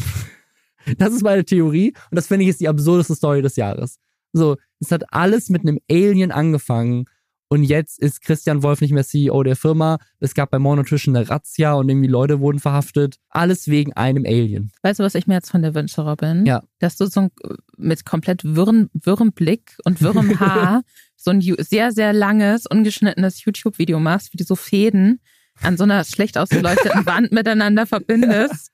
[0.98, 4.00] das ist meine Theorie und das finde ich ist die absurdeste Story des Jahres.
[4.34, 7.06] So, es hat alles mit einem Alien angefangen
[7.50, 10.00] und jetzt ist Christian Wolf nicht mehr CEO der Firma.
[10.20, 13.18] Es gab bei Monotrition eine Razzia und irgendwie Leute wurden verhaftet.
[13.30, 14.72] Alles wegen einem Alien.
[14.82, 16.46] Weißt du, was ich mir jetzt von dir wünsche, Robin?
[16.46, 16.64] Ja.
[16.80, 17.32] Dass du so ein,
[17.78, 20.84] mit komplett wirren, wirrem Blick und wirrem Haar
[21.16, 25.22] so ein sehr, sehr langes, ungeschnittenes YouTube-Video machst, wie du so Fäden
[25.62, 28.72] an so einer schlecht ausgeleuchteten Wand miteinander verbindest.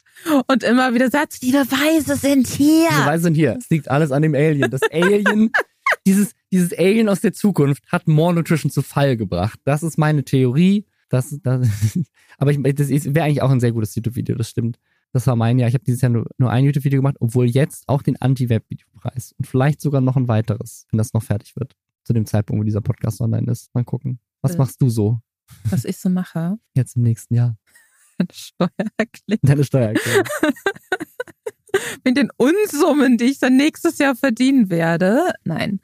[0.48, 2.88] Und immer wieder sagst, die Beweise sind hier.
[2.90, 3.58] Die Beweise sind hier.
[3.60, 4.72] Es liegt alles an dem Alien.
[4.72, 5.52] Das Alien
[6.06, 9.60] dieses, dieses Alien aus der Zukunft hat More Nutrition zu Fall gebracht.
[9.64, 10.86] Das ist meine Theorie.
[11.10, 11.70] Das, das,
[12.38, 14.80] aber ich, das wäre eigentlich auch ein sehr gutes YouTube-Video, das stimmt.
[15.12, 15.70] Das war mein Jahr.
[15.70, 19.46] Ich habe dieses Jahr nur, nur ein YouTube-Video gemacht, obwohl jetzt auch den Anti-Web-Videopreis und
[19.46, 21.76] vielleicht sogar noch ein weiteres, wenn das noch fertig wird.
[22.04, 23.74] Zu dem Zeitpunkt, wo dieser Podcast online ist.
[23.74, 24.20] Mal gucken.
[24.42, 25.20] Was äh, machst du so?
[25.70, 26.58] Was ich so mache?
[26.74, 27.56] Jetzt im nächsten Jahr.
[28.18, 29.40] Deine Steuererklärung.
[29.44, 30.24] Deine Steuererklärung.
[32.04, 35.34] mit den Unsummen, die ich dann nächstes Jahr verdienen werde.
[35.44, 35.80] Nein.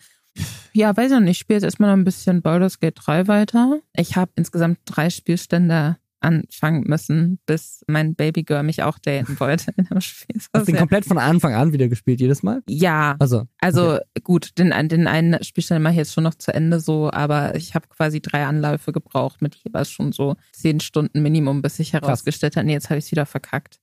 [0.74, 1.32] Ja, weiß ich nicht.
[1.32, 3.80] Ich spiele jetzt erstmal noch ein bisschen Baldur's Gate 3 weiter.
[3.96, 9.86] Ich habe insgesamt drei Spielstände anfangen müssen, bis mein Babygirl mich auch daten wollte in
[9.86, 10.36] dem Spiel.
[10.54, 12.62] Hast du den komplett von Anfang an wieder gespielt, jedes Mal?
[12.68, 13.16] Ja.
[13.20, 14.04] Also, also okay.
[14.24, 17.74] gut, den, den einen Spielstand mache ich jetzt schon noch zu Ende so, aber ich
[17.76, 22.56] habe quasi drei Anläufe gebraucht mit jeweils schon so zehn Stunden Minimum, bis ich herausgestellt
[22.56, 23.80] habe, nee, jetzt habe ich es wieder verkackt.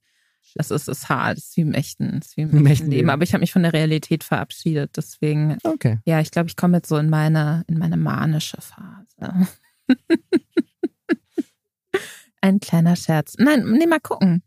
[0.56, 3.10] Das ist, ist hart, das ist wie im echten, ist wie im, Im echten Leben.
[3.10, 4.96] Aber ich habe mich von der Realität verabschiedet.
[4.96, 5.98] Deswegen, okay.
[6.06, 9.48] ja, ich glaube, ich komme jetzt so in meine, in meine manische Phase.
[12.40, 13.34] Ein kleiner Scherz.
[13.38, 14.42] Nein, nee, mal gucken.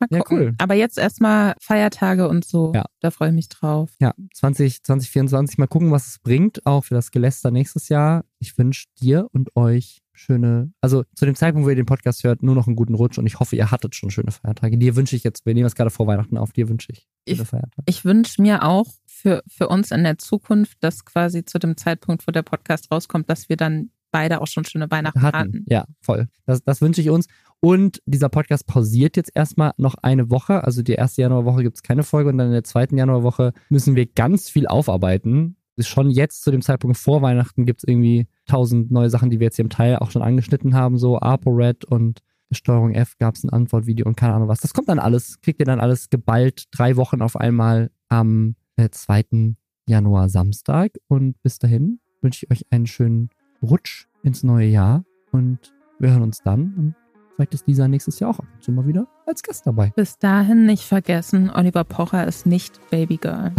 [0.00, 0.36] Mal gucken.
[0.36, 0.54] Ja, cool.
[0.58, 2.72] Aber jetzt erstmal Feiertage und so.
[2.74, 2.84] Ja.
[3.00, 3.90] Da freue ich mich drauf.
[4.00, 5.58] Ja, 20, 2024.
[5.58, 8.24] Mal gucken, was es bringt, auch für das Geläster nächstes Jahr.
[8.38, 12.42] Ich wünsche dir und euch schöne, also zu dem Zeitpunkt, wo ihr den Podcast hört,
[12.42, 14.78] nur noch einen guten Rutsch und ich hoffe, ihr hattet schon schöne Feiertage.
[14.78, 17.42] Dir wünsche ich jetzt, wir nehmen es gerade vor Weihnachten auf, dir wünsche ich schöne
[17.42, 17.82] ich, Feiertage.
[17.86, 22.26] Ich wünsche mir auch für, für uns in der Zukunft, dass quasi zu dem Zeitpunkt,
[22.26, 25.38] wo der Podcast rauskommt, dass wir dann beide auch schon schöne Weihnachten hatten.
[25.38, 25.64] hatten.
[25.68, 26.28] Ja, voll.
[26.46, 27.26] Das, das wünsche ich uns.
[27.58, 30.62] Und dieser Podcast pausiert jetzt erstmal noch eine Woche.
[30.62, 33.96] Also die erste Januarwoche gibt es keine Folge und dann in der zweiten Januarwoche müssen
[33.96, 38.90] wir ganz viel aufarbeiten schon jetzt zu dem Zeitpunkt vor Weihnachten gibt es irgendwie tausend
[38.90, 42.20] neue Sachen, die wir jetzt hier im Teil auch schon angeschnitten haben, so ApoRed und
[42.52, 44.60] Steuerung F gab es ein Antwortvideo und keine Ahnung was.
[44.60, 48.88] Das kommt dann alles, kriegt ihr dann alles geballt, drei Wochen auf einmal am äh,
[48.90, 49.54] 2.
[49.86, 50.92] Januar Samstag.
[51.08, 53.30] Und bis dahin wünsche ich euch einen schönen
[53.62, 56.74] Rutsch ins neue Jahr und wir hören uns dann.
[56.76, 56.94] Und
[57.34, 59.92] vielleicht ist dieser nächstes Jahr auch ab und zu mal wieder als Gast dabei.
[59.96, 63.52] Bis dahin nicht vergessen, Oliver Pocher ist nicht Babygirl.